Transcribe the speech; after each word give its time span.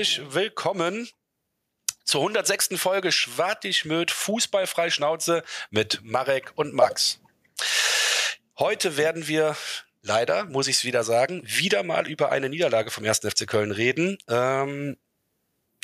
herzlich 0.00 0.32
willkommen 0.32 1.10
zur 2.04 2.22
106. 2.22 2.70
Folge 2.76 3.12
Schwartig-Möd 3.12 4.10
Fußballfrei 4.10 4.88
Schnauze 4.88 5.42
mit 5.68 6.00
Marek 6.02 6.52
und 6.54 6.72
Max. 6.72 7.20
Heute 8.58 8.96
werden 8.96 9.28
wir 9.28 9.58
leider, 10.00 10.46
muss 10.46 10.68
ich 10.68 10.76
es 10.76 10.84
wieder 10.84 11.04
sagen, 11.04 11.42
wieder 11.44 11.82
mal 11.82 12.08
über 12.08 12.32
eine 12.32 12.48
Niederlage 12.48 12.90
vom 12.90 13.04
1. 13.04 13.18
FC 13.18 13.46
Köln 13.46 13.72
reden. 13.72 14.16
Ähm, 14.26 14.96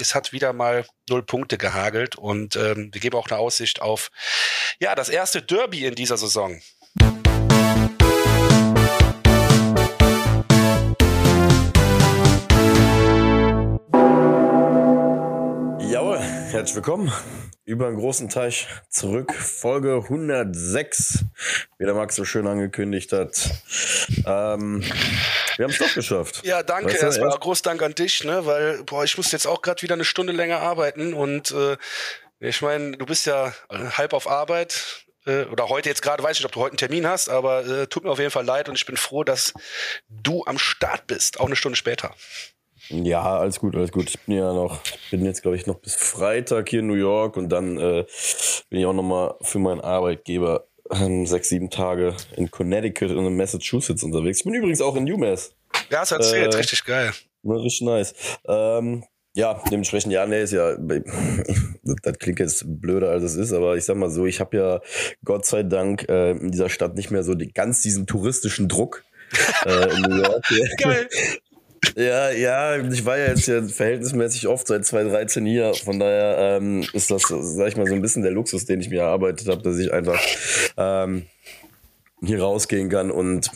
es 0.00 0.14
hat 0.14 0.32
wieder 0.32 0.54
mal 0.54 0.86
null 1.10 1.22
Punkte 1.22 1.58
gehagelt 1.58 2.16
und 2.16 2.56
ähm, 2.56 2.88
wir 2.94 3.02
geben 3.02 3.18
auch 3.18 3.28
eine 3.28 3.38
Aussicht 3.38 3.82
auf 3.82 4.10
ja 4.80 4.94
das 4.94 5.10
erste 5.10 5.42
Derby 5.42 5.84
in 5.84 5.94
dieser 5.94 6.16
Saison. 6.16 6.62
Herzlich 16.56 16.76
willkommen. 16.76 17.12
Über 17.64 17.86
einen 17.88 17.96
großen 17.96 18.28
Teich 18.28 18.66
zurück. 18.88 19.32
Folge 19.34 19.96
106, 20.04 21.24
wie 21.78 21.84
der 21.84 21.94
Max 21.94 22.16
so 22.16 22.24
schön 22.24 22.46
angekündigt 22.46 23.12
hat. 23.12 23.50
Ähm, 24.26 24.82
wir 25.56 25.64
haben 25.64 25.70
es 25.70 25.78
doch 25.78 25.92
geschafft. 25.94 26.42
Ja, 26.44 26.62
danke. 26.62 26.92
Weißt 26.92 27.02
du, 27.02 27.06
Erstmal 27.06 27.28
erst- 27.30 27.40
groß 27.40 27.62
Dank 27.62 27.82
an 27.82 27.94
dich, 27.94 28.24
ne? 28.24 28.46
Weil, 28.46 28.82
boah, 28.84 29.04
ich 29.04 29.16
muss 29.16 29.32
jetzt 29.32 29.46
auch 29.46 29.62
gerade 29.62 29.82
wieder 29.82 29.94
eine 29.94 30.04
Stunde 30.04 30.32
länger 30.32 30.60
arbeiten 30.60 31.14
und 31.14 31.50
äh, 31.52 31.76
ich 32.38 32.60
meine, 32.62 32.96
du 32.96 33.06
bist 33.06 33.26
ja 33.26 33.48
äh, 33.70 33.78
halb 33.96 34.12
auf 34.12 34.28
Arbeit. 34.28 35.04
äh, 35.26 35.44
Oder 35.44 35.68
heute 35.68 35.88
jetzt 35.88 36.02
gerade, 36.02 36.22
weiß 36.22 36.36
ich 36.36 36.40
nicht, 36.40 36.46
ob 36.46 36.52
du 36.52 36.60
heute 36.60 36.72
einen 36.72 36.78
Termin 36.78 37.06
hast, 37.06 37.28
aber 37.28 37.66
äh, 37.66 37.86
tut 37.86 38.04
mir 38.04 38.10
auf 38.10 38.18
jeden 38.18 38.30
Fall 38.30 38.44
leid 38.44 38.68
und 38.68 38.76
ich 38.76 38.86
bin 38.86 38.96
froh, 38.96 39.24
dass 39.24 39.52
du 40.08 40.44
am 40.44 40.58
Start 40.58 41.06
bist, 41.06 41.40
auch 41.40 41.46
eine 41.46 41.56
Stunde 41.56 41.76
später. 41.76 42.14
Ja, 42.88 43.38
alles 43.38 43.58
gut, 43.58 43.74
alles 43.74 43.92
gut. 43.92 44.08
Ich 44.08 44.20
bin 44.20 44.36
ja 44.36 44.52
noch, 44.52 44.80
ich 44.84 45.10
bin 45.10 45.24
jetzt 45.24 45.42
glaube 45.42 45.56
ich 45.56 45.66
noch 45.66 45.76
bis 45.76 45.94
Freitag 45.94 46.68
hier 46.68 46.80
in 46.80 46.86
New 46.86 46.94
York 46.94 47.36
und 47.36 47.48
dann 47.48 47.78
äh, 47.78 48.04
bin 48.70 48.80
ich 48.80 48.86
auch 48.86 48.92
noch 48.92 49.02
mal 49.02 49.34
für 49.42 49.58
meinen 49.58 49.80
Arbeitgeber 49.80 50.66
ähm, 50.90 51.26
sechs, 51.26 51.48
sieben 51.48 51.70
Tage 51.70 52.14
in 52.36 52.50
Connecticut 52.50 53.10
und 53.10 53.26
in 53.26 53.36
Massachusetts 53.36 54.02
unterwegs. 54.02 54.38
Ich 54.38 54.44
bin 54.44 54.54
übrigens 54.54 54.80
auch 54.80 54.96
in 54.96 55.10
UMass. 55.10 55.54
Ja, 55.90 56.04
du 56.04 56.14
erzählt, 56.14 56.54
Äh, 56.54 56.58
richtig 56.58 56.84
geil. 56.84 57.12
Richtig 57.44 57.82
nice. 57.82 58.14
Ähm, 58.46 59.04
ja, 59.34 59.60
dementsprechend, 59.70 60.12
ja, 60.12 60.26
nee, 60.26 60.42
ist 60.42 60.52
ja, 60.52 60.76
das, 60.76 61.02
das 62.02 62.18
klingt 62.18 62.38
jetzt 62.38 62.64
blöder 62.66 63.10
als 63.10 63.22
es 63.22 63.34
ist, 63.34 63.52
aber 63.52 63.76
ich 63.76 63.84
sag 63.84 63.96
mal 63.96 64.10
so, 64.10 64.24
ich 64.26 64.40
habe 64.40 64.56
ja 64.56 64.80
Gott 65.24 65.44
sei 65.44 65.62
Dank 65.62 66.08
äh, 66.08 66.30
in 66.30 66.50
dieser 66.50 66.70
Stadt 66.70 66.94
nicht 66.94 67.10
mehr 67.10 67.22
so 67.22 67.34
die, 67.34 67.52
ganz 67.52 67.82
diesen 67.82 68.06
touristischen 68.06 68.68
Druck 68.68 69.04
äh, 69.66 69.94
in 69.94 70.02
New 70.02 70.22
York. 70.22 70.42
Geil. 70.78 71.08
Ja, 71.96 72.30
ja, 72.30 72.76
ich 72.76 73.06
war 73.06 73.16
ja 73.16 73.28
jetzt 73.28 73.48
ja 73.48 73.62
verhältnismäßig 73.62 74.48
oft 74.48 74.66
seit 74.66 74.84
2013 74.84 75.46
hier. 75.46 75.72
Von 75.72 75.98
daher 75.98 76.58
ähm, 76.58 76.86
ist 76.92 77.10
das, 77.10 77.22
sag 77.22 77.68
ich 77.68 77.76
mal, 77.76 77.86
so 77.86 77.94
ein 77.94 78.02
bisschen 78.02 78.22
der 78.22 78.32
Luxus, 78.32 78.66
den 78.66 78.82
ich 78.82 78.90
mir 78.90 79.00
erarbeitet 79.00 79.48
habe, 79.48 79.62
dass 79.62 79.78
ich 79.78 79.90
einfach 79.90 80.20
ähm, 80.76 81.24
hier 82.22 82.42
rausgehen 82.42 82.90
kann 82.90 83.10
und 83.10 83.50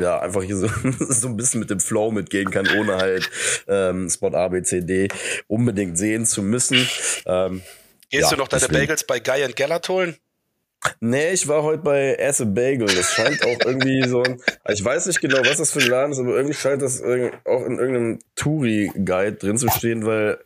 ja, 0.00 0.18
einfach 0.18 0.42
hier 0.42 0.56
so, 0.56 0.68
so 0.98 1.28
ein 1.28 1.36
bisschen 1.36 1.60
mit 1.60 1.70
dem 1.70 1.78
Flow 1.78 2.10
mitgehen 2.10 2.50
kann, 2.50 2.66
ohne 2.76 2.96
halt 2.96 3.30
ähm, 3.68 4.10
Spot 4.10 4.34
A, 4.34 4.48
B, 4.48 4.62
C, 4.62 4.80
D 4.80 5.06
unbedingt 5.46 5.96
sehen 5.96 6.26
zu 6.26 6.42
müssen. 6.42 6.88
Ähm, 7.24 7.62
Gehst 8.10 8.24
ja, 8.24 8.30
du 8.30 8.36
noch 8.36 8.48
deine 8.48 8.62
deswegen. 8.62 8.80
Bagels 8.80 9.04
bei 9.04 9.20
Guy 9.20 9.44
and 9.44 9.54
Gellert 9.54 9.88
holen? 9.88 10.16
Nee, 11.00 11.32
ich 11.32 11.48
war 11.48 11.62
heute 11.62 11.82
bei 11.82 12.18
Ass 12.20 12.42
Bagel. 12.44 12.86
Das 12.86 13.12
scheint 13.12 13.44
auch 13.44 13.58
irgendwie 13.64 14.06
so 14.08 14.22
ein. 14.22 14.40
Ich 14.68 14.84
weiß 14.84 15.06
nicht 15.06 15.20
genau, 15.20 15.38
was 15.40 15.58
das 15.58 15.72
für 15.72 15.80
ein 15.80 15.88
Laden 15.88 16.12
ist, 16.12 16.18
aber 16.18 16.36
irgendwie 16.36 16.54
scheint 16.54 16.82
das 16.82 17.02
auch 17.02 17.64
in 17.64 17.78
irgendeinem 17.78 18.18
Touri-Guide 18.34 19.34
drin 19.34 19.58
zu 19.58 19.68
stehen, 19.70 20.06
weil 20.06 20.38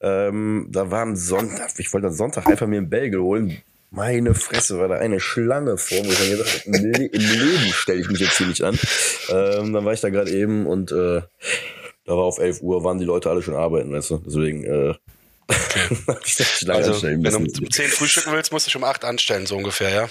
ähm, 0.00 0.68
da 0.70 0.90
war 0.90 1.02
am 1.02 1.16
Sonntag, 1.16 1.70
ich 1.78 1.92
wollte 1.92 2.08
am 2.08 2.12
Sonntag 2.12 2.46
einfach 2.46 2.66
mir 2.66 2.78
einen 2.78 2.90
Bagel 2.90 3.20
holen. 3.20 3.62
Meine 3.90 4.34
Fresse, 4.34 4.78
war 4.78 4.88
da 4.88 4.96
eine 4.96 5.18
Schlange 5.18 5.78
vor 5.78 6.02
mir. 6.02 6.12
Ich 6.12 6.20
hab 6.20 6.30
gedacht, 6.30 6.66
im, 6.66 6.74
im 6.74 7.10
Leben 7.12 7.72
stelle 7.72 8.00
ich 8.00 8.10
mich 8.10 8.20
jetzt 8.20 8.36
hier 8.36 8.46
nicht 8.46 8.62
an. 8.62 8.78
Ähm, 9.30 9.72
dann 9.72 9.84
war 9.84 9.94
ich 9.94 10.00
da 10.00 10.10
gerade 10.10 10.30
eben 10.30 10.66
und 10.66 10.92
äh, 10.92 11.22
da 12.04 12.16
war 12.16 12.24
auf 12.24 12.38
11 12.38 12.62
Uhr, 12.62 12.84
waren 12.84 12.98
die 12.98 13.04
Leute 13.04 13.30
alle 13.30 13.42
schon 13.42 13.54
arbeiten, 13.54 13.92
weißt 13.92 14.10
du. 14.10 14.22
Deswegen, 14.24 14.64
äh, 14.64 14.94
Schlange 15.50 16.84
Also, 16.84 17.02
wenn 17.02 17.22
du 17.22 17.36
um 17.36 17.70
10 17.70 17.88
frühstücken 17.90 18.32
willst, 18.32 18.52
musst 18.52 18.66
du 18.66 18.70
dich 18.70 18.76
um 18.76 18.84
8 18.84 19.04
anstellen, 19.04 19.46
so 19.46 19.56
ungefähr, 19.56 19.90
ja? 19.90 20.08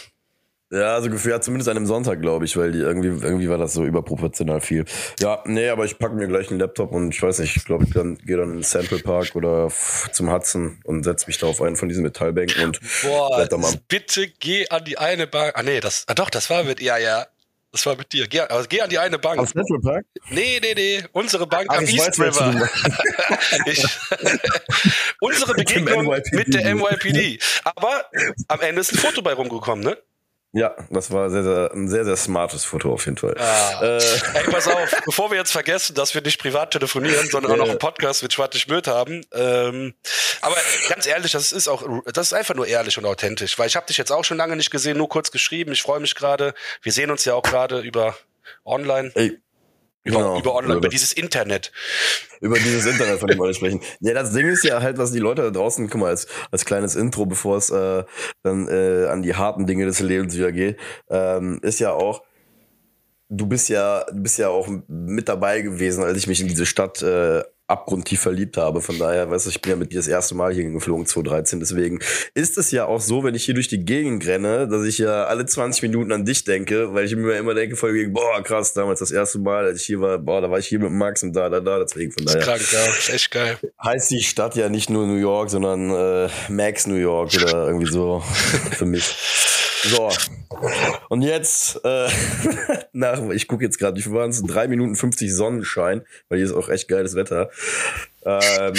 Ja, 0.70 0.96
also 0.96 1.06
ungefähr, 1.06 1.32
ja, 1.32 1.42
zumindest 1.42 1.70
an 1.70 1.78
einem 1.78 1.86
Sonntag, 1.86 2.22
glaube 2.22 2.44
ich, 2.44 2.58
weil 2.58 2.74
die 2.74 2.80
irgendwie, 2.80 3.08
irgendwie 3.26 3.48
war 3.48 3.58
das 3.58 3.74
so 3.74 3.86
überproportional 3.86 4.60
viel. 4.60 4.84
Ja, 5.22 5.42
nee, 5.46 5.70
aber 5.70 5.86
ich 5.86 5.98
packe 5.98 6.16
mir 6.16 6.28
gleich 6.28 6.50
einen 6.50 6.60
Laptop 6.60 6.92
und 6.92 7.14
ich 7.14 7.22
weiß 7.22 7.40
nicht, 7.40 7.56
ich 7.56 7.64
glaube, 7.64 7.86
ich 7.86 7.94
dann, 7.94 8.18
gehe 8.18 8.36
dann 8.36 8.50
in 8.50 8.56
den 8.58 8.64
Central 8.64 9.00
Park 9.00 9.34
oder 9.36 9.72
zum 10.12 10.30
Hudson 10.30 10.82
und 10.84 11.04
setze 11.04 11.28
mich 11.28 11.38
da 11.38 11.48
auf 11.48 11.62
einen 11.62 11.78
von 11.78 11.88
diesen 11.88 12.04
Metallbänken 12.04 12.66
und 12.66 12.82
Boah, 13.02 13.38
werd 13.38 13.54
da 13.54 13.58
mal. 13.58 13.74
bitte 13.88 14.28
geh 14.28 14.68
an 14.68 14.84
die 14.84 14.98
eine 14.98 15.26
Bank. 15.26 15.54
Ah, 15.56 15.64
nee, 15.64 15.80
das, 15.80 16.04
ah, 16.08 16.16
doch, 16.16 16.30
das 16.30 16.50
war 16.50 16.66
mit, 16.66 16.82
ja, 16.82 16.98
ja. 16.98 17.28
Das 17.72 17.86
war 17.86 17.96
mit 17.96 18.12
dir. 18.14 18.28
Geh, 18.28 18.40
also 18.42 18.68
geh 18.68 18.82
an 18.82 18.90
die 18.90 18.98
eine 18.98 19.20
Bank. 19.20 19.40
Am 19.40 19.46
Central 19.46 19.80
Park? 19.82 20.06
Nee, 20.30 20.60
nee, 20.62 20.74
nee. 20.74 21.04
Unsere 21.12 21.46
Bank 21.46 21.68
Ach, 21.70 21.78
am 21.78 21.84
East 21.86 22.18
weiß, 22.18 22.40
River. 22.40 22.70
ich, 23.66 23.86
unsere 25.20 25.54
Mit 25.54 25.68
Begegnung 25.68 26.06
NYPD. 26.06 26.36
mit 26.36 26.54
der 26.54 26.74
NYPD. 26.74 27.40
Aber 27.64 28.06
am 28.48 28.62
Ende 28.62 28.82
ist 28.82 28.94
ein 28.94 28.98
Foto 29.00 29.22
bei 29.22 29.34
rumgekommen, 29.34 29.84
ne? 29.84 29.98
Ja, 30.54 30.76
das 30.90 31.12
war 31.12 31.30
sehr, 31.30 31.44
sehr, 31.44 31.72
ein 31.74 31.90
sehr, 31.90 32.06
sehr 32.06 32.16
smartes 32.16 32.64
Foto 32.64 32.94
auf 32.94 33.06
jeden 33.06 33.18
Fall. 33.18 33.36
Ah. 33.38 33.82
Äh, 33.84 34.02
Ey, 34.34 34.44
pass 34.50 34.68
auf, 34.68 34.96
bevor 35.06 35.30
wir 35.30 35.38
jetzt 35.38 35.52
vergessen, 35.52 35.94
dass 35.94 36.16
wir 36.16 36.22
nicht 36.22 36.40
privat 36.40 36.72
telefonieren, 36.72 37.28
sondern 37.30 37.52
auch 37.52 37.58
noch 37.58 37.70
einen 37.70 37.80
Podcast 37.80 38.24
mit 38.24 38.34
Schwartig 38.34 38.68
Möd 38.68 38.88
haben. 38.88 39.26
Ähm, 39.34 39.94
aber 40.42 40.56
ganz 40.90 41.06
ehrlich, 41.06 41.34
das 41.34 41.52
ist 41.52 41.68
auch, 41.68 41.84
das 42.06 42.28
ist 42.28 42.34
einfach 42.34 42.56
nur 42.56 42.66
ehrlich 42.66 42.98
und 42.98 43.06
authentisch, 43.06 43.60
weil 43.60 43.68
ich 43.68 43.76
habe 43.76 43.88
dich 43.88 43.98
jetzt 43.98 44.12
auch 44.12 44.24
schon 44.24 44.38
lange 44.38 44.56
nicht 44.56 44.72
gesehen, 44.72 44.98
nur 44.98 45.10
kurz 45.10 45.32
geschrieben. 45.32 45.74
Ich 45.74 45.82
freue 45.82 46.00
mich 46.00 46.16
gerade. 46.16 46.54
Wir 46.82 46.92
sehen 46.94 47.12
uns 47.12 47.26
ja 47.26 47.34
auch 47.34 47.44
gerade 47.44 47.82
über 47.82 48.16
online, 48.64 49.12
ey, 49.16 49.40
über, 50.08 50.18
genau. 50.20 50.40
über 50.40 50.56
online, 50.56 50.78
Über 50.78 50.90
dieses 50.90 51.14
Internet. 51.14 51.72
über 52.42 52.58
dieses 52.58 52.86
Internet, 52.86 53.20
von 53.20 53.28
dem 53.30 53.42
alle 53.42 53.54
sprechen. 53.54 53.82
Ja, 54.00 54.14
das 54.14 54.32
Ding 54.32 54.48
ist 54.48 54.64
ja 54.64 54.82
halt, 54.82 54.98
was 54.98 55.12
die 55.12 55.20
Leute 55.20 55.42
da 55.42 55.50
draußen, 55.50 55.90
guck 55.90 56.02
mal, 56.02 56.10
als, 56.10 56.28
als 56.52 56.66
kleines 56.66 56.96
Intro, 56.96 57.26
bevor 57.26 57.58
es 57.58 57.70
äh, 57.70 58.04
dann 58.44 58.68
äh, 58.68 59.08
an 59.08 59.22
die 59.22 59.36
harten 59.36 59.66
Dinge 59.66 59.86
des 59.86 60.00
Lebens 60.00 60.36
wieder 60.36 60.52
geht, 60.52 60.78
ähm, 61.10 61.60
ist 61.62 61.80
ja 61.80 61.92
auch, 61.92 62.24
du 63.30 63.48
bist 63.48 63.70
ja, 63.70 64.06
du 64.06 64.22
bist 64.22 64.38
ja 64.38 64.50
auch 64.50 64.68
mit 64.88 65.28
dabei 65.28 65.62
gewesen, 65.62 66.04
als 66.04 66.18
ich 66.18 66.28
mich 66.28 66.42
in 66.42 66.48
diese 66.48 66.66
Stadt 66.66 67.02
äh, 67.02 67.44
abgrundtief 67.68 68.22
verliebt 68.22 68.58
habe. 68.58 68.82
Von 68.82 68.98
daher, 68.98 69.30
weißt 69.30 69.46
du, 69.46 69.50
ich 69.50 69.62
bin 69.62 69.72
ja 69.72 69.76
mit 69.76 69.92
dir 69.92 69.98
das 69.98 70.08
erste 70.08 70.36
Mal 70.36 70.54
hier 70.54 70.64
geflogen, 70.70 71.06
2013. 71.06 71.60
Deswegen 71.60 72.00
ist 72.34 72.58
es 72.58 72.72
ja 72.72 72.86
auch 72.86 73.02
so, 73.02 73.24
wenn 73.24 73.36
ich 73.36 73.44
hier 73.44 73.54
durch 73.54 73.68
die 73.68 73.84
Gegend 73.84 74.26
renne, 74.26 74.68
dass 74.68 74.86
ich 74.86 74.98
ja 74.98 75.26
alle 75.26 75.46
20 75.46 75.82
Minuten 75.84 76.12
an 76.12 76.26
dich 76.26 76.46
denke, 76.46 76.94
weil 76.94 77.06
ich 77.06 77.16
mir 77.16 77.38
immer 77.38 77.54
denke, 77.54 77.76
voll 77.76 77.94
wegen, 77.94 78.14
boah, 78.14 78.42
krass, 78.42 78.74
damals 78.74 79.00
das 79.00 79.12
erste 79.12 79.40
Mal, 79.40 79.66
als 79.66 79.82
ich 79.82 79.86
hier 79.86 80.00
war, 80.00 80.18
boah, 80.18 80.42
da 80.42 80.50
war 80.50 80.60
ich 80.60 80.68
hier 80.68 80.80
mit 80.80 80.92
Max 80.92 81.24
und 81.24 81.34
da, 81.34 81.50
da, 81.50 81.60
da, 81.60 81.80
deswegen 81.80 82.12
von 82.12 82.26
Das 82.26 82.36
ist 82.36 82.48
daher 82.48 82.58
krank, 82.58 82.72
ja. 82.72 82.86
Ist 82.98 83.10
echt 83.10 83.32
geil. 83.32 83.58
heißt 83.84 84.12
die 84.12 84.24
Stadt 84.24 84.56
ja 84.56 84.70
nicht 84.70 84.90
nur 84.90 85.06
New 85.06 85.18
York, 85.18 85.50
sondern 85.50 85.92
äh, 85.92 86.30
Max 86.50 86.88
New 86.88 86.96
York 86.96 87.34
oder 87.36 87.68
irgendwie 87.68 87.92
so 87.92 88.22
für 88.72 88.86
mich. 88.86 89.57
So. 89.84 90.10
Und 91.10 91.22
jetzt, 91.22 91.80
äh, 91.84 92.10
nach, 92.94 93.30
ich 93.30 93.48
gucke 93.48 93.64
jetzt 93.64 93.78
gerade, 93.78 93.96
wie 93.98 94.02
viel 94.02 94.14
waren 94.14 94.32
es? 94.32 94.42
3 94.42 94.68
Minuten 94.68 94.96
50 94.96 95.34
Sonnenschein, 95.34 96.02
weil 96.30 96.40
hier 96.40 96.48
ist 96.48 96.54
auch 96.54 96.70
echt 96.70 96.88
geiles 96.88 97.16
Wetter. 97.16 97.50
Ähm, 98.26 98.74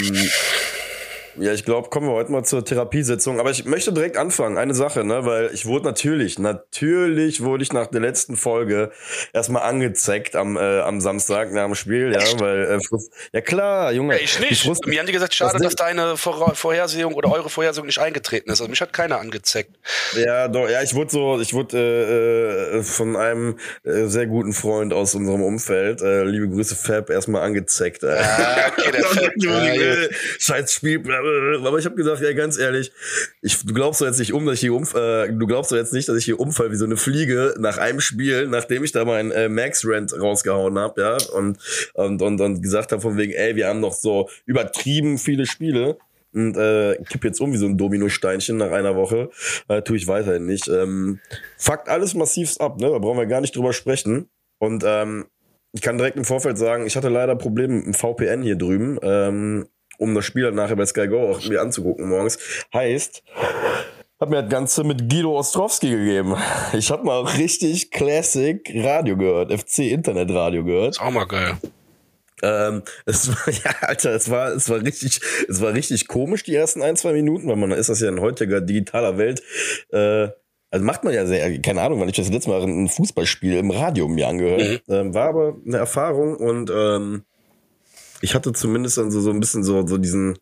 ja, 1.40 1.52
ich 1.52 1.64
glaube, 1.64 1.88
kommen 1.90 2.06
wir 2.08 2.12
heute 2.14 2.32
mal 2.32 2.44
zur 2.44 2.64
Therapiesitzung. 2.64 3.40
Aber 3.40 3.50
ich 3.50 3.64
möchte 3.64 3.92
direkt 3.92 4.16
anfangen. 4.16 4.58
Eine 4.58 4.74
Sache, 4.74 5.04
ne? 5.04 5.24
Weil 5.24 5.50
ich 5.52 5.66
wurde 5.66 5.84
natürlich, 5.86 6.38
natürlich 6.38 7.42
wurde 7.42 7.62
ich 7.62 7.72
nach 7.72 7.86
der 7.86 8.00
letzten 8.00 8.36
Folge 8.36 8.90
erstmal 9.32 9.62
angezeckt 9.62 10.36
am, 10.36 10.56
äh, 10.56 10.80
am 10.80 11.00
Samstag 11.00 11.52
nach 11.52 11.64
dem 11.66 11.74
Spiel, 11.74 12.12
ja, 12.12 12.20
weil 12.40 12.64
äh, 12.64 12.76
Frust- 12.78 13.10
ja 13.32 13.40
klar, 13.40 13.92
Junge. 13.92 14.16
Ja, 14.16 14.20
ich 14.22 14.38
nicht. 14.40 14.62
Frust- 14.64 14.86
Mir 14.86 14.98
haben 15.00 15.06
die 15.06 15.12
gesagt, 15.12 15.34
schade, 15.34 15.52
Das 15.54 15.62
dass 15.62 15.76
deine 15.76 16.16
Vor 16.16 16.54
Vorhersehung 16.54 17.14
oder 17.14 17.30
eure 17.32 17.50
Vorhersehung 17.50 17.86
nicht 17.86 17.98
eingetreten 17.98 18.50
ist. 18.50 18.60
Also 18.60 18.68
mich 18.70 18.80
hat 18.80 18.92
keiner 18.92 19.18
angezeckt. 19.20 19.70
Ja, 20.16 20.48
doch, 20.48 20.68
ja, 20.68 20.82
ich 20.82 20.94
wurde 20.94 21.10
so, 21.10 21.40
ich 21.40 21.54
wurde 21.54 21.76
äh, 21.78 22.78
äh, 22.78 22.82
von 22.82 23.16
einem 23.16 23.56
äh, 23.84 24.04
sehr 24.06 24.26
guten 24.26 24.52
Freund 24.52 24.92
aus 24.92 25.14
unserem 25.14 25.42
Umfeld, 25.42 26.02
äh, 26.02 26.24
liebe 26.24 26.48
Grüße 26.48 26.74
Fab, 26.76 27.10
erstmal 27.10 27.42
angezeckt. 27.42 28.02
Äh. 28.02 28.16
Ah, 28.18 28.70
okay, 28.72 28.90
der 28.92 29.04
Fab. 29.04 29.30
Ja, 29.36 30.08
Scheiß 30.38 30.72
Spiel, 30.72 30.98
bla. 30.98 31.18
aber 31.64 31.78
ich 31.78 31.84
habe 31.84 31.94
gesagt, 31.94 32.20
ja, 32.22 32.32
ganz 32.32 32.58
ehrlich, 32.58 32.92
ich, 33.42 33.64
du 33.64 33.74
glaubst 33.74 34.00
doch 34.00 34.06
jetzt 34.06 34.18
nicht 34.18 34.32
um, 34.32 34.46
dass 34.46 34.54
ich 34.54 34.60
hier 34.60 34.74
umf 34.74 34.94
äh, 34.94 35.28
du 35.28 35.46
glaubst 35.46 35.72
doch 35.72 35.76
jetzt 35.76 35.92
nicht, 35.92 36.08
dass 36.08 36.16
ich 36.16 36.24
hier 36.24 36.40
umfall 36.40 36.70
wie 36.70 36.76
so 36.76 36.84
eine 36.84 36.96
Fliege 36.96 37.54
nach 37.58 37.78
einem 37.78 38.00
Spiel, 38.00 38.46
nachdem 38.48 38.84
ich 38.84 38.92
da 38.92 39.04
meinen 39.04 39.30
äh, 39.30 39.48
Max 39.48 39.86
Rent 39.86 40.18
rausgehauen 40.18 40.78
hab, 40.78 40.98
ja, 40.98 41.16
und 41.34 41.58
und 41.94 42.22
und, 42.22 42.40
und 42.40 42.62
gesagt 42.62 42.92
habe 42.92 43.02
von 43.02 43.16
wegen, 43.16 43.32
ey, 43.32 43.56
wir 43.56 43.68
haben 43.68 43.80
noch 43.80 43.94
so 43.94 44.28
übertrieben 44.46 45.18
viele 45.18 45.46
Spiele 45.46 45.98
und 46.32 46.56
äh, 46.56 46.96
kipp 47.08 47.24
jetzt 47.24 47.40
um 47.40 47.52
wie 47.52 47.56
so 47.56 47.66
ein 47.66 47.78
Dominosteinchen 47.78 48.56
nach 48.56 48.70
einer 48.70 48.96
Woche. 48.96 49.30
Äh, 49.68 49.82
tue 49.82 49.96
ich 49.96 50.06
weiterhin 50.06 50.46
nicht. 50.46 50.68
Ähm, 50.68 51.20
fuckt 51.56 51.88
alles 51.88 52.14
massivst 52.14 52.60
ab, 52.60 52.78
ne? 52.80 52.90
Da 52.90 52.98
brauchen 52.98 53.18
wir 53.18 53.26
gar 53.26 53.40
nicht 53.40 53.56
drüber 53.56 53.72
sprechen. 53.72 54.28
Und 54.58 54.84
ähm, 54.86 55.26
ich 55.72 55.82
kann 55.82 55.98
direkt 55.98 56.16
im 56.16 56.24
Vorfeld 56.24 56.58
sagen, 56.58 56.86
ich 56.86 56.96
hatte 56.96 57.08
leider 57.08 57.36
Probleme 57.36 57.74
mit 57.74 57.86
dem 57.86 57.94
VPN 57.94 58.42
hier 58.42 58.56
drüben. 58.56 58.98
Ähm, 59.02 59.68
um 59.98 60.14
das 60.14 60.24
Spiel 60.24 60.44
dann 60.44 60.54
nachher 60.54 60.76
bei 60.76 60.86
Sky 60.86 61.08
Go 61.08 61.30
auch 61.30 61.46
mir 61.46 61.60
anzugucken 61.60 62.08
morgens. 62.08 62.38
Heißt, 62.72 63.22
hab 64.18 64.30
mir 64.30 64.42
das 64.42 64.50
Ganze 64.50 64.84
mit 64.84 65.08
Guido 65.08 65.38
Ostrowski 65.38 65.90
gegeben. 65.90 66.36
Ich 66.72 66.90
habe 66.90 67.04
mal 67.04 67.20
richtig 67.22 67.90
Classic 67.90 68.60
Radio 68.74 69.16
gehört, 69.16 69.52
FC 69.52 69.90
Internet 69.90 70.30
Radio 70.30 70.64
gehört. 70.64 70.96
Ist 70.96 71.00
auch 71.00 71.10
mal 71.10 71.26
geil. 71.26 71.56
Ähm, 72.42 72.82
es 73.04 73.28
war, 73.28 73.52
ja, 73.64 73.70
Alter, 73.80 74.14
es 74.14 74.30
war, 74.30 74.52
es 74.52 74.68
war 74.68 74.82
richtig, 74.82 75.20
es 75.48 75.60
war 75.60 75.74
richtig 75.74 76.08
komisch, 76.08 76.44
die 76.44 76.54
ersten 76.54 76.82
ein, 76.82 76.96
zwei 76.96 77.12
Minuten, 77.12 77.48
weil 77.48 77.56
man 77.56 77.72
ist 77.72 77.88
das 77.88 78.00
ja 78.00 78.08
in 78.08 78.20
heutiger 78.20 78.60
digitaler 78.60 79.18
Welt, 79.18 79.42
äh, 79.90 80.28
also 80.70 80.84
macht 80.84 81.02
man 81.02 81.14
ja 81.14 81.24
sehr, 81.24 81.60
keine 81.62 81.80
Ahnung, 81.80 82.00
wann 82.00 82.08
ich 82.08 82.16
das 82.16 82.30
letzte 82.30 82.50
Mal 82.50 82.62
ein 82.62 82.88
Fußballspiel 82.88 83.56
im 83.56 83.70
Radio 83.70 84.06
mir 84.06 84.28
angehört. 84.28 84.60
Mhm. 84.60 84.94
Ähm, 84.94 85.14
war 85.14 85.28
aber 85.28 85.56
eine 85.66 85.78
Erfahrung 85.78 86.36
und 86.36 86.70
ähm, 86.70 87.24
ich 88.20 88.34
hatte 88.34 88.52
zumindest 88.52 88.98
dann 88.98 89.10
so, 89.10 89.20
so 89.20 89.30
ein 89.30 89.40
bisschen 89.40 89.62
so, 89.62 89.86
so 89.86 89.98
diesen 89.98 90.38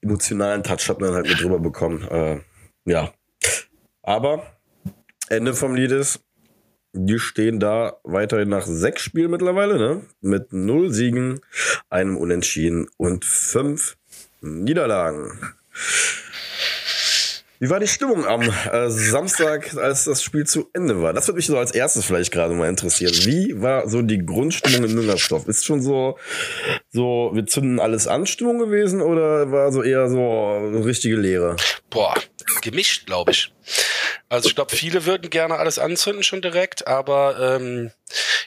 emotionalen 0.00 0.62
Touch 0.62 0.88
hat 0.88 1.00
man 1.00 1.14
halt 1.14 1.28
mit 1.28 1.40
drüber 1.40 1.58
bekommen. 1.58 2.06
Äh, 2.08 2.40
ja. 2.84 3.12
Aber 4.02 4.46
Ende 5.28 5.54
vom 5.54 5.74
Lied 5.74 5.92
ist, 5.92 6.20
die 6.92 7.18
stehen 7.18 7.60
da 7.60 7.98
weiterhin 8.02 8.48
nach 8.48 8.66
sechs 8.66 9.02
Spielen 9.02 9.30
mittlerweile, 9.30 9.76
ne? 9.76 10.02
Mit 10.20 10.52
null 10.52 10.92
Siegen, 10.92 11.40
einem 11.90 12.16
Unentschieden 12.16 12.88
und 12.96 13.24
fünf 13.24 13.96
Niederlagen. 14.40 15.38
Wie 17.60 17.70
war 17.70 17.80
die 17.80 17.88
Stimmung 17.88 18.24
am 18.24 18.42
äh, 18.42 18.88
Samstag, 18.88 19.76
als 19.76 20.04
das 20.04 20.22
Spiel 20.22 20.46
zu 20.46 20.70
Ende 20.74 21.02
war? 21.02 21.12
Das 21.12 21.26
würde 21.26 21.36
mich 21.36 21.46
so 21.46 21.58
als 21.58 21.72
erstes 21.72 22.04
vielleicht 22.04 22.32
gerade 22.32 22.54
mal 22.54 22.68
interessieren. 22.68 23.12
Wie 23.24 23.60
war 23.60 23.88
so 23.88 24.00
die 24.02 24.24
Grundstimmung 24.24 24.88
in 24.88 24.94
Müngersdorf? 24.94 25.48
Ist 25.48 25.64
schon 25.64 25.82
so, 25.82 26.18
so, 26.90 27.30
wir 27.34 27.46
zünden 27.46 27.80
alles 27.80 28.06
an 28.06 28.26
Stimmung 28.26 28.58
gewesen 28.58 29.00
oder 29.00 29.50
war 29.50 29.72
so 29.72 29.82
eher 29.82 30.08
so 30.08 30.56
richtige 30.84 31.16
Leere? 31.16 31.56
Boah, 31.90 32.14
gemischt, 32.62 33.06
glaube 33.06 33.32
ich. 33.32 33.52
Also 34.28 34.48
ich 34.48 34.54
glaube, 34.54 34.76
viele 34.76 35.04
würden 35.04 35.28
gerne 35.30 35.56
alles 35.56 35.78
anzünden 35.78 36.22
schon 36.22 36.42
direkt, 36.42 36.86
aber 36.86 37.58
ähm, 37.60 37.90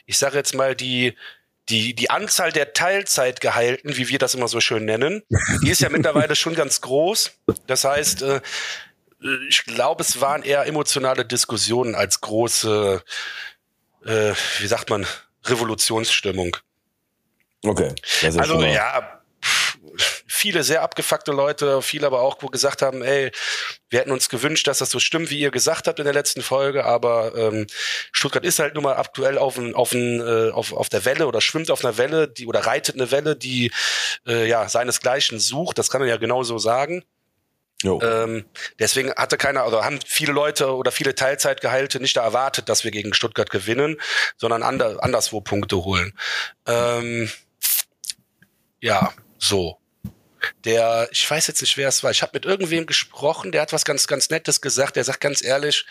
ich 0.06 0.16
sage 0.16 0.38
jetzt 0.38 0.54
mal, 0.54 0.74
die 0.74 1.14
die, 1.68 1.94
die 1.94 2.10
Anzahl 2.10 2.50
der 2.50 2.72
Teilzeitgeheilten, 2.72 3.96
wie 3.96 4.08
wir 4.08 4.18
das 4.18 4.34
immer 4.34 4.48
so 4.48 4.60
schön 4.60 4.84
nennen, 4.84 5.22
die 5.62 5.70
ist 5.70 5.80
ja 5.80 5.88
mittlerweile 5.90 6.34
schon 6.34 6.54
ganz 6.54 6.80
groß. 6.80 7.32
Das 7.66 7.84
heißt, 7.84 8.22
äh, 8.22 8.40
ich 9.48 9.64
glaube, 9.64 10.02
es 10.02 10.20
waren 10.20 10.42
eher 10.42 10.66
emotionale 10.66 11.24
Diskussionen 11.24 11.94
als 11.94 12.20
große, 12.20 13.02
äh, 14.04 14.34
wie 14.58 14.66
sagt 14.66 14.90
man, 14.90 15.06
Revolutionsstimmung. 15.44 16.56
Okay. 17.64 17.94
also 18.36 18.60
ja, 18.62 19.22
viele 20.26 20.64
sehr 20.64 20.82
abgefuckte 20.82 21.30
Leute, 21.30 21.82
viele 21.82 22.06
aber 22.06 22.20
auch, 22.20 22.38
wo 22.40 22.48
gesagt 22.48 22.82
haben, 22.82 23.02
ey, 23.02 23.30
wir 23.90 24.00
hätten 24.00 24.10
uns 24.10 24.28
gewünscht, 24.28 24.66
dass 24.66 24.78
das 24.78 24.90
so 24.90 24.98
stimmt, 24.98 25.30
wie 25.30 25.38
ihr 25.38 25.50
gesagt 25.50 25.86
habt 25.86 25.98
in 25.98 26.04
der 26.04 26.14
letzten 26.14 26.42
Folge, 26.42 26.84
aber 26.84 27.34
ähm, 27.36 27.66
Stuttgart 28.10 28.44
ist 28.44 28.58
halt 28.58 28.74
nun 28.74 28.82
mal 28.82 28.96
aktuell 28.96 29.38
auf, 29.38 29.58
ein, 29.58 29.74
auf, 29.74 29.92
ein, 29.92 30.20
äh, 30.20 30.50
auf, 30.50 30.72
auf 30.72 30.88
der 30.88 31.04
Welle 31.04 31.26
oder 31.26 31.40
schwimmt 31.40 31.70
auf 31.70 31.84
einer 31.84 31.96
Welle, 31.98 32.26
die 32.28 32.46
oder 32.46 32.66
reitet 32.66 32.96
eine 32.96 33.10
Welle, 33.10 33.36
die 33.36 33.70
äh, 34.26 34.48
ja 34.48 34.68
seinesgleichen 34.68 35.38
sucht, 35.38 35.78
das 35.78 35.90
kann 35.90 36.00
man 36.00 36.08
ja 36.08 36.16
genauso 36.16 36.58
sagen. 36.58 37.04
Ähm, 37.84 38.44
deswegen 38.78 39.12
hatte 39.14 39.36
keiner, 39.36 39.66
oder 39.66 39.84
haben 39.84 39.98
viele 40.06 40.32
Leute 40.32 40.74
oder 40.74 40.92
viele 40.92 41.14
Teilzeitgeheilte 41.14 42.00
nicht 42.00 42.16
erwartet, 42.16 42.68
dass 42.68 42.84
wir 42.84 42.90
gegen 42.90 43.14
Stuttgart 43.14 43.50
gewinnen, 43.50 44.00
sondern 44.36 44.62
ander, 44.62 45.02
anderswo 45.02 45.40
Punkte 45.40 45.84
holen. 45.84 46.12
Ähm, 46.66 47.30
ja, 48.80 49.12
so 49.38 49.81
der, 50.64 51.08
ich 51.12 51.28
weiß 51.28 51.46
jetzt 51.46 51.60
nicht, 51.60 51.76
wer 51.76 51.88
es 51.88 52.02
war, 52.02 52.10
ich 52.10 52.22
habe 52.22 52.32
mit 52.34 52.44
irgendwem 52.44 52.86
gesprochen, 52.86 53.52
der 53.52 53.62
hat 53.62 53.72
was 53.72 53.84
ganz, 53.84 54.06
ganz 54.06 54.30
Nettes 54.30 54.60
gesagt, 54.60 54.96
der 54.96 55.04
sagt 55.04 55.20
ganz 55.20 55.42
ehrlich, 55.42 55.86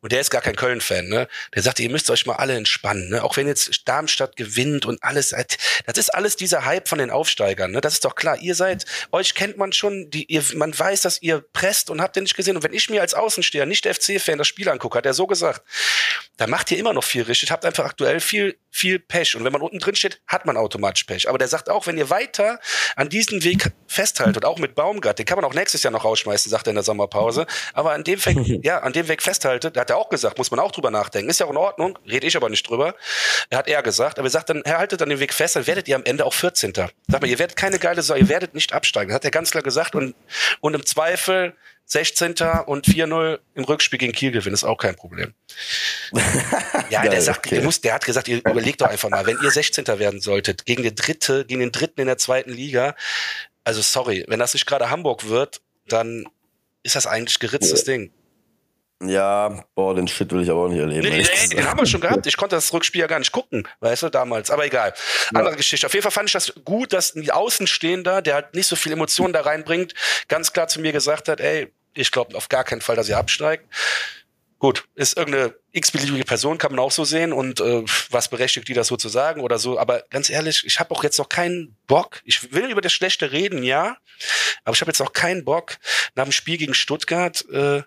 und 0.00 0.12
der 0.12 0.20
ist 0.20 0.30
gar 0.30 0.40
kein 0.40 0.56
Köln-Fan, 0.56 1.08
ne? 1.08 1.28
Der 1.54 1.62
sagte, 1.62 1.82
ihr 1.82 1.90
müsst 1.90 2.10
euch 2.10 2.26
mal 2.26 2.36
alle 2.36 2.54
entspannen, 2.54 3.08
ne? 3.08 3.22
Auch 3.22 3.36
wenn 3.36 3.46
jetzt 3.46 3.86
Darmstadt 3.86 4.36
gewinnt 4.36 4.86
und 4.86 5.02
alles, 5.02 5.30
das 5.30 5.98
ist 5.98 6.14
alles 6.14 6.36
dieser 6.36 6.64
Hype 6.64 6.88
von 6.88 6.98
den 6.98 7.10
Aufsteigern, 7.10 7.70
ne? 7.70 7.80
Das 7.80 7.94
ist 7.94 8.04
doch 8.04 8.14
klar. 8.14 8.38
Ihr 8.38 8.54
seid, 8.54 8.84
euch 9.12 9.34
kennt 9.34 9.56
man 9.56 9.72
schon, 9.72 10.10
die, 10.10 10.24
ihr, 10.24 10.42
man 10.54 10.76
weiß, 10.78 11.02
dass 11.02 11.22
ihr 11.22 11.40
presst 11.52 11.90
und 11.90 12.00
habt 12.00 12.16
ihr 12.16 12.22
nicht 12.22 12.36
gesehen. 12.36 12.56
Und 12.56 12.62
wenn 12.62 12.72
ich 12.72 12.90
mir 12.90 13.00
als 13.00 13.14
Außensteher, 13.14 13.66
nicht 13.66 13.86
FC-Fan, 13.86 14.38
das 14.38 14.48
Spiel 14.48 14.68
angucke, 14.68 14.98
hat 14.98 15.06
er 15.06 15.14
so 15.14 15.26
gesagt, 15.26 15.62
da 16.36 16.46
macht 16.46 16.70
ihr 16.70 16.78
immer 16.78 16.92
noch 16.92 17.04
viel 17.04 17.22
richtig, 17.22 17.50
habt 17.50 17.64
einfach 17.64 17.84
aktuell 17.84 18.20
viel, 18.20 18.58
viel 18.70 18.98
Pech. 18.98 19.36
Und 19.36 19.44
wenn 19.44 19.52
man 19.52 19.62
unten 19.62 19.78
drin 19.78 19.94
steht, 19.94 20.20
hat 20.26 20.46
man 20.46 20.56
automatisch 20.56 21.04
Pech. 21.04 21.28
Aber 21.28 21.38
der 21.38 21.48
sagt 21.48 21.68
auch, 21.68 21.86
wenn 21.86 21.96
ihr 21.96 22.10
weiter 22.10 22.58
an 22.96 23.08
diesem 23.08 23.44
Weg 23.44 23.70
festhaltet, 23.94 24.44
auch 24.44 24.58
mit 24.58 24.74
Baumgart, 24.74 25.18
den 25.18 25.26
kann 25.26 25.36
man 25.36 25.44
auch 25.44 25.54
nächstes 25.54 25.82
Jahr 25.82 25.92
noch 25.92 26.04
rausschmeißen, 26.04 26.50
sagt 26.50 26.66
er 26.66 26.70
in 26.70 26.76
der 26.76 26.84
Sommerpause. 26.84 27.46
Aber 27.72 27.92
an 27.92 28.04
dem 28.04 28.24
Weg, 28.24 28.36
ja, 28.64 28.80
an 28.80 28.92
dem 28.92 29.08
Weg 29.08 29.22
festhaltet, 29.22 29.76
hat 29.76 29.90
er 29.90 29.96
auch 29.96 30.08
gesagt, 30.08 30.38
muss 30.38 30.50
man 30.50 30.60
auch 30.60 30.72
drüber 30.72 30.90
nachdenken. 30.90 31.30
Ist 31.30 31.40
ja 31.40 31.46
auch 31.46 31.50
in 31.50 31.56
Ordnung, 31.56 31.98
rede 32.06 32.26
ich 32.26 32.36
aber 32.36 32.48
nicht 32.48 32.68
drüber. 32.68 32.94
Er 33.50 33.58
hat 33.58 33.68
er 33.68 33.82
gesagt, 33.82 34.18
aber 34.18 34.28
er 34.28 34.30
sagt 34.30 34.50
dann, 34.50 34.62
er 34.62 34.78
haltet 34.78 35.00
an 35.00 35.08
dem 35.08 35.20
Weg 35.20 35.32
fest, 35.32 35.56
dann 35.56 35.66
werdet 35.66 35.88
ihr 35.88 35.96
am 35.96 36.04
Ende 36.04 36.26
auch 36.26 36.34
14. 36.34 36.74
Sag 36.74 36.92
mal, 37.08 37.26
ihr 37.28 37.38
werdet 37.38 37.56
keine 37.56 37.78
geile 37.78 38.02
Sache, 38.02 38.18
ihr 38.18 38.28
werdet 38.28 38.54
nicht 38.54 38.72
absteigen. 38.72 39.08
Das 39.08 39.16
hat 39.16 39.24
er 39.24 39.30
ganz 39.30 39.50
klar 39.50 39.62
gesagt 39.62 39.94
und, 39.94 40.14
und 40.60 40.74
im 40.74 40.84
Zweifel 40.84 41.54
16. 41.86 42.34
und 42.66 42.86
4-0 42.86 43.38
im 43.54 43.64
Rückspiel 43.64 43.98
gegen 43.98 44.12
Kiel 44.12 44.30
gewinnen, 44.30 44.54
ist 44.54 44.64
auch 44.64 44.78
kein 44.78 44.96
Problem. 44.96 45.34
ja, 46.90 47.02
Geil, 47.02 47.10
der 47.10 47.20
sagt, 47.20 47.46
okay. 47.46 47.60
muss, 47.60 47.80
der 47.80 47.94
hat 47.94 48.04
gesagt, 48.04 48.26
ihr 48.28 48.38
überlegt 48.38 48.80
doch 48.80 48.88
einfach 48.88 49.10
mal, 49.10 49.26
wenn 49.26 49.38
ihr 49.42 49.50
16. 49.50 49.86
werden 49.86 50.20
solltet, 50.20 50.64
gegen 50.64 50.82
den 50.82 50.94
Dritte, 50.94 51.44
gegen 51.44 51.60
den 51.60 51.72
Dritten 51.72 52.00
in 52.00 52.06
der 52.06 52.16
zweiten 52.16 52.50
Liga, 52.50 52.94
also 53.64 53.80
sorry, 53.82 54.24
wenn 54.28 54.38
das 54.38 54.54
nicht 54.54 54.66
gerade 54.66 54.90
Hamburg 54.90 55.28
wird, 55.28 55.60
dann 55.88 56.26
ist 56.82 56.96
das 56.96 57.06
eigentlich 57.06 57.38
geritztes. 57.38 57.84
Ding. 57.84 58.12
Ja, 59.02 59.64
boah, 59.74 59.94
den 59.94 60.06
Shit 60.06 60.32
will 60.32 60.42
ich 60.42 60.50
aber 60.50 60.60
auch 60.60 60.68
nicht 60.68 60.78
erleben. 60.78 61.08
Nee, 61.08 61.22
nee, 61.22 61.56
den 61.56 61.68
haben 61.68 61.78
wir 61.78 61.86
schon 61.86 62.00
gehabt. 62.00 62.26
Ich 62.34 62.36
konnte 62.36 62.56
das 62.56 62.72
Rückspiel 62.72 63.00
ja 63.00 63.06
gar 63.06 63.18
nicht 63.18 63.32
gucken, 63.32 63.66
weißt 63.80 64.04
du, 64.04 64.08
damals. 64.08 64.50
Aber 64.50 64.64
egal. 64.64 64.94
Andere 65.30 65.50
ja. 65.50 65.56
Geschichte. 65.56 65.86
Auf 65.86 65.92
jeden 65.92 66.02
Fall 66.02 66.12
fand 66.12 66.28
ich 66.28 66.32
das 66.32 66.54
gut, 66.64 66.92
dass 66.92 67.14
ein 67.14 67.28
Außenstehender, 67.28 68.22
der 68.22 68.34
halt 68.34 68.54
nicht 68.54 68.66
so 68.66 68.76
viel 68.76 68.92
Emotionen 68.92 69.32
da 69.32 69.42
reinbringt, 69.42 69.94
ganz 70.28 70.52
klar 70.52 70.68
zu 70.68 70.80
mir 70.80 70.92
gesagt 70.92 71.28
hat, 71.28 71.40
ey, 71.40 71.72
ich 71.94 72.10
glaube 72.12 72.36
auf 72.36 72.48
gar 72.48 72.64
keinen 72.64 72.80
Fall, 72.80 72.96
dass 72.96 73.08
ihr 73.08 73.18
absteigt. 73.18 73.66
Gut, 74.64 74.88
ist 74.94 75.18
irgendeine 75.18 75.54
x-beliebige 75.72 76.24
Person, 76.24 76.56
kann 76.56 76.72
man 76.72 76.78
auch 76.78 76.90
so 76.90 77.04
sehen 77.04 77.34
und 77.34 77.60
äh, 77.60 77.84
was 78.08 78.30
berechtigt 78.30 78.66
die 78.66 78.72
das 78.72 78.86
so 78.86 78.96
zu 78.96 79.10
sagen 79.10 79.42
oder 79.42 79.58
so. 79.58 79.78
Aber 79.78 80.04
ganz 80.08 80.30
ehrlich, 80.30 80.64
ich 80.64 80.80
habe 80.80 80.90
auch 80.94 81.04
jetzt 81.04 81.18
noch 81.18 81.28
keinen 81.28 81.76
Bock. 81.86 82.22
Ich 82.24 82.54
will 82.54 82.70
über 82.70 82.80
das 82.80 82.94
Schlechte 82.94 83.30
reden, 83.30 83.62
ja, 83.62 83.98
aber 84.64 84.74
ich 84.74 84.80
habe 84.80 84.88
jetzt 84.90 85.02
auch 85.02 85.12
keinen 85.12 85.44
Bock 85.44 85.76
nach 86.14 86.24
dem 86.24 86.32
Spiel 86.32 86.56
gegen 86.56 86.72
Stuttgart 86.72 87.44
äh, 87.50 87.82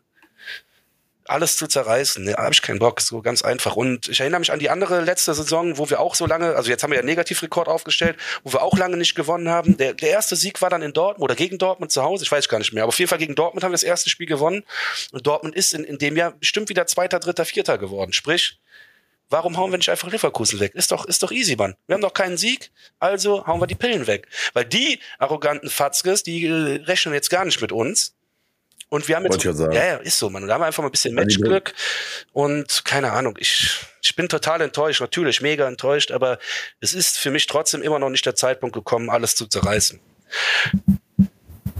alles 1.29 1.57
zu 1.57 1.67
zerreißen. 1.67 2.23
Ne, 2.23 2.33
habe 2.33 2.53
ich 2.53 2.61
keinen 2.61 2.79
Bock, 2.79 3.01
so 3.01 3.21
ganz 3.21 3.41
einfach. 3.41 3.75
Und 3.75 4.07
ich 4.09 4.19
erinnere 4.19 4.39
mich 4.39 4.51
an 4.51 4.59
die 4.59 4.69
andere 4.69 5.01
letzte 5.01 5.33
Saison, 5.33 5.77
wo 5.77 5.89
wir 5.89 5.99
auch 5.99 6.15
so 6.15 6.25
lange, 6.25 6.55
also 6.55 6.69
jetzt 6.69 6.83
haben 6.83 6.91
wir 6.91 6.97
ja 6.97 7.05
Negativrekord 7.05 7.67
aufgestellt, 7.67 8.17
wo 8.43 8.53
wir 8.53 8.61
auch 8.61 8.77
lange 8.77 8.97
nicht 8.97 9.15
gewonnen 9.15 9.49
haben. 9.49 9.77
Der, 9.77 9.93
der 9.93 10.09
erste 10.09 10.35
Sieg 10.35 10.61
war 10.61 10.69
dann 10.69 10.81
in 10.81 10.93
Dortmund 10.93 11.23
oder 11.23 11.35
gegen 11.35 11.57
Dortmund 11.57 11.91
zu 11.91 12.03
Hause, 12.03 12.23
ich 12.23 12.31
weiß 12.31 12.49
gar 12.49 12.59
nicht 12.59 12.73
mehr. 12.73 12.83
Aber 12.83 12.89
auf 12.89 12.99
jeden 12.99 13.09
Fall 13.09 13.19
gegen 13.19 13.35
Dortmund 13.35 13.63
haben 13.63 13.71
wir 13.71 13.75
das 13.75 13.83
erste 13.83 14.09
Spiel 14.09 14.27
gewonnen. 14.27 14.63
Und 15.11 15.25
Dortmund 15.25 15.55
ist 15.55 15.73
in, 15.73 15.83
in 15.83 15.97
dem 15.97 16.15
Jahr 16.15 16.31
bestimmt 16.31 16.69
wieder 16.69 16.87
Zweiter, 16.87 17.19
Dritter, 17.19 17.45
Vierter 17.45 17.77
geworden. 17.77 18.13
Sprich, 18.13 18.59
Warum 19.29 19.57
hauen 19.57 19.71
wir 19.71 19.77
nicht 19.77 19.89
einfach 19.89 20.09
Leverkusen 20.09 20.61
weg? 20.61 20.73
Ist 20.73 20.91
doch, 20.91 21.05
ist 21.05 21.21
doch 21.21 21.31
easy, 21.31 21.57
Mann. 21.57 21.75
Wir 21.85 21.95
haben 21.95 22.01
doch 22.01 22.13
keinen 22.13 22.37
Sieg, 22.37 22.71
also 22.99 23.45
hauen 23.45 23.59
wir 23.59 23.67
die 23.67 23.75
Pillen 23.75 24.07
weg. 24.07 24.29
Weil 24.53 24.63
die 24.63 24.99
arroganten 25.19 25.69
Fatzkes, 25.69 26.23
die 26.23 26.45
äh, 26.45 26.83
rechnen 26.85 27.13
jetzt 27.13 27.29
gar 27.29 27.43
nicht 27.43 27.61
mit 27.61 27.73
uns. 27.73 28.15
Und 28.89 29.07
wir 29.07 29.17
haben 29.17 29.25
jetzt, 29.25 29.43
ja, 29.43 29.69
ja, 29.71 29.95
ist 29.97 30.17
so, 30.17 30.29
man. 30.29 30.43
Und 30.43 30.47
da 30.47 30.53
haben 30.53 30.61
wir 30.61 30.67
einfach 30.67 30.81
mal 30.81 30.87
ein 30.87 30.91
bisschen 30.91 31.13
Matchglück 31.13 31.73
und 32.31 32.85
keine 32.85 33.11
Ahnung, 33.11 33.35
ich, 33.37 33.81
ich 34.01 34.15
bin 34.15 34.29
total 34.29 34.61
enttäuscht, 34.61 35.01
natürlich 35.01 35.41
mega 35.41 35.67
enttäuscht, 35.67 36.11
aber 36.11 36.39
es 36.79 36.93
ist 36.93 37.17
für 37.17 37.29
mich 37.29 37.47
trotzdem 37.47 37.81
immer 37.81 37.99
noch 37.99 38.09
nicht 38.09 38.25
der 38.25 38.35
Zeitpunkt 38.35 38.73
gekommen, 38.73 39.09
alles 39.09 39.35
zu 39.35 39.45
zerreißen. 39.45 39.99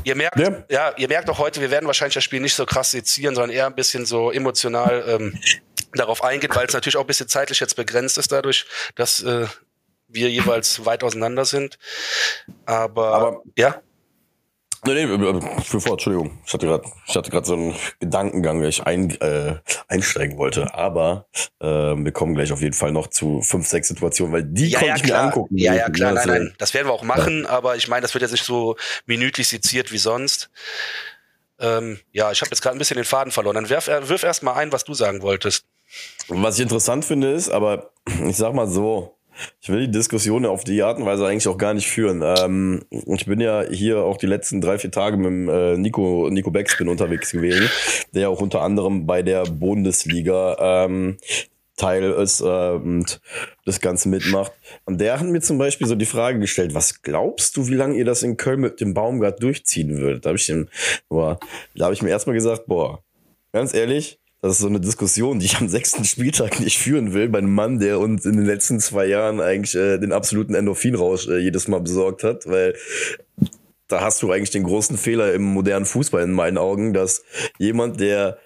Ihr 0.04 0.16
merkt, 0.16 0.38
ja. 0.38 0.64
ja, 0.70 0.94
ihr 0.98 1.08
merkt 1.08 1.30
auch 1.30 1.38
heute, 1.38 1.62
wir 1.62 1.72
werden 1.72 1.86
wahrscheinlich 1.86 2.16
das 2.16 2.24
Spiel 2.24 2.42
nicht 2.42 2.56
so 2.56 2.66
krass 2.66 2.92
sezieren, 2.92 3.36
sondern 3.36 3.56
eher 3.56 3.68
ein 3.68 3.76
bisschen 3.76 4.06
so 4.06 4.32
emotional 4.32 5.04
ähm, 5.08 5.40
darauf 5.94 6.24
eingehen, 6.24 6.50
weil 6.54 6.66
es 6.66 6.74
natürlich 6.74 6.98
auch 6.98 7.02
ein 7.02 7.08
bisschen 7.08 7.28
zeitlich 7.28 7.60
jetzt 7.60 7.76
begrenzt 7.76 8.18
ist 8.18 8.32
dadurch, 8.32 8.66
dass 8.96 9.22
äh, 9.24 9.48
wir 10.08 10.30
jeweils 10.30 10.86
weit 10.86 11.04
auseinander 11.04 11.46
sind. 11.46 11.78
Aber, 12.66 13.14
Aber 13.14 13.42
ja. 13.58 13.82
Nee, 14.86 15.06
nee, 15.06 15.42
für 15.64 15.82
vor, 15.82 15.94
Entschuldigung. 15.94 16.40
Ich 16.46 16.54
hatte 16.54 16.68
gerade, 16.68 16.84
ich 17.08 17.16
hatte 17.16 17.32
gerade 17.32 17.46
so 17.46 17.54
einen 17.54 17.76
Gedankengang, 18.00 18.60
der 18.60 18.70
ich 18.70 18.84
ein, 18.84 19.10
äh, 19.22 19.56
einsteigen 19.88 20.38
wollte. 20.38 20.74
Aber 20.74 21.28
äh, 21.60 21.68
wir 21.68 22.12
kommen 22.12 22.36
gleich 22.36 22.52
auf 22.52 22.62
jeden 22.62 22.74
Fall 22.74 22.92
noch 22.92 23.08
zu 23.08 23.42
fünf, 23.42 23.68
sechs 23.68 23.88
Situationen, 23.88 24.34
weil 24.34 24.44
die 24.44 24.70
ja, 24.70 24.80
konnte 24.80 24.90
ja, 24.90 24.96
ich 24.96 25.04
klar. 25.04 25.22
mir 25.22 25.28
angucken. 25.28 25.58
Ja, 25.58 25.74
ja, 25.74 25.90
klar, 25.90 26.14
nein, 26.14 26.28
nein. 26.28 26.56
Das 26.58 26.74
werden 26.74 26.88
wir 26.88 26.94
auch 26.94 27.04
machen, 27.04 27.44
ja. 27.44 27.50
aber 27.50 27.76
ich 27.76 27.88
meine, 27.88 28.02
das 28.02 28.14
wird 28.14 28.22
jetzt 28.22 28.32
nicht 28.32 28.46
so 28.46 28.76
minütlich 29.06 29.48
seziert 29.48 29.92
wie 29.92 29.98
sonst. 29.98 30.50
Ähm, 31.60 32.00
ja, 32.12 32.32
ich 32.32 32.42
habe 32.42 32.52
jetzt 32.52 32.62
gerade 32.62 32.76
ein 32.76 32.80
bisschen 32.80 32.98
den 32.98 33.06
Faden 33.06 33.32
verloren. 33.32 33.56
Dann 33.56 33.70
wirf, 33.70 33.88
wirf 33.88 34.24
erst 34.24 34.44
mal 34.44 34.54
ein, 34.54 34.72
was 34.72 34.84
du 34.84 34.94
sagen 34.94 35.22
wolltest. 35.22 35.66
Was 36.28 36.56
ich 36.56 36.64
interessant 36.64 37.06
finde 37.06 37.32
ist, 37.32 37.50
aber 37.50 37.92
ich 38.28 38.38
sag 38.38 38.54
mal 38.54 38.68
so, 38.68 39.17
ich 39.62 39.70
will 39.70 39.82
die 39.82 39.92
Diskussion 39.92 40.46
auf 40.46 40.64
die 40.64 40.82
Art 40.84 40.98
und 41.00 41.06
Weise 41.06 41.26
eigentlich 41.26 41.48
auch 41.48 41.58
gar 41.58 41.74
nicht 41.74 41.88
führen. 41.88 42.24
Ähm, 42.24 42.84
ich 42.92 43.26
bin 43.26 43.40
ja 43.40 43.64
hier 43.70 44.00
auch 44.04 44.18
die 44.18 44.28
letzten 44.28 44.62
drei, 44.62 44.78
vier 44.78 44.92
Tage 44.92 45.18
mit 45.18 45.26
dem, 45.28 45.50
äh, 45.50 45.78
Nico, 45.78 46.30
Nico 46.30 46.52
Beckspin 46.52 46.90
unterwegs 46.90 47.32
gewesen, 47.32 47.70
der 48.14 48.30
auch 48.30 48.42
unter 48.42 48.62
anderem 48.62 49.06
bei 49.06 49.22
der 49.22 49.44
Bundesliga 49.44 50.86
ähm, 50.86 51.18
Teil 51.78 52.12
ist 52.12 52.42
äh, 52.42 52.44
und 52.44 53.22
das 53.66 53.80
Ganze 53.80 54.10
mitmacht. 54.10 54.52
Und 54.86 55.00
der 55.00 55.20
hat 55.20 55.28
mir 55.28 55.42
zum 55.42 55.60
Beispiel 55.60 55.88
so 55.88 55.96
die 55.96 56.06
Frage 56.06 56.40
gestellt, 56.40 56.74
was 56.74 57.02
glaubst 57.04 57.56
du, 57.56 57.68
wie 57.68 57.76
lange 57.76 57.96
ihr 57.96 58.06
das 58.06 58.24
in 58.24 58.36
Köln 58.36 58.60
mit 58.60 58.82
dem 58.82 58.94
Baumgart 58.94 59.42
durchziehen 59.42 59.98
würdet? 59.98 60.26
Da 60.26 60.30
habe 60.30 60.38
ich, 60.38 60.48
da 60.48 61.86
hab 61.86 61.94
ich 61.94 62.02
mir 62.02 62.10
erstmal 62.10 62.36
gesagt, 62.36 62.66
boah, 62.66 63.04
ganz 63.54 63.74
ehrlich, 63.74 64.20
das 64.42 64.54
ist 64.54 64.60
so 64.60 64.68
eine 64.68 64.80
Diskussion, 64.80 65.40
die 65.40 65.46
ich 65.46 65.58
am 65.58 65.68
sechsten 65.68 66.04
Spieltag 66.04 66.60
nicht 66.60 66.78
führen 66.78 67.14
will, 67.14 67.30
bei 67.30 67.40
einem 67.40 67.54
Mann, 67.54 67.80
der 67.80 68.00
uns 68.00 68.26
in 68.26 68.38
den 68.38 68.46
letzten 68.46 68.80
zwei 68.80 69.06
Jahren 69.08 69.42
eigentlich 69.42 69.76
äh, 69.76 69.98
den 69.98 70.12
absoluten 70.12 70.54
Endorphinrausch 70.54 71.28
äh, 71.28 71.40
jedes 71.40 71.68
Mal 71.68 71.82
besorgt 71.82 72.24
hat, 72.24 72.46
weil 72.48 72.76
da 73.88 74.02
hast 74.02 74.22
du 74.22 74.32
eigentlich 74.32 74.52
den 74.52 74.64
großen 74.64 74.98
Fehler 74.98 75.34
im 75.34 75.44
modernen 75.44 75.86
Fußball 75.86 76.22
in 76.24 76.34
meinen 76.34 76.58
Augen, 76.58 76.94
dass 76.94 77.24
jemand, 77.58 78.00
der 78.00 78.38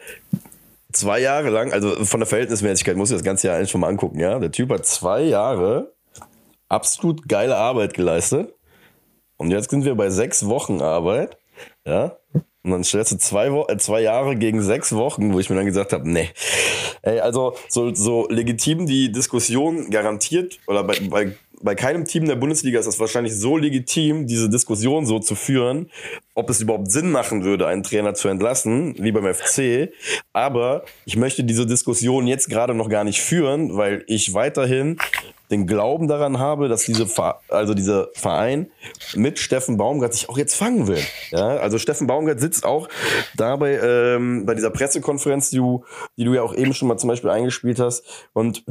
zwei 0.93 1.19
Jahre 1.19 1.49
lang, 1.49 1.73
also 1.73 2.05
von 2.05 2.19
der 2.19 2.27
Verhältnismäßigkeit 2.27 2.95
muss 2.95 3.09
ich 3.09 3.17
das 3.17 3.23
ganze 3.23 3.47
Jahr 3.47 3.57
eigentlich 3.57 3.71
schon 3.71 3.81
mal 3.81 3.87
angucken, 3.87 4.19
ja. 4.19 4.39
Der 4.39 4.51
Typ 4.51 4.69
hat 4.69 4.85
zwei 4.85 5.23
Jahre 5.23 5.93
absolut 6.69 7.27
geile 7.27 7.57
Arbeit 7.57 7.93
geleistet. 7.93 8.53
Und 9.37 9.51
jetzt 9.51 9.71
sind 9.71 9.85
wir 9.85 9.95
bei 9.95 10.09
sechs 10.09 10.45
Wochen 10.45 10.81
Arbeit, 10.81 11.37
ja. 11.85 12.17
Und 12.63 12.71
dann 12.71 12.83
stellst 12.83 13.11
du 13.11 13.17
zwei, 13.17 13.51
Wo 13.51 13.65
äh, 13.67 13.77
zwei 13.77 14.01
Jahre 14.01 14.35
gegen 14.35 14.61
sechs 14.61 14.93
Wochen, 14.93 15.33
wo 15.33 15.39
ich 15.39 15.49
mir 15.49 15.55
dann 15.55 15.65
gesagt 15.65 15.93
habe, 15.93 16.09
nee. 16.09 16.29
Ey, 17.01 17.19
also 17.19 17.55
so, 17.69 17.93
so 17.95 18.27
legitim 18.29 18.85
die 18.85 19.11
Diskussion 19.11 19.89
garantiert 19.89 20.59
oder 20.67 20.83
bei, 20.83 20.99
bei 21.09 21.31
bei 21.63 21.75
keinem 21.75 22.05
Team 22.05 22.25
der 22.25 22.35
Bundesliga 22.35 22.79
ist 22.79 22.87
es 22.87 22.99
wahrscheinlich 22.99 23.37
so 23.37 23.57
legitim, 23.57 24.27
diese 24.27 24.49
Diskussion 24.49 25.05
so 25.05 25.19
zu 25.19 25.35
führen, 25.35 25.89
ob 26.33 26.49
es 26.49 26.61
überhaupt 26.61 26.91
Sinn 26.91 27.11
machen 27.11 27.43
würde, 27.43 27.67
einen 27.67 27.83
Trainer 27.83 28.13
zu 28.13 28.27
entlassen, 28.27 28.95
wie 28.97 29.11
beim 29.11 29.31
FC. 29.33 29.91
Aber 30.33 30.83
ich 31.05 31.17
möchte 31.17 31.43
diese 31.43 31.65
Diskussion 31.65 32.27
jetzt 32.27 32.49
gerade 32.49 32.73
noch 32.73 32.89
gar 32.89 33.03
nicht 33.03 33.21
führen, 33.21 33.77
weil 33.77 34.03
ich 34.07 34.33
weiterhin 34.33 34.97
den 35.51 35.67
Glauben 35.67 36.07
daran 36.07 36.39
habe, 36.39 36.69
dass 36.69 36.85
diese 36.85 37.07
also 37.49 37.73
dieser 37.73 38.07
Verein 38.13 38.71
mit 39.15 39.37
Steffen 39.37 39.77
Baumgart 39.77 40.13
sich 40.13 40.29
auch 40.29 40.37
jetzt 40.37 40.55
fangen 40.55 40.87
will. 40.87 41.03
Ja, 41.31 41.57
also 41.57 41.77
Steffen 41.77 42.07
Baumgart 42.07 42.39
sitzt 42.39 42.65
auch 42.65 42.87
dabei 43.35 43.79
ähm, 43.83 44.45
bei 44.45 44.55
dieser 44.55 44.69
Pressekonferenz, 44.69 45.49
die 45.49 45.57
du, 45.57 45.83
die 46.17 46.23
du 46.23 46.33
ja 46.33 46.41
auch 46.41 46.55
eben 46.55 46.73
schon 46.73 46.87
mal 46.87 46.97
zum 46.97 47.09
Beispiel 47.09 47.29
eingespielt 47.29 47.79
hast 47.79 48.03
und 48.33 48.63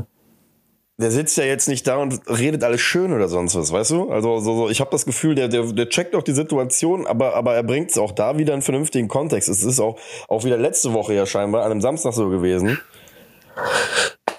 der 1.00 1.11
sitzt 1.11 1.37
ja 1.37 1.45
jetzt 1.45 1.69
nicht 1.69 1.87
da 1.87 1.97
und 1.97 2.21
redet 2.28 2.62
alles 2.62 2.80
schön 2.80 3.12
oder 3.12 3.28
sonst 3.28 3.54
was, 3.54 3.73
weißt 3.73 3.90
du? 3.92 4.11
Also 4.11 4.40
so, 4.40 4.54
so, 4.54 4.71
ich 4.71 4.80
habe 4.80 4.90
das 4.90 5.04
Gefühl, 5.04 5.35
der, 5.35 5.49
der, 5.49 5.64
der 5.64 5.88
checkt 5.88 6.14
auch 6.14 6.23
die 6.23 6.33
Situation, 6.33 7.07
aber, 7.07 7.35
aber 7.35 7.54
er 7.54 7.62
bringt 7.62 7.90
es 7.90 7.99
auch 7.99 8.12
da 8.12 8.38
wieder 8.38 8.54
in 8.54 8.62
vernünftigen 8.62 9.09
Kontext. 9.09 9.49
Es 9.49 9.62
ist 9.62 9.80
auch, 9.80 9.99
auch 10.28 10.45
wieder 10.45 10.57
letzte 10.57 10.92
Woche 10.92 11.14
ja 11.14 11.26
scheinbar 11.26 11.64
an 11.64 11.73
einem 11.73 11.80
Samstag 11.80 12.12
so 12.12 12.28
gewesen. 12.28 12.78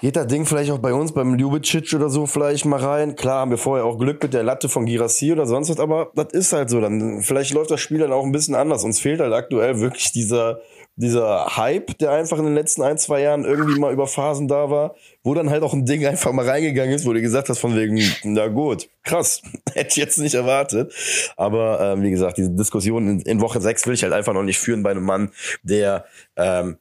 Geht 0.00 0.16
das 0.16 0.26
Ding 0.26 0.46
vielleicht 0.46 0.72
auch 0.72 0.78
bei 0.78 0.92
uns 0.92 1.12
beim 1.12 1.36
Ljubicic 1.36 1.92
oder 1.94 2.10
so 2.10 2.26
vielleicht 2.26 2.64
mal 2.64 2.80
rein? 2.80 3.14
Klar 3.14 3.40
haben 3.40 3.52
wir 3.52 3.58
vorher 3.58 3.84
auch 3.84 3.98
Glück 3.98 4.20
mit 4.20 4.34
der 4.34 4.42
Latte 4.42 4.68
von 4.68 4.84
Girassi 4.84 5.32
oder 5.32 5.46
sonst 5.46 5.70
was, 5.70 5.78
aber 5.78 6.10
das 6.16 6.32
ist 6.32 6.52
halt 6.52 6.70
so. 6.70 6.80
Dann 6.80 7.22
vielleicht 7.22 7.54
läuft 7.54 7.70
das 7.70 7.80
Spiel 7.80 7.98
dann 7.98 8.12
auch 8.12 8.24
ein 8.24 8.32
bisschen 8.32 8.56
anders. 8.56 8.82
Uns 8.82 8.98
fehlt 8.98 9.20
halt 9.20 9.32
aktuell 9.32 9.78
wirklich 9.78 10.10
dieser 10.10 10.60
dieser 10.96 11.56
Hype, 11.56 11.96
der 11.98 12.12
einfach 12.12 12.38
in 12.38 12.44
den 12.44 12.54
letzten 12.54 12.82
ein, 12.82 12.98
zwei 12.98 13.22
Jahren 13.22 13.44
irgendwie 13.44 13.78
mal 13.78 13.92
über 13.92 14.06
Phasen 14.06 14.46
da 14.46 14.70
war, 14.70 14.94
wo 15.22 15.32
dann 15.34 15.48
halt 15.48 15.62
auch 15.62 15.72
ein 15.72 15.86
Ding 15.86 16.04
einfach 16.06 16.32
mal 16.32 16.46
reingegangen 16.48 16.94
ist, 16.94 17.06
wo 17.06 17.12
du 17.12 17.20
gesagt 17.22 17.48
hast 17.48 17.60
von 17.60 17.74
wegen, 17.76 18.00
na 18.24 18.48
gut, 18.48 18.88
krass, 19.02 19.42
hätte 19.72 19.88
ich 19.88 19.96
jetzt 19.96 20.18
nicht 20.18 20.34
erwartet. 20.34 20.92
Aber 21.36 21.80
ähm, 21.80 22.02
wie 22.02 22.10
gesagt, 22.10 22.36
diese 22.36 22.50
Diskussion 22.50 23.08
in, 23.08 23.20
in 23.20 23.40
Woche 23.40 23.60
sechs 23.60 23.86
will 23.86 23.94
ich 23.94 24.02
halt 24.02 24.12
einfach 24.12 24.34
noch 24.34 24.42
nicht 24.42 24.58
führen 24.58 24.82
bei 24.82 24.90
einem 24.90 25.04
Mann, 25.04 25.30
der 25.62 26.04
ähm, 26.36 26.76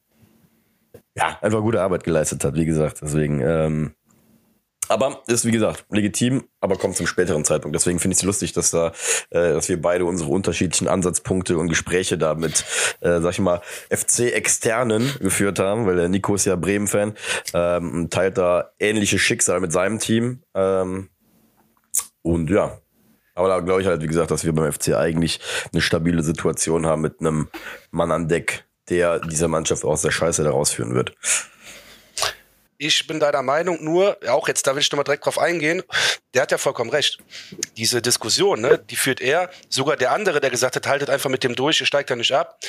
ja 1.15 1.37
einfach 1.41 1.61
gute 1.61 1.81
Arbeit 1.81 2.03
geleistet 2.03 2.43
hat, 2.43 2.55
wie 2.55 2.65
gesagt. 2.65 2.99
Deswegen 3.01 3.41
ähm, 3.41 3.95
aber 4.91 5.23
ist 5.27 5.45
wie 5.45 5.51
gesagt 5.51 5.85
legitim, 5.89 6.43
aber 6.59 6.77
kommt 6.77 6.95
zum 6.95 7.07
späteren 7.07 7.45
Zeitpunkt. 7.45 7.75
Deswegen 7.75 7.99
finde 7.99 8.13
ich 8.13 8.19
es 8.19 8.23
lustig, 8.23 8.53
dass 8.53 8.71
da, 8.71 8.87
äh, 9.29 9.53
dass 9.53 9.69
wir 9.69 9.81
beide 9.81 10.05
unsere 10.05 10.29
unterschiedlichen 10.29 10.87
Ansatzpunkte 10.87 11.57
und 11.57 11.69
Gespräche 11.69 12.17
da 12.17 12.35
mit, 12.35 12.65
äh, 12.99 13.21
sag 13.21 13.31
ich 13.31 13.39
mal, 13.39 13.61
FC-Externen 13.89 15.11
geführt 15.19 15.59
haben, 15.59 15.85
weil 15.85 15.95
der 15.95 16.09
Nico 16.09 16.35
ist 16.35 16.45
ja 16.45 16.55
Bremen-Fan, 16.55 17.13
ähm, 17.53 18.09
teilt 18.09 18.37
da 18.37 18.71
ähnliche 18.79 19.17
Schicksal 19.17 19.59
mit 19.59 19.71
seinem 19.71 19.99
Team. 19.99 20.43
Ähm, 20.53 21.09
und 22.21 22.49
ja, 22.49 22.77
aber 23.33 23.47
da 23.47 23.59
glaube 23.59 23.81
ich 23.81 23.87
halt, 23.87 24.01
wie 24.01 24.07
gesagt, 24.07 24.31
dass 24.31 24.43
wir 24.43 24.53
beim 24.53 24.71
FC 24.71 24.93
eigentlich 24.93 25.39
eine 25.71 25.81
stabile 25.81 26.21
Situation 26.21 26.85
haben 26.85 27.01
mit 27.01 27.21
einem 27.21 27.47
Mann 27.91 28.11
an 28.11 28.27
Deck, 28.27 28.65
der 28.89 29.19
diese 29.19 29.47
Mannschaft 29.47 29.85
aus 29.85 30.01
der 30.01 30.11
Scheiße 30.11 30.43
da 30.43 30.51
rausführen 30.51 30.93
wird. 30.93 31.15
Ich 32.83 33.05
bin 33.05 33.19
deiner 33.19 33.43
Meinung, 33.43 33.83
nur, 33.83 34.17
auch 34.27 34.47
jetzt, 34.47 34.65
da 34.65 34.73
will 34.73 34.81
ich 34.81 34.91
nochmal 34.91 35.03
direkt 35.03 35.23
drauf 35.23 35.37
eingehen, 35.37 35.83
der 36.33 36.41
hat 36.41 36.51
ja 36.51 36.57
vollkommen 36.57 36.89
recht. 36.89 37.19
Diese 37.77 38.01
Diskussion, 38.01 38.59
ne, 38.59 38.79
die 38.79 38.95
führt 38.95 39.21
er, 39.21 39.51
sogar 39.69 39.97
der 39.97 40.11
andere, 40.11 40.41
der 40.41 40.49
gesagt 40.49 40.75
hat, 40.75 40.87
haltet 40.87 41.11
einfach 41.11 41.29
mit 41.29 41.43
dem 41.43 41.53
durch, 41.53 41.79
ihr 41.79 41.85
steigt 41.85 42.09
da 42.09 42.15
nicht 42.15 42.31
ab, 42.31 42.59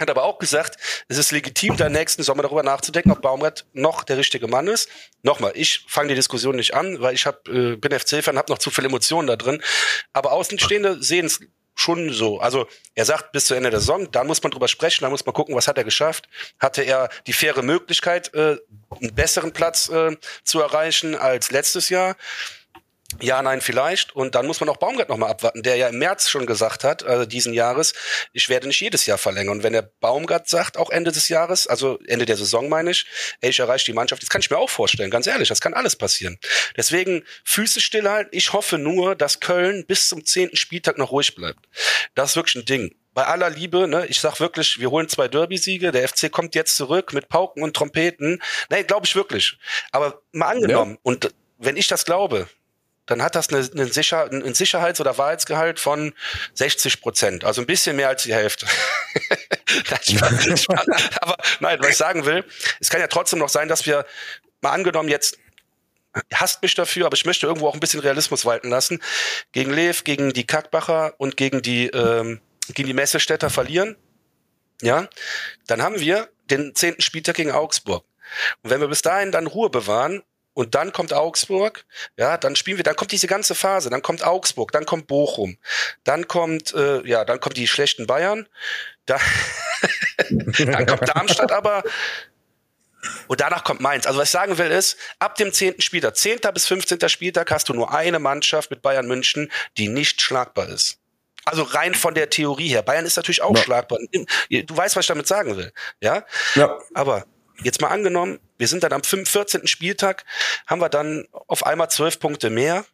hat 0.00 0.10
aber 0.10 0.24
auch 0.24 0.40
gesagt, 0.40 0.78
es 1.06 1.16
ist 1.16 1.30
legitim, 1.30 1.76
da 1.76 1.88
nächsten 1.88 2.24
Sommer 2.24 2.42
darüber 2.42 2.64
nachzudenken, 2.64 3.12
ob 3.12 3.22
Baumgart 3.22 3.66
noch 3.72 4.02
der 4.02 4.18
richtige 4.18 4.48
Mann 4.48 4.66
ist. 4.66 4.88
Nochmal, 5.22 5.52
ich 5.54 5.86
fange 5.86 6.08
die 6.08 6.16
Diskussion 6.16 6.56
nicht 6.56 6.74
an, 6.74 7.00
weil 7.00 7.14
ich 7.14 7.24
hab, 7.24 7.46
äh, 7.46 7.76
bin 7.76 7.96
FC-Fan, 7.96 8.36
habe 8.36 8.50
noch 8.50 8.58
zu 8.58 8.72
viele 8.72 8.88
Emotionen 8.88 9.28
da 9.28 9.36
drin. 9.36 9.62
Aber 10.12 10.32
Außenstehende 10.32 11.00
sehen 11.04 11.26
es 11.26 11.38
schon 11.76 12.12
so. 12.12 12.40
Also 12.40 12.66
er 12.94 13.04
sagt 13.04 13.30
bis 13.32 13.44
zu 13.44 13.54
Ende 13.54 13.70
der 13.70 13.80
Saison, 13.80 14.10
da 14.10 14.24
muss 14.24 14.42
man 14.42 14.50
drüber 14.50 14.66
sprechen, 14.66 15.04
da 15.04 15.10
muss 15.10 15.24
man 15.24 15.34
gucken, 15.34 15.54
was 15.54 15.68
hat 15.68 15.78
er 15.78 15.84
geschafft. 15.84 16.28
Hatte 16.58 16.82
er 16.82 17.10
die 17.26 17.32
faire 17.32 17.62
Möglichkeit, 17.62 18.34
äh, 18.34 18.56
einen 18.90 19.14
besseren 19.14 19.52
Platz 19.52 19.88
äh, 19.88 20.16
zu 20.42 20.60
erreichen 20.60 21.14
als 21.14 21.50
letztes 21.52 21.90
Jahr? 21.90 22.16
Ja, 23.20 23.40
nein, 23.40 23.60
vielleicht. 23.60 24.14
Und 24.16 24.34
dann 24.34 24.46
muss 24.46 24.60
man 24.60 24.68
auch 24.68 24.78
Baumgart 24.78 25.08
nochmal 25.08 25.30
abwarten, 25.30 25.62
der 25.62 25.76
ja 25.76 25.88
im 25.88 25.98
März 25.98 26.28
schon 26.28 26.44
gesagt 26.44 26.82
hat, 26.82 27.04
also 27.04 27.24
diesen 27.24 27.54
Jahres, 27.54 27.94
ich 28.32 28.48
werde 28.48 28.66
nicht 28.66 28.80
jedes 28.80 29.06
Jahr 29.06 29.16
verlängern. 29.16 29.58
Und 29.58 29.62
wenn 29.62 29.72
der 29.72 29.90
Baumgart 30.00 30.48
sagt, 30.48 30.76
auch 30.76 30.90
Ende 30.90 31.12
des 31.12 31.28
Jahres, 31.28 31.66
also 31.66 31.98
Ende 32.06 32.26
der 32.26 32.36
Saison 32.36 32.68
meine 32.68 32.90
ich, 32.90 33.06
ey, 33.40 33.50
ich 33.50 33.60
erreiche 33.60 33.86
die 33.86 33.92
Mannschaft, 33.92 34.22
das 34.22 34.28
kann 34.28 34.40
ich 34.40 34.50
mir 34.50 34.58
auch 34.58 34.70
vorstellen, 34.70 35.10
ganz 35.10 35.26
ehrlich, 35.26 35.48
das 35.48 35.60
kann 35.60 35.72
alles 35.72 35.94
passieren. 35.94 36.38
Deswegen 36.76 37.22
Füße 37.44 37.80
stillhalten. 37.80 38.30
Ich 38.32 38.52
hoffe 38.52 38.76
nur, 38.76 39.14
dass 39.14 39.40
Köln 39.40 39.86
bis 39.86 40.08
zum 40.08 40.24
zehnten 40.24 40.56
Spieltag 40.56 40.98
noch 40.98 41.12
ruhig 41.12 41.34
bleibt. 41.34 41.60
Das 42.14 42.30
ist 42.30 42.36
wirklich 42.36 42.56
ein 42.56 42.64
Ding 42.64 42.94
bei 43.14 43.24
aller 43.24 43.48
Liebe, 43.48 43.88
ne, 43.88 44.04
ich 44.06 44.20
sag 44.20 44.40
wirklich, 44.40 44.78
wir 44.78 44.90
holen 44.90 45.08
zwei 45.08 45.26
Derby-Siege, 45.26 45.90
der 45.90 46.06
FC 46.06 46.30
kommt 46.30 46.54
jetzt 46.54 46.76
zurück 46.76 47.14
mit 47.14 47.30
Pauken 47.30 47.62
und 47.62 47.74
Trompeten. 47.74 48.42
Nee, 48.68 48.82
glaube 48.82 49.06
ich 49.06 49.16
wirklich. 49.16 49.56
Aber 49.90 50.20
mal 50.32 50.48
angenommen, 50.48 50.92
ja. 50.92 50.98
und 51.02 51.30
wenn 51.56 51.78
ich 51.78 51.88
das 51.88 52.04
glaube, 52.04 52.46
dann 53.06 53.22
hat 53.22 53.34
das 53.34 53.48
eine, 53.48 53.68
eine 53.72 53.86
Sicher, 53.92 54.30
ein 54.30 54.54
Sicherheits- 54.54 55.00
oder 55.00 55.16
Wahrheitsgehalt 55.16 55.80
von 55.80 56.12
60 56.54 57.00
Prozent, 57.00 57.44
also 57.44 57.62
ein 57.62 57.66
bisschen 57.66 57.96
mehr 57.96 58.08
als 58.08 58.24
die 58.24 58.34
Hälfte. 58.34 58.66
Aber 61.20 61.36
nein, 61.60 61.78
was 61.80 61.90
ich 61.90 61.96
sagen 61.96 62.24
will, 62.24 62.44
es 62.80 62.90
kann 62.90 63.00
ja 63.00 63.06
trotzdem 63.06 63.38
noch 63.38 63.48
sein, 63.48 63.68
dass 63.68 63.86
wir 63.86 64.06
mal 64.60 64.72
angenommen 64.72 65.08
jetzt 65.08 65.38
hasst 66.32 66.62
mich 66.62 66.74
dafür, 66.74 67.04
aber 67.04 67.14
ich 67.14 67.26
möchte 67.26 67.46
irgendwo 67.46 67.68
auch 67.68 67.74
ein 67.74 67.80
bisschen 67.80 68.00
Realismus 68.00 68.46
walten 68.46 68.70
lassen. 68.70 69.02
Gegen 69.52 69.70
Lev, 69.70 70.02
gegen 70.04 70.32
die 70.32 70.46
Kackbacher 70.46 71.14
und 71.18 71.36
gegen 71.36 71.60
die 71.60 71.88
ähm, 71.88 72.40
gegen 72.72 72.88
die 72.88 72.94
Messestädter 72.94 73.50
verlieren. 73.50 73.96
Ja, 74.82 75.08
dann 75.66 75.82
haben 75.82 76.00
wir 76.00 76.28
den 76.50 76.74
zehnten 76.74 77.02
Spieltag 77.02 77.36
gegen 77.36 77.50
Augsburg. 77.50 78.04
Und 78.62 78.70
wenn 78.70 78.80
wir 78.80 78.88
bis 78.88 79.02
dahin 79.02 79.32
dann 79.32 79.46
Ruhe 79.46 79.70
bewahren 79.70 80.22
und 80.56 80.74
dann 80.74 80.90
kommt 80.90 81.12
Augsburg, 81.12 81.84
ja, 82.16 82.38
dann 82.38 82.56
spielen 82.56 82.78
wir, 82.78 82.82
dann 82.82 82.96
kommt 82.96 83.12
diese 83.12 83.26
ganze 83.26 83.54
Phase, 83.54 83.90
dann 83.90 84.00
kommt 84.00 84.24
Augsburg, 84.24 84.72
dann 84.72 84.86
kommt 84.86 85.06
Bochum, 85.06 85.58
dann 86.02 86.28
kommt, 86.28 86.72
äh, 86.72 87.06
ja, 87.06 87.26
dann 87.26 87.40
kommt 87.40 87.58
die 87.58 87.68
schlechten 87.68 88.06
Bayern, 88.06 88.48
da, 89.04 89.20
dann 90.30 90.86
kommt 90.86 91.08
Darmstadt 91.08 91.52
aber 91.52 91.82
und 93.28 93.42
danach 93.42 93.64
kommt 93.64 93.82
Mainz. 93.82 94.06
Also 94.06 94.18
was 94.18 94.28
ich 94.28 94.32
sagen 94.32 94.56
will 94.56 94.70
ist, 94.70 94.96
ab 95.18 95.34
dem 95.34 95.52
zehnten 95.52 95.82
Spieltag, 95.82 96.16
zehnter 96.16 96.52
bis 96.52 96.66
15. 96.66 97.06
Spieltag 97.10 97.50
hast 97.50 97.68
du 97.68 97.74
nur 97.74 97.92
eine 97.92 98.18
Mannschaft 98.18 98.70
mit 98.70 98.80
Bayern 98.80 99.06
München, 99.06 99.52
die 99.76 99.88
nicht 99.88 100.22
schlagbar 100.22 100.70
ist. 100.70 100.98
Also 101.44 101.64
rein 101.64 101.94
von 101.94 102.14
der 102.14 102.30
Theorie 102.30 102.68
her. 102.68 102.80
Bayern 102.80 103.04
ist 103.04 103.16
natürlich 103.16 103.42
auch 103.42 103.54
ja. 103.54 103.62
schlagbar. 103.62 103.98
Du 104.48 104.76
weißt, 104.76 104.96
was 104.96 105.04
ich 105.04 105.08
damit 105.08 105.26
sagen 105.26 105.58
will. 105.58 105.70
Ja? 106.00 106.24
ja. 106.54 106.78
Aber 106.94 107.26
jetzt 107.62 107.80
mal 107.80 107.88
angenommen, 107.88 108.38
wir 108.58 108.68
sind 108.68 108.82
dann 108.82 108.92
am 108.92 109.02
14. 109.02 109.66
Spieltag, 109.66 110.24
haben 110.66 110.80
wir 110.80 110.88
dann 110.88 111.26
auf 111.30 111.64
einmal 111.66 111.90
zwölf 111.90 112.18
Punkte 112.18 112.50
mehr. 112.50 112.84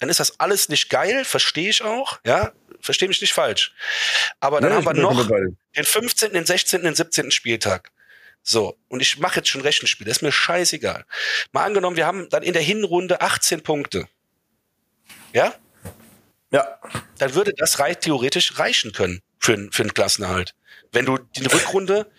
Dann 0.00 0.08
ist 0.08 0.20
das 0.20 0.40
alles 0.40 0.68
nicht 0.68 0.90
geil, 0.90 1.24
verstehe 1.24 1.70
ich 1.70 1.82
auch, 1.82 2.18
ja, 2.24 2.52
verstehe 2.80 3.08
mich 3.08 3.20
nicht 3.20 3.32
falsch. 3.32 3.74
Aber 4.40 4.60
dann 4.60 4.70
ja, 4.70 4.76
haben 4.76 4.84
wir 4.84 4.94
noch 4.94 5.28
den 5.76 5.84
15., 5.84 6.32
den 6.32 6.44
16., 6.44 6.82
den 6.82 6.94
17. 6.94 7.30
Spieltag. 7.30 7.90
So, 8.42 8.76
und 8.88 9.00
ich 9.00 9.18
mache 9.18 9.36
jetzt 9.36 9.48
schon 9.48 9.62
Rechenspiel, 9.62 10.06
das 10.06 10.18
ist 10.18 10.22
mir 10.22 10.32
scheißegal. 10.32 11.06
Mal 11.52 11.64
angenommen, 11.64 11.96
wir 11.96 12.06
haben 12.06 12.28
dann 12.28 12.42
in 12.42 12.52
der 12.52 12.60
Hinrunde 12.60 13.22
18 13.22 13.62
Punkte. 13.62 14.06
Ja? 15.32 15.54
Ja. 16.50 16.78
Dann 17.18 17.34
würde 17.34 17.54
das 17.56 17.78
rein 17.78 17.98
theoretisch 17.98 18.58
reichen 18.58 18.92
können 18.92 19.22
für, 19.38 19.68
für 19.72 19.82
einen 19.82 19.94
Klassenerhalt. 19.94 20.54
Wenn 20.92 21.06
du 21.06 21.18
die 21.18 21.46
Rückrunde 21.46 22.10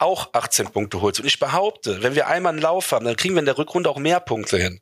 auch 0.00 0.32
18 0.32 0.70
Punkte 0.70 1.00
holst. 1.00 1.20
Und 1.20 1.26
ich 1.26 1.38
behaupte, 1.38 2.02
wenn 2.02 2.14
wir 2.14 2.28
einmal 2.28 2.52
einen 2.52 2.62
Lauf 2.62 2.92
haben, 2.92 3.04
dann 3.04 3.16
kriegen 3.16 3.34
wir 3.34 3.40
in 3.40 3.46
der 3.46 3.58
Rückrunde 3.58 3.90
auch 3.90 3.98
mehr 3.98 4.20
Punkte 4.20 4.56
hin. 4.56 4.80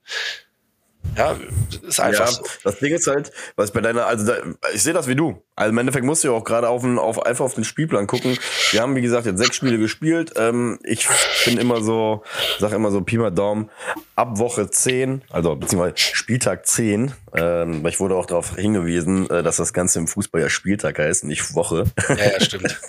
Ja, 1.17 1.37
ist 1.83 2.01
einfach 2.01 2.27
ja, 2.27 2.33
so. 2.33 2.45
Das 2.65 2.79
Ding 2.79 2.93
ist 2.95 3.07
halt, 3.07 3.31
was 3.57 3.73
bei 3.73 3.81
deiner, 3.81 4.07
also 4.07 4.27
da, 4.27 4.39
ich 4.73 4.83
sehe 4.83 4.93
das 4.93 5.07
wie 5.07 5.17
du. 5.17 5.43
Also 5.59 5.71
im 5.71 5.79
Endeffekt 5.79 6.05
musst 6.05 6.23
du 6.23 6.29
ja 6.29 6.35
auch 6.35 6.45
gerade 6.45 6.69
auf, 6.69 6.85
auf, 6.85 7.27
einfach 7.27 7.45
auf 7.45 7.55
den 7.55 7.65
Spielplan 7.65 8.07
gucken. 8.07 8.39
Wir 8.71 8.81
haben, 8.81 8.95
wie 8.95 9.03
gesagt, 9.03 9.27
jetzt 9.27 9.39
sechs 9.39 9.57
Spiele 9.57 9.77
gespielt. 9.77 10.35
Ähm, 10.37 10.79
ich 10.85 11.09
bin 11.45 11.59
immer 11.59 11.83
so, 11.83 12.23
sag 12.61 12.73
immer 12.73 12.93
so 12.93 13.01
Pi 13.01 13.19
mal 13.19 13.33
Daumen, 13.33 13.69
ab 14.15 14.39
Woche 14.39 14.71
zehn, 14.71 15.23
also 15.31 15.57
beziehungsweise 15.57 15.95
Spieltag 15.97 16.65
zehn, 16.69 17.13
ähm, 17.35 17.83
weil 17.83 17.91
ich 17.91 17.99
wurde 17.99 18.15
auch 18.15 18.27
darauf 18.27 18.55
hingewiesen, 18.55 19.29
äh, 19.31 19.43
dass 19.43 19.57
das 19.57 19.73
Ganze 19.73 19.99
im 19.99 20.07
Fußball 20.07 20.41
ja 20.41 20.49
Spieltag 20.49 21.01
heißt, 21.01 21.25
nicht 21.25 21.57
Woche. 21.57 21.87
Ja, 22.09 22.15
ja, 22.15 22.41
stimmt. 22.41 22.81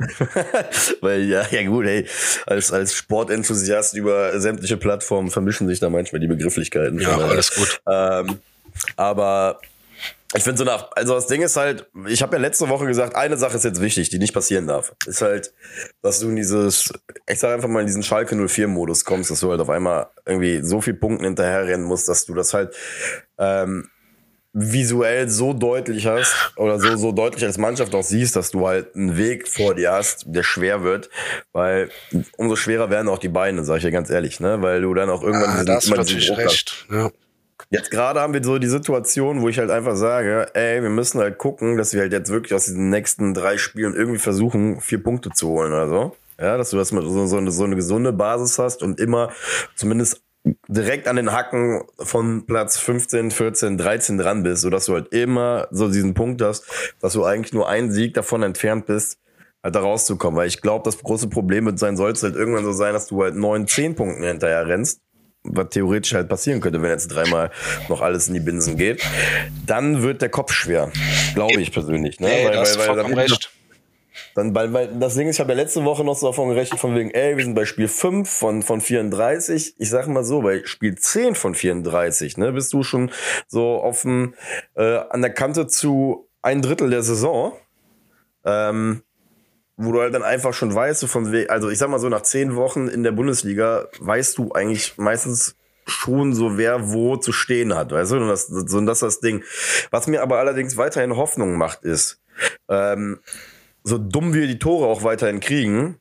weil, 1.02 1.22
ja, 1.22 1.46
ja 1.48 1.62
gut, 1.64 1.86
hey, 1.86 2.08
als, 2.46 2.72
als 2.72 2.94
Sportenthusiast 2.94 3.94
über 3.94 4.40
sämtliche 4.40 4.76
Plattformen 4.76 5.30
vermischen 5.30 5.68
sich 5.68 5.78
da 5.78 5.90
manchmal 5.90 6.20
die 6.20 6.26
Begrifflichkeiten. 6.26 7.00
Ja, 7.00 7.18
alles 7.18 7.54
gut. 7.54 7.80
Ähm, 7.86 8.40
aber 8.96 9.60
ich 10.36 10.44
finde 10.44 10.58
so 10.58 10.64
nach, 10.64 10.90
also 10.92 11.14
das 11.14 11.26
Ding 11.26 11.42
ist 11.42 11.56
halt, 11.56 11.90
ich 12.08 12.22
habe 12.22 12.36
ja 12.36 12.42
letzte 12.42 12.68
Woche 12.68 12.86
gesagt, 12.86 13.16
eine 13.16 13.36
Sache 13.36 13.56
ist 13.56 13.64
jetzt 13.64 13.80
wichtig, 13.80 14.08
die 14.10 14.18
nicht 14.18 14.34
passieren 14.34 14.66
darf. 14.66 14.94
Ist 15.06 15.22
halt, 15.22 15.52
dass 16.02 16.20
du 16.20 16.28
in 16.28 16.36
dieses, 16.36 16.92
ich 17.28 17.38
sag 17.38 17.54
einfach 17.54 17.68
mal 17.68 17.80
in 17.80 17.86
diesen 17.86 18.02
Schalke 18.02 18.36
04 18.36 18.68
Modus 18.68 19.04
kommst, 19.04 19.30
dass 19.30 19.40
du 19.40 19.50
halt 19.50 19.60
auf 19.60 19.70
einmal 19.70 20.08
irgendwie 20.24 20.62
so 20.62 20.80
viel 20.80 20.94
Punkten 20.94 21.24
hinterherrennen 21.24 21.86
musst, 21.86 22.08
dass 22.08 22.26
du 22.26 22.34
das 22.34 22.54
halt 22.54 22.74
ähm, 23.38 23.90
visuell 24.58 25.28
so 25.28 25.52
deutlich 25.52 26.06
hast 26.06 26.34
oder 26.56 26.80
so, 26.80 26.96
so 26.96 27.12
deutlich 27.12 27.44
als 27.44 27.58
Mannschaft 27.58 27.94
auch 27.94 28.02
siehst, 28.02 28.36
dass 28.36 28.50
du 28.50 28.66
halt 28.66 28.96
einen 28.96 29.18
Weg 29.18 29.48
vor 29.48 29.74
dir 29.74 29.92
hast, 29.92 30.24
der 30.28 30.42
schwer 30.42 30.82
wird, 30.82 31.10
weil 31.52 31.90
umso 32.38 32.56
schwerer 32.56 32.88
werden 32.88 33.08
auch 33.08 33.18
die 33.18 33.28
Beine, 33.28 33.64
sag 33.64 33.76
ich 33.76 33.82
dir 33.82 33.90
ganz 33.90 34.08
ehrlich, 34.08 34.40
ne, 34.40 34.62
weil 34.62 34.80
du 34.80 34.94
dann 34.94 35.10
auch 35.10 35.22
irgendwann 35.22 35.68
ah, 35.68 35.76
diesen, 35.76 35.92
immer 35.92 36.04
diesen 36.04 36.34
recht. 36.36 36.86
hast. 36.88 36.90
Ja. 36.90 37.10
Jetzt 37.70 37.90
gerade 37.90 38.20
haben 38.20 38.34
wir 38.34 38.44
so 38.44 38.58
die 38.58 38.66
Situation, 38.68 39.42
wo 39.42 39.48
ich 39.48 39.58
halt 39.58 39.70
einfach 39.70 39.96
sage, 39.96 40.48
ey, 40.54 40.82
wir 40.82 40.90
müssen 40.90 41.20
halt 41.20 41.38
gucken, 41.38 41.76
dass 41.76 41.94
wir 41.94 42.02
halt 42.02 42.12
jetzt 42.12 42.30
wirklich 42.30 42.54
aus 42.54 42.66
diesen 42.66 42.90
nächsten 42.90 43.34
drei 43.34 43.58
Spielen 43.58 43.94
irgendwie 43.94 44.18
versuchen, 44.18 44.80
vier 44.80 45.02
Punkte 45.02 45.30
zu 45.30 45.48
holen 45.48 45.72
oder 45.72 45.88
so. 45.88 46.16
Ja, 46.38 46.58
dass 46.58 46.70
du 46.70 46.76
das 46.76 46.92
mal 46.92 47.02
so, 47.02 47.26
so, 47.26 47.36
eine, 47.38 47.50
so 47.50 47.64
eine 47.64 47.76
gesunde 47.76 48.12
Basis 48.12 48.58
hast 48.58 48.82
und 48.82 49.00
immer 49.00 49.30
zumindest 49.74 50.22
direkt 50.68 51.08
an 51.08 51.16
den 51.16 51.32
Hacken 51.32 51.82
von 51.98 52.46
Platz 52.46 52.78
15, 52.78 53.30
14, 53.30 53.78
13 53.78 54.18
dran 54.18 54.42
bist, 54.42 54.62
sodass 54.62 54.86
du 54.86 54.94
halt 54.94 55.12
immer 55.12 55.66
so 55.70 55.88
diesen 55.88 56.14
Punkt 56.14 56.42
hast, 56.42 56.64
dass 57.00 57.14
du 57.14 57.24
eigentlich 57.24 57.52
nur 57.52 57.68
einen 57.68 57.90
Sieg 57.90 58.14
davon 58.14 58.42
entfernt 58.42 58.86
bist, 58.86 59.18
halt 59.64 59.74
da 59.74 59.80
rauszukommen. 59.80 60.38
Weil 60.38 60.46
ich 60.46 60.60
glaube, 60.60 60.84
das 60.84 60.98
große 60.98 61.28
Problem 61.28 61.64
wird 61.64 61.78
sein, 61.78 61.96
soll 61.96 62.14
halt 62.14 62.36
irgendwann 62.36 62.64
so 62.64 62.72
sein, 62.72 62.92
dass 62.92 63.06
du 63.06 63.22
halt 63.22 63.34
neun, 63.34 63.66
zehn 63.66 63.96
Punkten 63.96 64.22
hinterher 64.22 64.68
rennst 64.68 65.00
was 65.48 65.70
theoretisch 65.70 66.14
halt 66.14 66.28
passieren 66.28 66.60
könnte, 66.60 66.82
wenn 66.82 66.90
jetzt 66.90 67.08
dreimal 67.08 67.50
noch 67.88 68.00
alles 68.00 68.28
in 68.28 68.34
die 68.34 68.40
Binsen 68.40 68.76
geht, 68.76 69.02
dann 69.66 70.02
wird 70.02 70.22
der 70.22 70.28
Kopf 70.28 70.52
schwer. 70.52 70.90
Glaube 71.34 71.60
ich 71.60 71.72
persönlich. 71.72 72.20
Ne? 72.20 72.28
Hey, 72.28 72.46
weil, 72.46 72.56
weil, 72.56 72.88
weil, 72.88 72.96
dann, 72.96 73.14
recht. 73.14 73.50
Dann, 74.34 74.54
weil, 74.54 74.72
weil 74.72 74.88
das 74.98 75.14
Ding 75.14 75.28
ist, 75.28 75.36
ich 75.36 75.40
habe 75.40 75.52
ja 75.52 75.56
letzte 75.56 75.84
Woche 75.84 76.04
noch 76.04 76.14
so 76.14 76.26
davon 76.26 76.48
gerechnet, 76.48 76.78
von 76.78 76.94
wegen, 76.94 77.10
ey, 77.10 77.36
wir 77.36 77.44
sind 77.44 77.54
bei 77.54 77.64
Spiel 77.64 77.88
5 77.88 78.28
von, 78.28 78.62
von 78.62 78.80
34. 78.80 79.76
Ich 79.78 79.90
sage 79.90 80.10
mal 80.10 80.24
so, 80.24 80.42
bei 80.42 80.62
Spiel 80.64 80.96
10 80.96 81.34
von 81.34 81.54
34, 81.54 82.36
ne, 82.36 82.52
bist 82.52 82.72
du 82.72 82.82
schon 82.82 83.10
so 83.46 83.76
auf 83.76 84.02
dem, 84.02 84.34
äh, 84.74 84.98
an 85.10 85.22
der 85.22 85.32
Kante 85.32 85.66
zu 85.66 86.28
ein 86.42 86.62
Drittel 86.62 86.90
der 86.90 87.02
Saison. 87.02 87.52
Ähm, 88.44 89.02
wo 89.76 89.92
du 89.92 90.00
halt 90.00 90.14
dann 90.14 90.22
einfach 90.22 90.54
schon 90.54 90.74
weißt, 90.74 91.00
so 91.00 91.06
von 91.06 91.32
wegen, 91.32 91.50
also 91.50 91.68
ich 91.68 91.78
sag 91.78 91.90
mal 91.90 91.98
so, 91.98 92.08
nach 92.08 92.22
zehn 92.22 92.56
Wochen 92.56 92.88
in 92.88 93.02
der 93.02 93.12
Bundesliga 93.12 93.88
weißt 94.00 94.38
du 94.38 94.52
eigentlich 94.52 94.96
meistens 94.96 95.56
schon 95.86 96.34
so, 96.34 96.58
wer 96.58 96.92
wo 96.92 97.16
zu 97.16 97.32
stehen 97.32 97.74
hat, 97.74 97.92
weißt 97.92 98.12
du? 98.12 98.16
Und 98.16 98.28
das, 98.28 98.46
so, 98.46 98.78
und 98.78 98.86
das 98.86 98.98
ist 98.98 99.02
das 99.02 99.20
Ding. 99.20 99.44
Was 99.90 100.06
mir 100.06 100.22
aber 100.22 100.38
allerdings 100.38 100.76
weiterhin 100.76 101.16
Hoffnung 101.16 101.56
macht, 101.56 101.84
ist, 101.84 102.20
ähm, 102.68 103.20
so 103.84 103.98
dumm 103.98 104.34
wir 104.34 104.46
die 104.46 104.58
Tore 104.58 104.86
auch 104.86 105.04
weiterhin 105.04 105.40
kriegen, 105.40 106.00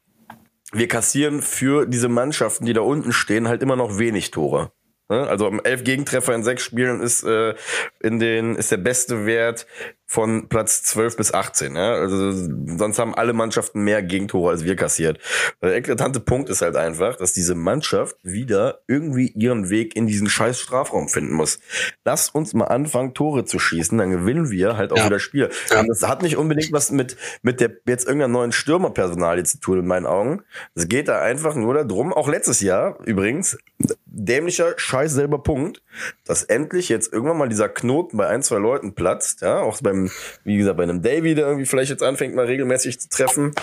wir 0.71 0.88
kassieren 0.88 1.41
für 1.41 1.85
diese 1.85 2.09
Mannschaften, 2.09 2.65
die 2.65 2.73
da 2.73 2.81
unten 2.81 3.11
stehen, 3.11 3.47
halt 3.47 3.61
immer 3.61 3.75
noch 3.75 3.99
wenig 3.99 4.31
Tore. 4.31 4.71
Ne? 5.09 5.27
Also 5.27 5.51
elf 5.63 5.83
Gegentreffer 5.83 6.33
in 6.33 6.43
sechs 6.43 6.63
Spielen 6.63 7.01
ist 7.01 7.23
äh, 7.23 7.53
in 8.01 8.19
den 8.19 8.55
ist 8.55 8.71
der 8.71 8.77
beste 8.77 9.25
Wert 9.25 9.67
von 10.07 10.49
Platz 10.49 10.83
12 10.83 11.17
bis 11.17 11.33
18. 11.33 11.75
Ja? 11.75 11.93
Also 11.93 12.31
sonst 12.77 12.99
haben 12.99 13.15
alle 13.15 13.33
Mannschaften 13.33 13.83
mehr 13.83 14.03
Gegentore 14.03 14.51
als 14.51 14.63
wir 14.63 14.75
kassiert. 14.75 15.19
Der 15.61 15.75
eklatante 15.75 16.19
Punkt 16.19 16.49
ist 16.49 16.61
halt 16.61 16.75
einfach, 16.75 17.15
dass 17.15 17.33
diese 17.33 17.55
Mannschaft 17.55 18.15
wieder 18.23 18.81
irgendwie 18.87 19.27
ihren 19.29 19.69
Weg 19.69 19.95
in 19.95 20.07
diesen 20.07 20.29
scheiß 20.29 20.59
Strafraum 20.59 21.09
finden 21.09 21.33
muss. 21.33 21.59
Lass 22.03 22.29
uns 22.29 22.53
mal 22.53 22.65
anfangen, 22.65 23.13
Tore 23.13 23.45
zu 23.45 23.59
schießen, 23.59 23.97
dann 23.97 24.11
gewinnen 24.11 24.51
wir 24.51 24.77
halt 24.77 24.91
auch 24.91 24.97
ja. 24.97 25.05
wieder 25.05 25.19
Spiel. 25.19 25.49
Ja. 25.69 25.83
Das 25.83 26.03
hat 26.03 26.21
nicht 26.21 26.37
unbedingt 26.37 26.71
was 26.71 26.91
mit, 26.91 27.17
mit 27.41 27.59
der 27.59 27.71
jetzt 27.87 28.05
irgendeiner 28.05 28.33
neuen 28.33 28.51
Stürmerpersonal 28.51 29.43
zu 29.45 29.59
tun, 29.59 29.79
in 29.79 29.87
meinen 29.87 30.05
Augen. 30.05 30.43
Es 30.75 30.87
geht 30.87 31.07
da 31.07 31.21
einfach 31.21 31.55
nur 31.55 31.73
darum, 31.73 32.13
auch 32.13 32.29
letztes 32.29 32.61
Jahr 32.61 32.97
übrigens, 33.05 33.57
dämlicher 34.05 34.73
Scheiß 34.77 35.11
selber 35.13 35.43
Punkt, 35.43 35.81
dass 36.25 36.43
endlich 36.43 36.89
jetzt 36.89 37.11
irgendwann 37.11 37.37
mal 37.37 37.49
dieser 37.49 37.69
Knoten 37.69 38.17
bei 38.17 38.27
ein, 38.27 38.41
zwei 38.41 38.57
Leuten 38.57 38.95
platzt, 38.95 39.41
ja, 39.41 39.59
auch 39.59 39.77
beim, 39.95 40.12
wie 40.43 40.58
gesagt, 40.58 40.77
bei 40.77 40.84
einem 40.84 41.01
Davy, 41.01 41.36
der 41.36 41.45
irgendwie 41.45 41.65
vielleicht 41.65 41.89
jetzt 41.89 42.03
anfängt, 42.03 42.36
mal 42.36 42.45
regelmäßig 42.45 42.99
zu 42.99 43.10
treffen. 43.10 43.53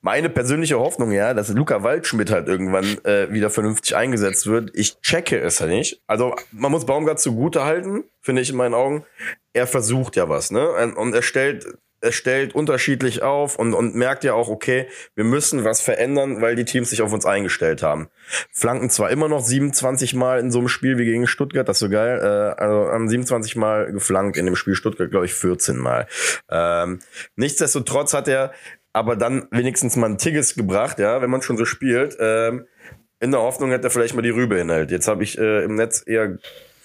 Meine 0.00 0.28
persönliche 0.28 0.78
Hoffnung, 0.78 1.12
ja, 1.12 1.34
dass 1.34 1.48
Luca 1.48 1.82
Waldschmidt 1.82 2.30
halt 2.30 2.48
irgendwann 2.48 2.84
äh, 3.04 3.32
wieder 3.32 3.50
vernünftig 3.50 3.96
eingesetzt 3.96 4.46
wird. 4.46 4.70
Ich 4.74 5.00
checke 5.00 5.38
es 5.38 5.58
ja 5.58 5.66
nicht. 5.66 6.02
Also 6.06 6.34
man 6.52 6.72
muss 6.72 6.86
Baumgart 6.86 7.20
zugute 7.20 7.64
halten, 7.64 8.04
finde 8.20 8.42
ich 8.42 8.50
in 8.50 8.56
meinen 8.56 8.74
Augen. 8.74 9.04
Er 9.52 9.66
versucht 9.66 10.16
ja 10.16 10.28
was, 10.28 10.50
ne? 10.50 10.68
Und 10.96 11.14
er 11.14 11.22
stellt 11.22 11.66
stellt 12.12 12.54
unterschiedlich 12.54 13.22
auf 13.22 13.58
und, 13.58 13.74
und 13.74 13.94
merkt 13.94 14.24
ja 14.24 14.34
auch, 14.34 14.48
okay, 14.48 14.86
wir 15.14 15.24
müssen 15.24 15.64
was 15.64 15.80
verändern, 15.80 16.40
weil 16.40 16.56
die 16.56 16.64
Teams 16.64 16.90
sich 16.90 17.02
auf 17.02 17.12
uns 17.12 17.26
eingestellt 17.26 17.82
haben. 17.82 18.08
Flanken 18.52 18.90
zwar 18.90 19.10
immer 19.10 19.28
noch 19.28 19.44
27 19.44 20.14
Mal 20.14 20.40
in 20.40 20.50
so 20.50 20.58
einem 20.58 20.68
Spiel 20.68 20.98
wie 20.98 21.04
gegen 21.04 21.26
Stuttgart, 21.26 21.68
das 21.68 21.76
ist 21.76 21.80
so 21.80 21.88
geil, 21.88 22.18
äh, 22.18 22.60
also 22.62 22.92
haben 22.92 23.08
27 23.08 23.56
Mal 23.56 23.92
geflankt, 23.92 24.36
in 24.36 24.46
dem 24.46 24.56
Spiel 24.56 24.74
Stuttgart, 24.74 25.10
glaube 25.10 25.26
ich, 25.26 25.34
14 25.34 25.76
Mal. 25.76 26.06
Ähm, 26.50 27.00
nichtsdestotrotz 27.36 28.14
hat 28.14 28.28
er 28.28 28.52
aber 28.92 29.14
dann 29.14 29.46
wenigstens 29.50 29.94
mal 29.96 30.08
ein 30.08 30.18
Tigges 30.18 30.54
gebracht, 30.54 30.98
ja, 30.98 31.20
wenn 31.20 31.28
man 31.28 31.42
schon 31.42 31.58
so 31.58 31.66
spielt. 31.66 32.16
Ähm, 32.18 32.66
in 33.20 33.30
der 33.30 33.40
Hoffnung 33.40 33.70
hätte 33.70 33.88
er 33.88 33.90
vielleicht 33.90 34.14
mal 34.14 34.22
die 34.22 34.30
Rübe 34.30 34.58
inhalt. 34.58 34.90
Jetzt 34.90 35.08
habe 35.08 35.22
ich 35.22 35.38
äh, 35.38 35.64
im 35.64 35.74
Netz 35.74 36.02
eher 36.06 36.38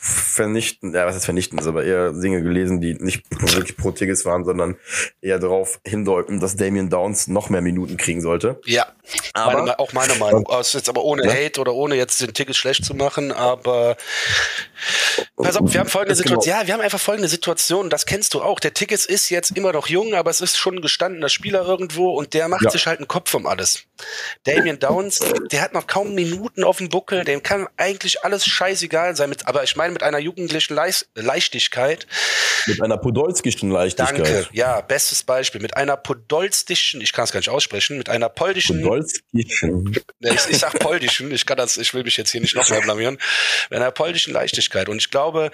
vernichten, 0.03 0.95
ja, 0.95 1.05
was 1.05 1.15
ist 1.15 1.25
vernichtend, 1.25 1.61
aber 1.67 1.83
eher 1.83 2.11
Dinge 2.11 2.41
gelesen, 2.41 2.81
die 2.81 2.95
nicht 2.95 3.23
wirklich 3.39 3.77
pro 3.77 3.91
Tigges 3.91 4.25
waren, 4.25 4.43
sondern 4.45 4.77
eher 5.21 5.37
darauf 5.37 5.79
hindeuten, 5.85 6.39
dass 6.39 6.55
Damien 6.55 6.89
Downs 6.89 7.27
noch 7.27 7.51
mehr 7.51 7.61
Minuten 7.61 7.97
kriegen 7.97 8.19
sollte. 8.19 8.59
Ja, 8.65 8.87
aber 9.33 9.59
meine, 9.59 9.79
auch 9.79 9.93
meine 9.93 10.15
Meinung. 10.15 10.45
Das 10.49 10.67
ist 10.67 10.73
jetzt 10.73 10.89
aber 10.89 11.03
ohne 11.03 11.25
ja? 11.25 11.33
Hate 11.33 11.59
oder 11.59 11.73
ohne 11.73 11.95
jetzt 11.95 12.21
den 12.21 12.33
Tickets 12.33 12.57
schlecht 12.57 12.85
zu 12.85 12.93
machen, 12.93 13.31
aber 13.31 13.97
pass 15.35 15.57
auf, 15.57 15.71
wir 15.71 15.79
haben 15.79 15.89
folgende 15.89 16.15
Situation. 16.15 16.55
Ja, 16.55 16.67
wir 16.67 16.73
haben 16.73 16.81
einfach 16.81 16.99
folgende 16.99 17.29
Situation, 17.29 17.89
das 17.89 18.05
kennst 18.05 18.33
du 18.33 18.41
auch. 18.41 18.59
Der 18.59 18.73
Tickets 18.73 19.05
ist 19.05 19.29
jetzt 19.29 19.55
immer 19.57 19.71
noch 19.73 19.87
jung, 19.87 20.13
aber 20.13 20.29
es 20.29 20.41
ist 20.41 20.57
schon 20.57 20.75
ein 20.75 20.81
gestandener 20.81 21.29
Spieler 21.29 21.65
irgendwo 21.65 22.11
und 22.11 22.33
der 22.33 22.47
macht 22.47 22.63
ja. 22.63 22.69
sich 22.69 22.87
halt 22.87 22.99
einen 22.99 23.07
Kopf 23.07 23.33
um 23.33 23.45
alles. 23.45 23.83
Damien 24.43 24.79
Downs, 24.79 25.19
der 25.51 25.61
hat 25.61 25.73
noch 25.73 25.87
kaum 25.87 26.15
Minuten 26.15 26.63
auf 26.63 26.77
dem 26.77 26.89
Buckel, 26.89 27.23
dem 27.23 27.43
kann 27.43 27.67
eigentlich 27.77 28.23
alles 28.23 28.45
scheißegal 28.45 29.15
sein, 29.15 29.29
mit, 29.29 29.47
aber 29.47 29.63
ich 29.63 29.75
meine 29.75 29.93
mit 29.93 30.03
einer 30.03 30.19
jugendlichen 30.19 30.73
Leis 30.73 31.07
Leichtigkeit. 31.15 32.07
Mit 32.67 32.81
einer 32.81 32.97
podolskischen 32.97 33.71
Leichtigkeit. 33.71 34.17
Danke, 34.17 34.47
ja, 34.51 34.81
bestes 34.81 35.23
Beispiel. 35.23 35.61
Mit 35.61 35.77
einer 35.77 35.97
podolstischen, 35.97 37.01
ich 37.01 37.13
kann 37.13 37.25
es 37.25 37.31
gar 37.31 37.39
nicht 37.39 37.49
aussprechen, 37.49 37.97
mit 37.97 38.09
einer 38.09 38.29
poldischen. 38.29 38.81
Podolskischen. 39.01 39.95
Ich, 40.19 40.47
ich 40.49 40.57
sag 40.57 40.79
poldischen, 40.79 41.31
ich 41.31 41.45
kann 41.45 41.57
das, 41.57 41.77
ich 41.77 41.93
will 41.93 42.03
mich 42.03 42.17
jetzt 42.17 42.31
hier 42.31 42.41
nicht 42.41 42.55
noch 42.55 42.69
mehr 42.69 42.81
blamieren. 42.81 43.17
Mit 43.69 43.79
einer 43.79 43.91
poldischen 43.91 44.33
Leichtigkeit. 44.33 44.89
Und 44.89 44.97
ich 44.97 45.09
glaube, 45.09 45.51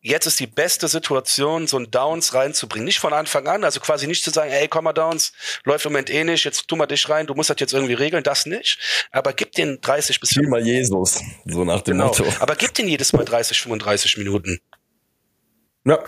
jetzt 0.00 0.26
ist 0.26 0.40
die 0.40 0.46
beste 0.46 0.88
Situation, 0.88 1.66
so 1.66 1.78
ein 1.78 1.90
Downs 1.90 2.34
reinzubringen. 2.34 2.84
Nicht 2.84 2.98
von 2.98 3.12
Anfang 3.12 3.46
an, 3.46 3.64
also 3.64 3.80
quasi 3.80 4.06
nicht 4.06 4.24
zu 4.24 4.30
sagen, 4.30 4.50
ey, 4.50 4.68
komm 4.68 4.84
mal 4.84 4.92
Downs, 4.92 5.32
läuft 5.64 5.86
im 5.86 5.92
Moment 5.92 6.10
eh 6.10 6.24
nicht, 6.24 6.44
jetzt 6.44 6.68
tu 6.68 6.76
mal 6.76 6.86
dich 6.86 7.08
rein, 7.08 7.26
du 7.26 7.34
musst 7.34 7.50
das 7.50 7.56
jetzt 7.60 7.72
irgendwie 7.72 7.94
regeln, 7.94 8.22
das 8.22 8.46
nicht. 8.46 9.06
Aber 9.10 9.32
gib 9.32 9.52
den 9.52 9.80
30 9.80 10.20
bis... 10.20 10.30
Spiel 10.30 10.48
mal 10.48 10.64
Jesus, 10.64 11.20
so 11.44 11.64
nach 11.64 11.82
dem 11.82 11.94
genau. 11.94 12.08
Motto. 12.08 12.26
Aber 12.40 12.56
gib 12.56 12.74
den 12.74 12.88
jedes 12.88 13.12
Mal 13.12 13.24
30, 13.24 13.60
35 13.60 14.18
Minuten. 14.18 14.60
Ja. 15.84 15.98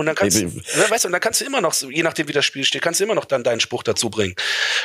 Und 0.00 0.06
dann 0.06 0.14
kannst, 0.14 0.42
weißt 0.42 1.04
du, 1.04 1.08
und 1.08 1.12
dann 1.12 1.20
kannst 1.20 1.42
du 1.42 1.44
immer 1.44 1.60
noch, 1.60 1.74
je 1.74 2.02
nachdem 2.02 2.26
wie 2.26 2.32
das 2.32 2.46
Spiel 2.46 2.64
steht, 2.64 2.80
kannst 2.80 3.00
du 3.00 3.04
immer 3.04 3.14
noch 3.14 3.26
dann 3.26 3.44
deinen 3.44 3.60
Spruch 3.60 3.82
dazu 3.82 4.08
bringen. 4.08 4.34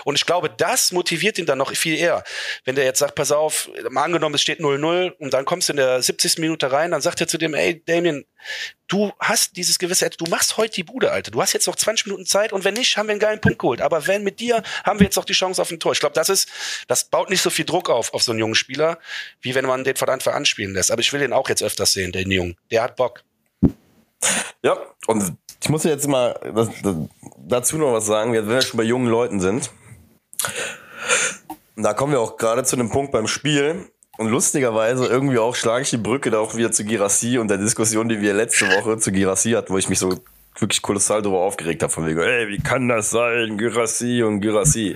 Und 0.03 0.15
ich 0.15 0.25
glaube, 0.25 0.49
das 0.49 0.91
motiviert 0.91 1.37
ihn 1.37 1.45
dann 1.45 1.57
noch 1.57 1.73
viel 1.73 1.97
eher. 1.97 2.25
Wenn 2.65 2.75
der 2.75 2.83
jetzt 2.83 2.99
sagt, 2.99 3.15
pass 3.15 3.31
auf, 3.31 3.69
mal 3.89 4.03
angenommen, 4.03 4.35
es 4.35 4.41
steht 4.41 4.59
0-0 4.59 5.11
und 5.11 5.33
dann 5.33 5.45
kommst 5.45 5.69
du 5.69 5.73
in 5.73 5.77
der 5.77 6.01
70. 6.01 6.39
Minute 6.39 6.69
rein, 6.69 6.91
dann 6.91 6.99
sagt 6.99 7.21
er 7.21 7.29
zu 7.29 7.37
dem, 7.37 7.53
ey, 7.53 7.81
Damien, 7.85 8.25
du 8.87 9.13
hast 9.19 9.55
dieses 9.55 9.79
gewisse, 9.79 10.09
du 10.09 10.25
machst 10.25 10.57
heute 10.57 10.75
die 10.75 10.83
Bude, 10.83 11.11
Alter. 11.11 11.31
Du 11.31 11.41
hast 11.41 11.53
jetzt 11.53 11.67
noch 11.67 11.77
20 11.77 12.07
Minuten 12.07 12.25
Zeit 12.25 12.51
und 12.51 12.65
wenn 12.65 12.73
nicht, 12.73 12.97
haben 12.97 13.07
wir 13.07 13.11
einen 13.11 13.21
geilen 13.21 13.39
Punkt 13.39 13.59
geholt. 13.59 13.79
Aber 13.79 14.05
wenn 14.07 14.25
mit 14.25 14.41
dir, 14.41 14.63
haben 14.83 14.99
wir 14.99 15.05
jetzt 15.05 15.15
noch 15.15 15.23
die 15.23 15.31
Chance 15.31 15.61
auf 15.61 15.71
ein 15.71 15.79
Tor. 15.79 15.93
Ich 15.93 16.01
glaube, 16.01 16.15
das 16.15 16.27
ist, 16.27 16.49
das 16.89 17.05
baut 17.05 17.29
nicht 17.29 17.41
so 17.41 17.49
viel 17.49 17.63
Druck 17.63 17.89
auf, 17.89 18.13
auf 18.13 18.21
so 18.21 18.33
einen 18.33 18.39
jungen 18.39 18.55
Spieler, 18.55 18.99
wie 19.39 19.55
wenn 19.55 19.65
man 19.65 19.85
den 19.85 19.95
von 19.95 20.09
Anfang 20.09 20.33
an 20.33 20.45
spielen 20.45 20.73
lässt. 20.73 20.91
Aber 20.91 20.99
ich 20.99 21.13
will 21.13 21.21
den 21.21 21.31
auch 21.31 21.47
jetzt 21.47 21.63
öfters 21.63 21.93
sehen, 21.93 22.11
den 22.11 22.29
Jungen. 22.29 22.57
Der 22.69 22.83
hat 22.83 22.97
Bock. 22.97 23.23
Ja, 24.63 24.77
und 25.07 25.33
ich 25.61 25.69
muss 25.69 25.83
jetzt 25.83 26.07
mal 26.07 26.39
dazu 27.47 27.77
noch 27.77 27.93
was 27.93 28.05
sagen, 28.05 28.33
wenn 28.33 28.47
wir 28.47 28.61
schon 28.61 28.77
bei 28.77 28.83
jungen 28.83 29.07
Leuten 29.07 29.39
sind. 29.39 29.71
Da 31.75 31.93
kommen 31.93 32.13
wir 32.13 32.21
auch 32.21 32.37
gerade 32.37 32.63
zu 32.63 32.75
einem 32.75 32.89
Punkt 32.89 33.11
beim 33.11 33.27
Spiel, 33.27 33.89
und 34.17 34.29
lustigerweise 34.29 35.07
irgendwie 35.07 35.39
auch 35.39 35.55
schlage 35.55 35.83
ich 35.83 35.89
die 35.89 35.97
Brücke 35.97 36.31
da 36.31 36.39
auch 36.39 36.55
wieder 36.55 36.71
zu 36.71 36.85
Girassi 36.85 37.37
und 37.37 37.49
der 37.49 37.57
Diskussion, 37.57 38.07
die 38.07 38.21
wir 38.21 38.33
letzte 38.33 38.65
Woche 38.67 38.97
zu 38.97 39.11
Girassi 39.11 39.51
hatten, 39.51 39.73
wo 39.73 39.77
ich 39.77 39.89
mich 39.89 39.99
so 39.99 40.17
wirklich 40.57 40.81
kolossal 40.81 41.21
darüber 41.21 41.41
aufgeregt 41.41 41.83
habe, 41.83 41.91
von 41.91 42.05
wegen, 42.05 42.21
ey, 42.21 42.47
wie 42.47 42.59
kann 42.59 42.87
das 42.87 43.09
sein, 43.09 43.57
Girassi 43.57 44.23
und 44.23 44.39
Girassi. 44.39 44.95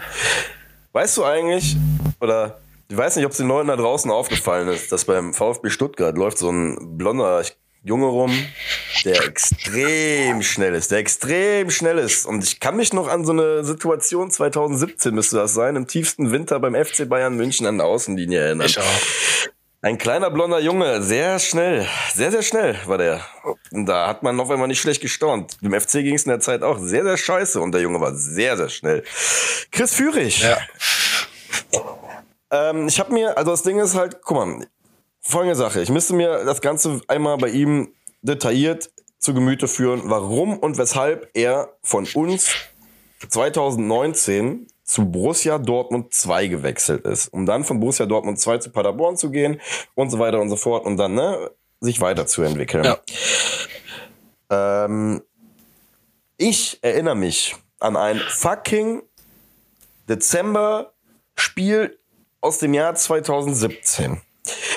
Weißt 0.93 1.17
du 1.17 1.25
eigentlich, 1.25 1.75
oder 2.21 2.59
ich 2.87 2.95
weiß 2.95 3.17
nicht, 3.17 3.25
ob 3.25 3.31
es 3.33 3.37
den 3.37 3.49
Leuten 3.49 3.67
da 3.67 3.75
draußen 3.75 4.09
aufgefallen 4.09 4.69
ist, 4.69 4.91
dass 4.91 5.03
beim 5.03 5.33
VfB 5.33 5.69
Stuttgart 5.69 6.17
läuft 6.17 6.37
so 6.37 6.49
ein 6.49 6.97
blonder, 6.97 7.41
ich 7.41 7.57
Junge 7.83 8.07
rum, 8.07 8.31
der 9.05 9.23
extrem 9.23 10.41
schnell 10.41 10.75
ist, 10.75 10.91
der 10.91 10.97
extrem 10.97 11.69
schnell 11.71 11.97
ist. 11.97 12.25
Und 12.25 12.43
ich 12.43 12.59
kann 12.59 12.75
mich 12.75 12.91
noch 12.91 13.07
an 13.07 13.23
so 13.23 13.31
eine 13.31 13.63
Situation 13.63 14.29
2017 14.29 15.15
müsste 15.15 15.37
das 15.37 15.53
sein, 15.53 15.77
im 15.77 15.87
tiefsten 15.87 16.31
Winter 16.31 16.59
beim 16.59 16.75
FC 16.75 17.07
Bayern 17.07 17.35
München 17.37 17.65
an 17.65 17.77
der 17.77 17.87
Außenlinie 17.87 18.39
erinnern. 18.39 18.67
Ich 18.67 18.77
auch. 18.77 18.83
Ein 19.81 19.97
kleiner 19.97 20.29
blonder 20.29 20.59
Junge, 20.59 21.01
sehr 21.01 21.39
schnell, 21.39 21.87
sehr, 22.13 22.31
sehr 22.31 22.41
schnell 22.41 22.77
war 22.85 22.97
der. 22.97 23.21
Und 23.71 23.85
da 23.85 24.07
hat 24.07 24.23
man 24.23 24.35
noch 24.35 24.49
einmal 24.49 24.67
nicht 24.67 24.81
schlecht 24.81 25.01
gestaunt. 25.01 25.55
Dem 25.61 25.71
FC 25.71 25.93
ging 25.93 26.15
es 26.15 26.25
in 26.25 26.31
der 26.31 26.41
Zeit 26.41 26.63
auch 26.63 26.79
sehr, 26.79 27.05
sehr 27.05 27.15
scheiße 27.15 27.61
und 27.61 27.71
der 27.71 27.79
Junge 27.79 28.01
war 28.01 28.13
sehr, 28.13 28.57
sehr 28.57 28.67
schnell. 28.67 29.05
Chris 29.71 29.93
Führig. 29.93 30.41
Ja. 30.41 30.57
Ähm, 32.51 32.89
ich 32.89 32.99
habe 32.99 33.13
mir, 33.13 33.37
also 33.37 33.51
das 33.51 33.63
Ding 33.63 33.79
ist 33.79 33.95
halt, 33.95 34.21
guck 34.21 34.35
mal, 34.35 34.67
folgende 35.29 35.55
Sache. 35.55 35.81
Ich 35.81 35.89
müsste 35.89 36.13
mir 36.13 36.43
das 36.45 36.61
Ganze 36.61 37.01
einmal 37.07 37.37
bei 37.37 37.49
ihm 37.49 37.93
detailliert 38.21 38.91
zu 39.19 39.33
Gemüte 39.33 39.67
führen, 39.67 40.01
warum 40.05 40.57
und 40.57 40.77
weshalb 40.77 41.29
er 41.33 41.73
von 41.83 42.07
uns 42.13 42.51
2019 43.27 44.67
zu 44.83 45.05
Borussia 45.05 45.59
Dortmund 45.59 46.13
2 46.13 46.47
gewechselt 46.47 47.05
ist, 47.05 47.27
um 47.27 47.45
dann 47.45 47.63
von 47.63 47.79
Borussia 47.79 48.05
Dortmund 48.05 48.39
2 48.39 48.57
zu 48.57 48.71
Paderborn 48.71 49.17
zu 49.17 49.29
gehen 49.29 49.61
und 49.93 50.09
so 50.09 50.19
weiter 50.19 50.41
und 50.41 50.49
so 50.49 50.55
fort 50.55 50.85
und 50.85 50.97
dann 50.97 51.13
ne, 51.13 51.51
sich 51.79 52.01
weiterzuentwickeln. 52.01 52.85
Ja. 52.85 52.97
Ähm, 54.49 55.21
ich 56.37 56.79
erinnere 56.81 57.15
mich 57.15 57.55
an 57.79 57.95
ein 57.97 58.19
fucking 58.29 59.03
Dezember-Spiel 60.07 61.99
aus 62.41 62.57
dem 62.57 62.73
Jahr 62.73 62.95
2017 62.95 64.21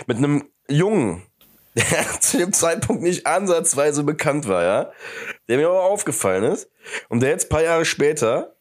mit 0.06 0.18
einem 0.18 0.44
Jungen, 0.68 1.22
der 1.74 2.20
zu 2.20 2.38
dem 2.38 2.52
Zeitpunkt 2.52 3.02
nicht 3.02 3.26
ansatzweise 3.26 4.04
bekannt 4.04 4.48
war, 4.48 4.62
ja, 4.62 4.92
der 5.48 5.58
mir 5.58 5.68
aber 5.68 5.82
aufgefallen 5.82 6.44
ist 6.44 6.70
und 7.08 7.20
der 7.20 7.30
jetzt 7.30 7.48
paar 7.48 7.62
Jahre 7.62 7.84
später 7.84 8.56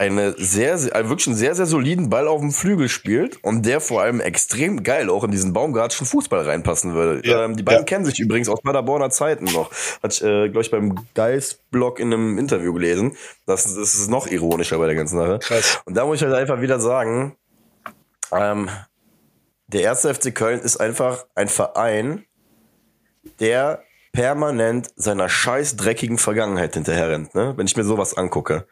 eine 0.00 0.32
sehr, 0.38 0.78
sehr, 0.78 0.92
wirklich 1.10 1.26
einen 1.26 1.36
sehr, 1.36 1.54
sehr 1.54 1.66
soliden 1.66 2.08
Ball 2.08 2.26
auf 2.26 2.40
dem 2.40 2.52
Flügel 2.52 2.88
spielt 2.88 3.42
und 3.44 3.66
der 3.66 3.82
vor 3.82 4.00
allem 4.00 4.20
extrem 4.20 4.82
geil 4.82 5.10
auch 5.10 5.24
in 5.24 5.30
diesen 5.30 5.52
Baumgartschen 5.52 6.06
Fußball 6.06 6.40
reinpassen 6.40 6.94
würde. 6.94 7.28
Ja, 7.28 7.44
ähm, 7.44 7.54
die 7.54 7.62
beiden 7.62 7.82
ja. 7.82 7.84
kennen 7.84 8.06
sich 8.06 8.18
übrigens 8.18 8.48
aus 8.48 8.62
Paderborner 8.62 9.10
Zeiten 9.10 9.44
noch. 9.44 9.70
Hat 10.02 10.14
ich, 10.14 10.22
äh, 10.22 10.48
glaube 10.48 10.62
ich, 10.62 10.70
beim 10.70 11.06
Geist-Blog 11.14 12.00
in 12.00 12.14
einem 12.14 12.38
Interview 12.38 12.72
gelesen. 12.72 13.14
Das, 13.44 13.64
das 13.64 13.94
ist 13.94 14.08
noch 14.08 14.26
ironischer 14.26 14.78
bei 14.78 14.86
der 14.86 14.96
ganzen 14.96 15.18
Sache. 15.18 15.38
Krass. 15.40 15.82
Und 15.84 15.94
da 15.94 16.06
muss 16.06 16.16
ich 16.16 16.22
halt 16.26 16.34
einfach 16.34 16.62
wieder 16.62 16.80
sagen, 16.80 17.36
ähm, 18.32 18.70
der 19.72 19.82
erste 19.82 20.12
FC 20.12 20.34
Köln 20.34 20.60
ist 20.60 20.78
einfach 20.78 21.26
ein 21.34 21.48
Verein, 21.48 22.24
der 23.38 23.82
permanent 24.12 24.88
seiner 24.96 25.28
scheiß 25.28 25.76
dreckigen 25.76 26.18
Vergangenheit 26.18 26.74
hinterherrennt, 26.74 27.34
ne? 27.34 27.54
Wenn 27.56 27.66
ich 27.66 27.76
mir 27.76 27.84
sowas 27.84 28.16
angucke. 28.16 28.66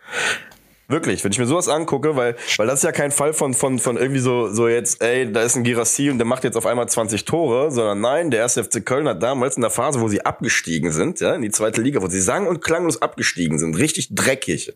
Wirklich, 0.90 1.22
wenn 1.22 1.30
ich 1.30 1.38
mir 1.38 1.46
sowas 1.46 1.68
angucke, 1.68 2.16
weil, 2.16 2.34
weil 2.56 2.66
das 2.66 2.76
ist 2.76 2.84
ja 2.84 2.92
kein 2.92 3.12
Fall 3.12 3.34
von, 3.34 3.52
von, 3.52 3.78
von 3.78 3.98
irgendwie 3.98 4.20
so, 4.20 4.48
so 4.48 4.68
jetzt, 4.68 5.02
ey, 5.02 5.30
da 5.30 5.42
ist 5.42 5.54
ein 5.54 5.62
Girassi 5.62 6.08
und 6.10 6.16
der 6.16 6.26
macht 6.26 6.44
jetzt 6.44 6.56
auf 6.56 6.64
einmal 6.64 6.88
20 6.88 7.26
Tore, 7.26 7.70
sondern 7.70 8.00
nein, 8.00 8.30
der 8.30 8.40
erste 8.40 8.64
FC 8.64 8.84
Köln 8.84 9.06
hat 9.06 9.22
damals 9.22 9.56
in 9.56 9.60
der 9.60 9.70
Phase, 9.70 10.00
wo 10.00 10.08
sie 10.08 10.24
abgestiegen 10.24 10.90
sind, 10.90 11.20
ja, 11.20 11.34
in 11.34 11.42
die 11.42 11.50
zweite 11.50 11.82
Liga, 11.82 12.00
wo 12.00 12.08
sie 12.08 12.22
sang- 12.22 12.46
und 12.46 12.64
klanglos 12.64 13.02
abgestiegen 13.02 13.58
sind, 13.58 13.78
richtig 13.78 14.14
dreckig, 14.14 14.74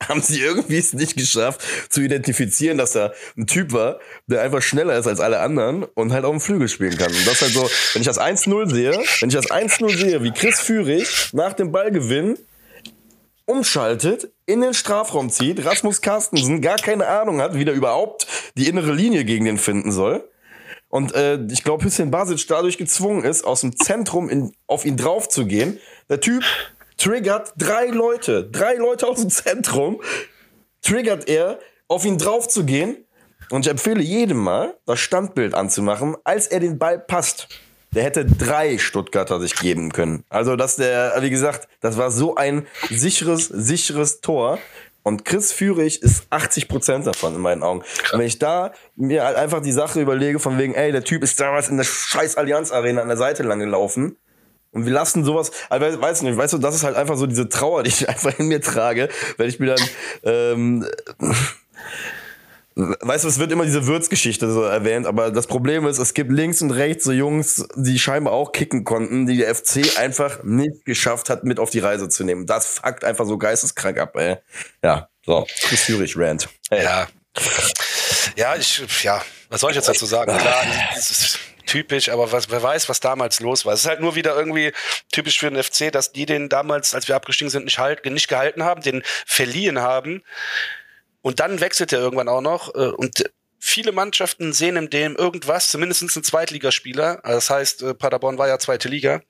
haben 0.08 0.22
sie 0.22 0.40
irgendwie 0.40 0.78
es 0.78 0.92
nicht 0.92 1.16
geschafft 1.16 1.60
zu 1.88 2.00
identifizieren, 2.00 2.78
dass 2.78 2.94
er 2.94 3.14
ein 3.36 3.46
Typ 3.46 3.72
war, 3.72 3.98
der 4.26 4.42
einfach 4.42 4.62
schneller 4.62 4.96
ist 4.96 5.06
als 5.06 5.20
alle 5.20 5.40
anderen 5.40 5.84
und 5.84 6.12
halt 6.12 6.24
auf 6.24 6.32
dem 6.32 6.40
Flügel 6.40 6.68
spielen 6.68 6.96
kann. 6.96 7.12
Und 7.12 7.26
das 7.26 7.40
halt 7.42 7.52
so, 7.52 7.68
wenn 7.92 8.02
ich 8.02 8.06
das 8.06 8.20
1-0 8.20 8.70
sehe, 8.70 8.92
wenn 8.92 9.28
ich 9.28 9.34
das 9.34 9.50
1-0 9.50 9.96
sehe, 9.96 10.22
wie 10.22 10.30
Chris 10.30 10.60
Führig 10.60 11.30
nach 11.32 11.52
dem 11.52 11.72
Ballgewinn 11.72 12.38
umschaltet, 13.46 14.30
in 14.46 14.60
den 14.60 14.74
Strafraum 14.74 15.30
zieht, 15.30 15.64
Rasmus 15.64 16.00
Carstensen 16.00 16.60
gar 16.60 16.76
keine 16.76 17.06
Ahnung 17.06 17.40
hat, 17.40 17.54
wie 17.54 17.64
der 17.64 17.74
überhaupt 17.74 18.26
die 18.56 18.68
innere 18.68 18.92
Linie 18.92 19.24
gegen 19.24 19.46
den 19.46 19.58
finden 19.58 19.90
soll. 19.90 20.28
Und 20.90 21.14
äh, 21.14 21.38
ich 21.50 21.64
glaube, 21.64 21.84
Hüssein 21.84 22.10
Basic 22.10 22.46
dadurch 22.46 22.78
gezwungen 22.78 23.24
ist, 23.24 23.44
aus 23.44 23.62
dem 23.62 23.76
Zentrum 23.76 24.28
in, 24.28 24.52
auf 24.66 24.84
ihn 24.84 24.96
drauf 24.96 25.28
zu 25.28 25.46
gehen. 25.46 25.78
Der 26.08 26.20
Typ 26.20 26.44
triggert 26.98 27.54
drei 27.56 27.86
Leute, 27.86 28.44
drei 28.44 28.74
Leute 28.74 29.06
aus 29.06 29.20
dem 29.20 29.30
Zentrum, 29.30 30.02
triggert 30.82 31.28
er, 31.28 31.58
auf 31.86 32.04
ihn 32.04 32.18
drauf 32.18 32.48
zu 32.48 32.64
gehen. 32.64 33.04
Und 33.50 33.64
ich 33.64 33.70
empfehle 33.70 34.02
jedem 34.02 34.36
mal, 34.36 34.74
das 34.84 35.00
Standbild 35.00 35.54
anzumachen, 35.54 36.16
als 36.24 36.48
er 36.48 36.60
den 36.60 36.78
Ball 36.78 36.98
passt. 36.98 37.48
Der 37.94 38.02
hätte 38.02 38.26
drei 38.26 38.76
Stuttgarter 38.76 39.40
sich 39.40 39.54
geben 39.56 39.90
können. 39.92 40.22
Also, 40.28 40.56
dass 40.56 40.76
der, 40.76 41.16
wie 41.20 41.30
gesagt, 41.30 41.66
das 41.80 41.96
war 41.96 42.10
so 42.10 42.34
ein 42.34 42.66
sicheres, 42.90 43.46
sicheres 43.46 44.20
Tor. 44.20 44.58
Und 45.02 45.24
Chris 45.24 45.54
Führig 45.54 46.02
ist 46.02 46.26
80 46.28 46.68
Prozent 46.68 47.06
davon 47.06 47.34
in 47.34 47.40
meinen 47.40 47.62
Augen. 47.62 47.80
Und 48.12 48.18
wenn 48.18 48.26
ich 48.26 48.38
da 48.38 48.72
mir 48.94 49.24
halt 49.24 49.38
einfach 49.38 49.62
die 49.62 49.72
Sache 49.72 50.02
überlege, 50.02 50.38
von 50.38 50.58
wegen, 50.58 50.74
ey, 50.74 50.92
der 50.92 51.02
Typ 51.02 51.22
ist 51.22 51.40
damals 51.40 51.70
in 51.70 51.78
der 51.78 51.84
scheiß 51.84 52.36
Allianz 52.36 52.72
Arena 52.72 53.00
an 53.00 53.08
der 53.08 53.16
Seite 53.16 53.42
lang 53.42 53.60
gelaufen 53.60 54.18
und 54.72 54.84
wir 54.84 54.92
lassen 54.92 55.24
sowas, 55.24 55.50
also 55.68 56.00
weißt 56.00 56.22
du 56.22 56.26
nicht, 56.26 56.36
weißt 56.36 56.54
du, 56.54 56.58
das 56.58 56.74
ist 56.74 56.84
halt 56.84 56.96
einfach 56.96 57.16
so 57.16 57.26
diese 57.26 57.48
Trauer, 57.48 57.82
die 57.82 57.90
ich 57.90 58.08
einfach 58.08 58.38
in 58.38 58.48
mir 58.48 58.60
trage, 58.60 59.08
wenn 59.36 59.48
ich 59.48 59.58
mir 59.60 59.74
dann, 59.74 59.88
ähm, 60.24 60.86
weißt 62.74 63.24
du, 63.24 63.28
es 63.28 63.38
wird 63.38 63.50
immer 63.50 63.64
diese 63.64 63.86
Würzgeschichte 63.86 64.50
so 64.52 64.62
erwähnt, 64.62 65.06
aber 65.06 65.30
das 65.30 65.46
Problem 65.46 65.86
ist, 65.86 65.98
es 65.98 66.14
gibt 66.14 66.30
links 66.30 66.62
und 66.62 66.70
rechts 66.70 67.04
so 67.04 67.12
Jungs, 67.12 67.66
die 67.74 67.98
scheinbar 67.98 68.32
auch 68.34 68.52
kicken 68.52 68.84
konnten, 68.84 69.26
die 69.26 69.38
der 69.38 69.54
FC 69.54 69.98
einfach 69.98 70.44
nicht 70.44 70.84
geschafft 70.84 71.28
hat, 71.28 71.44
mit 71.44 71.58
auf 71.58 71.70
die 71.70 71.80
Reise 71.80 72.08
zu 72.08 72.24
nehmen. 72.24 72.46
Das 72.46 72.78
fuckt 72.78 73.04
einfach 73.04 73.26
so 73.26 73.38
geisteskrank 73.38 73.98
ab, 73.98 74.16
ey. 74.16 74.36
Ja, 74.84 75.08
so, 75.24 75.46
Chris 75.62 75.86
Zürich 75.86 76.16
Rant. 76.16 76.48
Hey. 76.70 76.84
Ja. 76.84 77.08
Ja, 78.36 78.56
ich, 78.56 78.82
ja, 79.02 79.22
was 79.48 79.60
soll 79.60 79.70
ich 79.70 79.76
jetzt 79.76 79.88
dazu 79.88 80.06
sagen? 80.06 80.36
Klar, 80.36 80.64
es 80.96 81.10
ist, 81.10 81.38
typisch, 81.68 82.08
aber 82.08 82.32
was, 82.32 82.50
wer 82.50 82.62
weiß, 82.62 82.88
was 82.88 82.98
damals 82.98 83.40
los 83.40 83.64
war. 83.64 83.74
Es 83.74 83.80
ist 83.80 83.86
halt 83.86 84.00
nur 84.00 84.16
wieder 84.16 84.34
irgendwie 84.34 84.72
typisch 85.12 85.38
für 85.38 85.50
den 85.50 85.62
FC, 85.62 85.92
dass 85.92 86.12
die 86.12 86.26
den 86.26 86.48
damals, 86.48 86.94
als 86.94 87.06
wir 87.06 87.14
abgestiegen 87.14 87.50
sind, 87.50 87.66
nicht, 87.66 87.78
halt, 87.78 88.04
nicht 88.04 88.28
gehalten 88.28 88.64
haben, 88.64 88.82
den 88.82 89.02
verliehen 89.26 89.80
haben. 89.80 90.24
Und 91.22 91.40
dann 91.40 91.60
wechselt 91.60 91.92
er 91.92 92.00
irgendwann 92.00 92.28
auch 92.28 92.40
noch. 92.40 92.74
Äh, 92.74 92.88
und 92.88 93.30
viele 93.58 93.92
Mannschaften 93.92 94.52
sehen 94.52 94.76
in 94.76 94.90
dem 94.90 95.14
irgendwas, 95.16 95.68
zumindest 95.68 96.02
ein 96.02 96.24
Zweitligaspieler. 96.24 97.20
Das 97.22 97.50
heißt, 97.50 97.82
äh, 97.82 97.94
Paderborn 97.94 98.38
war 98.38 98.48
ja 98.48 98.58
zweite 98.58 98.88
Liga. 98.88 99.22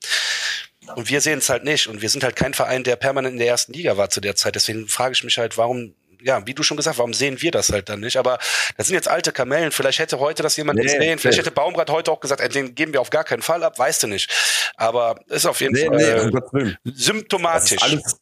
Und 0.95 1.09
wir 1.09 1.21
sehen 1.21 1.39
es 1.39 1.49
halt 1.49 1.63
nicht. 1.63 1.87
Und 1.87 2.01
wir 2.01 2.09
sind 2.09 2.23
halt 2.23 2.35
kein 2.35 2.53
Verein, 2.53 2.83
der 2.83 2.95
permanent 2.95 3.33
in 3.33 3.39
der 3.39 3.47
ersten 3.47 3.73
Liga 3.73 3.97
war 3.97 4.09
zu 4.09 4.21
der 4.21 4.35
Zeit. 4.35 4.55
Deswegen 4.55 4.87
frage 4.87 5.13
ich 5.13 5.23
mich 5.23 5.37
halt, 5.37 5.57
warum 5.57 5.93
ja, 6.21 6.45
wie 6.45 6.53
du 6.53 6.63
schon 6.63 6.77
gesagt, 6.77 6.97
warum 6.97 7.13
sehen 7.13 7.41
wir 7.41 7.51
das 7.51 7.69
halt 7.69 7.89
dann 7.89 7.99
nicht? 7.99 8.17
Aber 8.17 8.39
das 8.77 8.87
sind 8.87 8.95
jetzt 8.95 9.07
alte 9.07 9.31
Kamellen. 9.31 9.71
Vielleicht 9.71 9.99
hätte 9.99 10.19
heute 10.19 10.43
das 10.43 10.57
jemand 10.57 10.77
nee, 10.77 10.83
gesehen. 10.83 11.19
Vielleicht 11.19 11.37
nee. 11.37 11.43
hätte 11.43 11.51
Baumgart 11.51 11.89
heute 11.89 12.11
auch 12.11 12.19
gesagt, 12.19 12.55
den 12.55 12.75
geben 12.75 12.93
wir 12.93 13.01
auf 13.01 13.09
gar 13.09 13.23
keinen 13.23 13.41
Fall 13.41 13.63
ab. 13.63 13.77
Weißt 13.79 14.03
du 14.03 14.07
nicht. 14.07 14.29
Aber 14.75 15.19
ist 15.27 15.45
auf 15.45 15.61
jeden 15.61 15.73
nee, 15.73 15.85
Fall 15.85 16.31
äh, 16.53 16.73
symptomatisch. 16.85 17.77
Das 17.79 17.91
ist, 17.91 17.93
alles, 17.93 18.19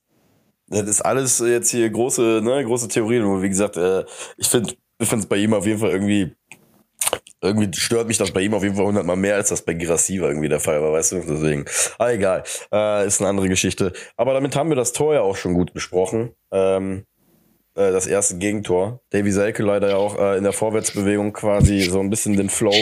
das 0.68 0.90
ist 0.90 1.02
alles 1.02 1.40
jetzt 1.40 1.72
hier 1.72 1.90
große, 1.90 2.42
ne, 2.44 2.64
große 2.64 2.88
Theorien. 2.88 3.24
Und 3.24 3.42
wie 3.42 3.50
gesagt, 3.50 3.78
äh, 3.78 4.04
ich 4.38 4.48
finde, 4.48 4.74
ich 5.00 5.12
es 5.12 5.26
bei 5.26 5.38
ihm 5.38 5.54
auf 5.54 5.66
jeden 5.66 5.80
Fall 5.80 5.92
irgendwie 5.92 6.36
irgendwie 7.42 7.70
stört 7.78 8.08
mich 8.08 8.18
das 8.18 8.32
bei 8.32 8.42
ihm 8.42 8.54
auf 8.54 8.64
jeden 8.64 8.76
Fall 8.76 8.86
hundertmal 8.86 9.16
mehr, 9.16 9.36
als 9.36 9.50
das 9.50 9.62
bei 9.62 9.74
Girassi 9.74 10.20
war 10.22 10.30
irgendwie 10.30 10.50
der 10.50 10.60
Fall 10.60 10.82
war, 10.82 10.92
weißt 10.94 11.12
du? 11.12 11.24
Deswegen. 11.28 11.66
Ah, 12.00 12.10
egal. 12.10 12.44
Äh, 12.72 13.06
ist 13.06 13.22
eine 13.22 13.30
andere 13.30 13.48
Geschichte. 13.48 13.94
Aber 14.16 14.34
damit 14.34 14.56
haben 14.56 14.70
wir 14.70 14.76
das 14.76 14.92
Tor 14.92 15.14
ja 15.14 15.22
auch 15.22 15.36
schon 15.36 15.54
gut 15.54 15.74
besprochen. 15.74 16.34
Ähm, 16.52 17.06
äh, 17.78 17.92
das 17.92 18.08
erste 18.08 18.38
Gegentor. 18.38 19.00
Davy 19.12 19.32
Selke 19.32 19.64
leider 19.64 19.90
ja 19.90 19.96
auch 19.98 20.18
äh, 20.18 20.38
in 20.38 20.44
der 20.44 20.54
Vorwärtsbewegung 20.54 21.32
quasi 21.32 21.82
so 21.82 22.00
ein 22.00 22.10
bisschen 22.10 22.36
den 22.36 22.50
Flow, 22.50 22.76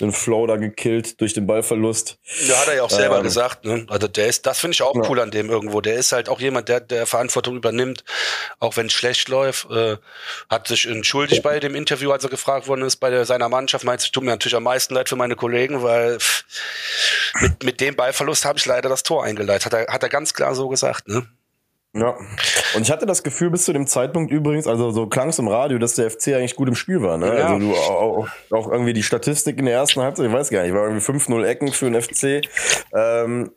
den 0.00 0.10
Flow 0.10 0.46
da 0.46 0.56
gekillt 0.56 1.20
durch 1.20 1.34
den 1.34 1.46
Ballverlust. 1.46 2.18
Ja, 2.46 2.56
hat 2.56 2.68
er 2.68 2.76
ja 2.76 2.82
auch 2.82 2.90
selber 2.90 3.18
ähm, 3.18 3.22
gesagt. 3.22 3.64
Ne? 3.64 3.86
Also 3.88 4.08
der 4.08 4.28
ist, 4.28 4.46
das 4.46 4.58
finde 4.58 4.74
ich 4.74 4.82
auch 4.82 4.96
ja. 4.96 5.02
cool 5.08 5.20
an 5.20 5.30
dem 5.30 5.50
irgendwo. 5.50 5.80
Der 5.80 5.96
ist 5.96 6.12
halt 6.12 6.28
auch 6.28 6.40
jemand, 6.40 6.68
der 6.68 6.80
der 6.80 7.06
Verantwortung 7.06 7.56
übernimmt, 7.56 8.04
auch 8.58 8.76
wenn 8.76 8.86
es 8.86 8.94
schlecht 8.94 9.28
läuft. 9.28 9.70
Äh, 9.70 9.98
hat 10.48 10.66
sich 10.66 10.86
entschuldigt 10.88 11.42
bei 11.42 11.60
dem 11.60 11.74
Interview, 11.74 12.10
als 12.10 12.24
er 12.24 12.30
gefragt 12.30 12.68
worden 12.68 12.82
ist 12.82 12.96
bei 12.96 13.10
der, 13.10 13.26
seiner 13.26 13.48
Mannschaft. 13.50 13.84
Meint, 13.84 14.00
es 14.00 14.10
tut 14.10 14.24
mir 14.24 14.30
natürlich 14.30 14.56
am 14.56 14.62
meisten 14.64 14.94
leid 14.94 15.08
für 15.08 15.16
meine 15.16 15.36
Kollegen, 15.36 15.82
weil 15.82 16.18
pff, 16.18 16.44
mit, 17.40 17.62
mit 17.64 17.80
dem 17.80 17.96
Ballverlust 17.96 18.44
habe 18.46 18.58
ich 18.58 18.64
leider 18.64 18.88
das 18.88 19.02
Tor 19.02 19.24
eingeleitet. 19.24 19.66
Hat 19.66 19.74
er, 19.74 19.92
hat 19.92 20.02
er 20.02 20.08
ganz 20.08 20.32
klar 20.32 20.54
so 20.54 20.68
gesagt. 20.68 21.08
Ne? 21.08 21.26
Ja. 21.94 22.16
Und 22.74 22.82
ich 22.82 22.90
hatte 22.90 23.04
das 23.04 23.22
Gefühl 23.22 23.50
bis 23.50 23.64
zu 23.64 23.72
dem 23.72 23.86
Zeitpunkt 23.86 24.32
übrigens, 24.32 24.66
also 24.66 24.90
so 24.92 25.06
klang 25.06 25.28
es 25.28 25.38
im 25.38 25.48
Radio, 25.48 25.78
dass 25.78 25.94
der 25.94 26.10
FC 26.10 26.28
eigentlich 26.28 26.56
gut 26.56 26.68
im 26.68 26.74
Spiel 26.74 27.02
war. 27.02 27.18
Ne? 27.18 27.26
Ja. 27.26 27.48
Also 27.48 27.58
du 27.58 27.74
auch, 27.74 28.28
auch, 28.50 28.70
irgendwie 28.70 28.94
die 28.94 29.02
Statistik 29.02 29.58
in 29.58 29.66
der 29.66 29.74
ersten 29.74 30.00
Halbzeit, 30.00 30.26
ich 30.26 30.32
weiß 30.32 30.50
gar 30.50 30.62
nicht, 30.62 30.72
war 30.72 30.84
irgendwie 30.84 31.04
5-0 31.04 31.44
Ecken 31.44 31.72
für 31.72 31.90
den 31.90 32.00
FC. 32.00 32.48
Ähm, 32.94 33.52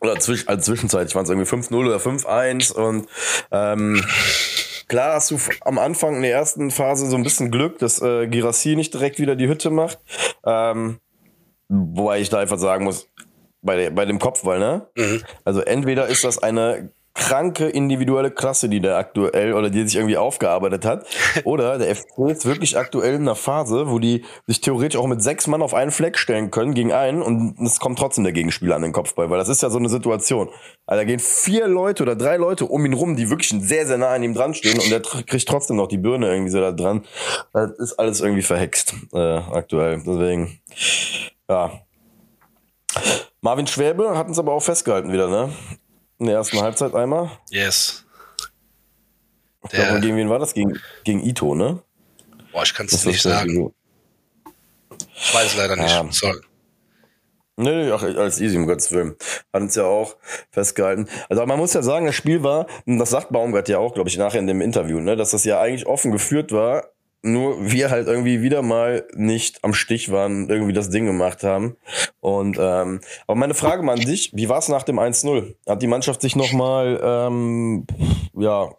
oder 0.00 0.18
zwisch, 0.18 0.48
also 0.48 0.62
zwischenzeitlich 0.62 1.14
waren 1.14 1.24
es 1.24 1.30
irgendwie 1.30 1.48
5-0 1.48 1.74
oder 1.74 1.96
5-1 1.96 2.72
und 2.72 3.08
ähm, 3.50 4.02
Klar 4.88 5.14
hast 5.14 5.32
du 5.32 5.38
am 5.62 5.78
Anfang 5.78 6.16
in 6.16 6.22
der 6.22 6.32
ersten 6.32 6.70
Phase 6.70 7.08
so 7.08 7.16
ein 7.16 7.24
bisschen 7.24 7.50
Glück, 7.50 7.78
dass 7.80 8.00
äh, 8.00 8.28
Girassi 8.28 8.76
nicht 8.76 8.94
direkt 8.94 9.18
wieder 9.18 9.34
die 9.34 9.48
Hütte 9.48 9.70
macht. 9.70 9.98
Ähm, 10.44 11.00
wobei 11.68 12.20
ich 12.20 12.28
da 12.28 12.38
einfach 12.38 12.58
sagen 12.58 12.84
muss, 12.84 13.08
bei, 13.62 13.90
bei 13.90 14.04
dem 14.04 14.20
Kopfball, 14.20 14.60
ne? 14.60 14.86
Mhm. 14.96 15.22
Also 15.44 15.60
entweder 15.60 16.06
ist 16.06 16.22
das 16.22 16.38
eine 16.38 16.90
kranke 17.16 17.66
individuelle 17.66 18.30
Klasse, 18.30 18.68
die 18.68 18.80
der 18.80 18.98
aktuell 18.98 19.54
oder 19.54 19.70
die 19.70 19.82
sich 19.84 19.96
irgendwie 19.96 20.18
aufgearbeitet 20.18 20.84
hat. 20.84 21.06
Oder 21.44 21.78
der 21.78 21.94
FC 21.94 22.18
ist 22.28 22.44
wirklich 22.44 22.76
aktuell 22.76 23.14
in 23.14 23.22
einer 23.22 23.34
Phase, 23.34 23.90
wo 23.90 23.98
die 23.98 24.24
sich 24.46 24.60
theoretisch 24.60 25.00
auch 25.00 25.06
mit 25.06 25.22
sechs 25.22 25.46
Mann 25.46 25.62
auf 25.62 25.74
einen 25.74 25.90
Fleck 25.90 26.18
stellen 26.18 26.50
können 26.50 26.74
gegen 26.74 26.92
einen 26.92 27.22
und 27.22 27.58
es 27.60 27.80
kommt 27.80 27.98
trotzdem 27.98 28.24
der 28.24 28.32
Gegenspieler 28.32 28.76
an 28.76 28.82
den 28.82 28.92
Kopfball, 28.92 29.30
weil 29.30 29.38
das 29.38 29.48
ist 29.48 29.62
ja 29.62 29.70
so 29.70 29.78
eine 29.78 29.88
Situation. 29.88 30.48
Also 30.86 31.00
da 31.00 31.04
gehen 31.04 31.18
vier 31.18 31.66
Leute 31.68 32.02
oder 32.02 32.16
drei 32.16 32.36
Leute 32.36 32.66
um 32.66 32.84
ihn 32.84 32.92
rum, 32.92 33.16
die 33.16 33.30
wirklich 33.30 33.54
sehr, 33.60 33.86
sehr 33.86 33.98
nah 33.98 34.10
an 34.10 34.22
ihm 34.22 34.34
dran 34.34 34.54
stehen 34.54 34.78
und 34.78 34.90
der 34.90 35.00
kriegt 35.00 35.48
trotzdem 35.48 35.76
noch 35.76 35.88
die 35.88 35.98
Birne 35.98 36.28
irgendwie 36.28 36.50
so 36.50 36.60
da 36.60 36.72
dran. 36.72 37.04
Das 37.52 37.70
ist 37.78 37.98
alles 37.98 38.20
irgendwie 38.20 38.42
verhext 38.42 38.94
äh, 39.12 39.18
aktuell. 39.18 40.02
Deswegen, 40.06 40.60
ja. 41.48 41.72
Marvin 43.40 43.66
Schwäbe 43.66 44.16
hat 44.16 44.28
uns 44.28 44.38
aber 44.38 44.52
auch 44.52 44.62
festgehalten 44.62 45.12
wieder, 45.12 45.28
ne? 45.28 45.50
In 46.18 46.26
der 46.26 46.36
ersten 46.36 46.60
Halbzeit 46.60 46.94
einmal. 46.94 47.30
Yes. 47.50 48.04
Der, 49.72 49.88
glaub, 49.88 50.02
gegen 50.02 50.16
wen 50.16 50.28
war 50.28 50.38
das? 50.38 50.54
Gegen, 50.54 50.80
gegen 51.04 51.22
Ito, 51.22 51.54
ne? 51.54 51.82
Boah, 52.52 52.62
ich 52.62 52.72
kann 52.72 52.86
es 52.86 53.04
nicht 53.04 53.20
sagen. 53.20 53.74
Ich 55.14 55.34
weiß 55.34 55.46
es 55.46 55.56
leider 55.56 55.76
nicht. 55.76 55.90
Ja. 55.90 56.06
Sorry. 56.10 56.40
Nee, 57.58 57.84
nee, 57.84 57.90
ach, 57.90 58.02
alles 58.02 58.38
easy, 58.40 58.56
um 58.56 58.66
Gottes 58.66 58.92
Willen. 58.92 59.16
Hat 59.52 59.62
uns 59.62 59.74
ja 59.74 59.84
auch 59.84 60.16
festgehalten. 60.50 61.08
Also 61.30 61.44
man 61.46 61.58
muss 61.58 61.72
ja 61.72 61.82
sagen, 61.82 62.04
das 62.04 62.14
Spiel 62.14 62.42
war, 62.42 62.66
das 62.84 63.10
sagt 63.10 63.30
Baumgart 63.30 63.68
ja 63.68 63.78
auch, 63.78 63.94
glaube 63.94 64.10
ich, 64.10 64.18
nachher 64.18 64.40
in 64.40 64.46
dem 64.46 64.60
Interview, 64.60 65.00
ne, 65.00 65.16
dass 65.16 65.30
das 65.30 65.44
ja 65.44 65.58
eigentlich 65.58 65.86
offen 65.86 66.12
geführt 66.12 66.52
war, 66.52 66.90
nur 67.22 67.70
wir 67.70 67.90
halt 67.90 68.06
irgendwie 68.06 68.42
wieder 68.42 68.62
mal 68.62 69.06
nicht 69.14 69.64
am 69.64 69.74
Stich 69.74 70.10
waren, 70.10 70.48
irgendwie 70.48 70.72
das 70.72 70.90
Ding 70.90 71.06
gemacht 71.06 71.42
haben. 71.42 71.76
Und 72.20 72.56
ähm, 72.60 73.00
aber 73.26 73.36
meine 73.36 73.54
Frage 73.54 73.82
mal 73.82 73.94
an 73.94 74.00
dich, 74.00 74.30
wie 74.34 74.48
war 74.48 74.58
es 74.58 74.68
nach 74.68 74.84
dem 74.84 74.98
1-0? 74.98 75.54
Hat 75.68 75.82
die 75.82 75.86
Mannschaft 75.86 76.20
sich 76.20 76.36
nochmal, 76.36 77.00
ähm, 77.02 77.86
ja, 78.34 78.70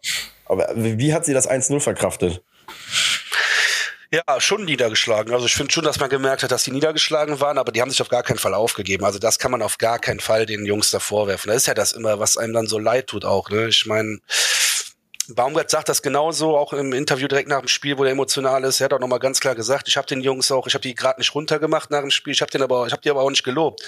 aber 0.46 0.70
wie 0.76 1.14
hat 1.14 1.26
sie 1.26 1.34
das 1.34 1.50
1-0 1.50 1.80
verkraftet? 1.80 2.44
Ja, 4.10 4.40
schon 4.40 4.64
niedergeschlagen. 4.64 5.34
Also 5.34 5.48
ich 5.48 5.56
finde 5.56 5.74
schon, 5.74 5.84
dass 5.84 6.00
man 6.00 6.10
gemerkt 6.10 6.42
hat, 6.42 6.52
dass 6.52 6.64
sie 6.64 6.72
niedergeschlagen 6.72 7.42
waren, 7.42 7.58
aber 7.58 7.74
die 7.74 7.82
haben 7.82 7.90
sich 7.90 8.02
auf 8.02 8.08
gar 8.08 8.24
keinen 8.24 8.38
Fall 8.38 8.54
aufgegeben. 8.54 9.04
Also 9.04 9.20
das 9.20 9.38
kann 9.38 9.52
man 9.52 9.62
auf 9.62 9.78
gar 9.78 10.00
keinen 10.00 10.22
Fall 10.22 10.46
den 10.46 10.66
Jungs 10.66 10.92
da 10.92 11.00
vorwerfen. 11.00 11.50
Das 11.50 11.58
ist 11.58 11.68
ja 11.68 11.74
das 11.74 11.92
immer, 11.92 12.18
was 12.18 12.38
einem 12.38 12.54
dann 12.54 12.68
so 12.68 12.80
leid 12.80 13.08
tut 13.08 13.26
auch. 13.26 13.50
Ne? 13.50 13.68
Ich 13.68 13.86
meine, 13.86 14.20
Baumgart 15.30 15.70
sagt 15.70 15.90
das 15.90 16.02
genauso, 16.02 16.58
auch 16.58 16.74
im 16.74 16.94
Interview 16.94 17.28
direkt 17.28 17.50
nach 17.50 17.60
dem 17.60 17.68
Spiel, 17.68 17.98
wo 17.98 18.04
der 18.04 18.14
emotional 18.14 18.64
ist. 18.64 18.80
Er 18.80 18.86
hat 18.86 18.94
auch 18.94 19.00
nochmal 19.00 19.20
ganz 19.20 19.40
klar 19.40 19.56
gesagt, 19.56 19.88
ich 19.88 19.98
habe 19.98 20.08
den 20.08 20.22
Jungs 20.22 20.52
auch, 20.52 20.68
ich 20.68 20.74
habe 20.74 20.82
die 20.82 20.96
gerade 20.96 21.20
nicht 21.20 21.36
runtergemacht 21.36 21.92
nach 21.92 22.02
dem 22.02 22.12
Spiel, 22.12 22.34
ich 22.34 22.42
habe 22.42 22.52
den 22.52 22.62
aber, 22.62 22.88
ich 22.88 22.94
habe 22.94 23.02
die 23.02 23.10
aber 23.10 23.22
auch 23.22 23.30
nicht 23.30 23.44
gelobt. 23.44 23.84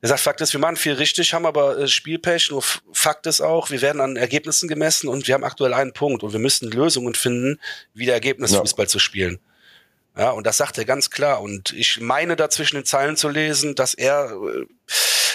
Er 0.00 0.08
sagt, 0.08 0.20
Fakt 0.20 0.40
ist, 0.40 0.52
wir 0.52 0.60
machen 0.60 0.76
viel 0.76 0.92
richtig, 0.92 1.34
haben 1.34 1.46
aber 1.46 1.78
äh, 1.78 1.88
Spielpech. 1.88 2.50
Nur 2.50 2.62
Fakt 2.92 3.26
ist 3.26 3.40
auch, 3.40 3.70
wir 3.70 3.80
werden 3.80 4.00
an 4.00 4.16
Ergebnissen 4.16 4.68
gemessen 4.68 5.08
und 5.08 5.26
wir 5.26 5.34
haben 5.34 5.44
aktuell 5.44 5.74
einen 5.74 5.92
Punkt 5.92 6.22
und 6.22 6.32
wir 6.32 6.40
müssen 6.40 6.70
Lösungen 6.70 7.14
finden, 7.14 7.60
wieder 7.92 8.12
Ergebnisfußball 8.12 8.84
ja. 8.84 8.88
zu 8.88 8.98
spielen. 8.98 9.40
Ja, 10.16 10.30
und 10.30 10.46
das 10.46 10.58
sagt 10.58 10.78
er 10.78 10.84
ganz 10.84 11.10
klar. 11.10 11.40
Und 11.40 11.72
ich 11.72 12.00
meine 12.00 12.36
da 12.36 12.48
zwischen 12.48 12.76
den 12.76 12.84
Zeilen 12.84 13.16
zu 13.16 13.28
lesen, 13.28 13.74
dass 13.74 13.94
er 13.94 14.30
äh, 14.30 14.66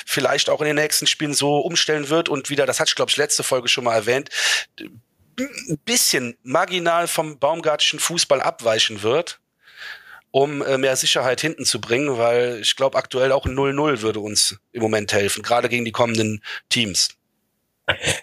vielleicht 0.06 0.50
auch 0.50 0.62
in 0.62 0.68
den 0.68 0.76
nächsten 0.76 1.08
Spielen 1.08 1.34
so 1.34 1.58
umstellen 1.60 2.10
wird 2.10 2.30
und 2.30 2.50
wieder, 2.50 2.66
das 2.66 2.80
hatte 2.80 2.90
ich 2.90 2.96
glaube 2.96 3.12
ich 3.12 3.18
letzte 3.18 3.44
Folge 3.44 3.68
schon 3.68 3.84
mal 3.84 3.96
erwähnt, 3.96 4.30
ein 5.40 5.78
bisschen 5.86 6.38
marginal 6.44 7.08
vom 7.08 7.40
baumgartischen 7.40 8.00
Fußball 8.00 8.42
abweichen 8.42 9.04
wird, 9.04 9.40
um 10.32 10.62
äh, 10.62 10.78
mehr 10.78 10.96
Sicherheit 10.96 11.42
hinten 11.42 11.66
zu 11.66 11.82
bringen, 11.82 12.18
weil 12.18 12.60
ich 12.62 12.76
glaube, 12.76 12.98
aktuell 12.98 13.32
auch 13.32 13.46
ein 13.46 13.56
0-0 13.56 14.02
würde 14.02 14.20
uns 14.20 14.58
im 14.72 14.82
Moment 14.82 15.14
helfen, 15.14 15.44
gerade 15.44 15.70
gegen 15.70 15.86
die 15.86 15.92
kommenden 15.92 16.44
Teams. 16.70 17.10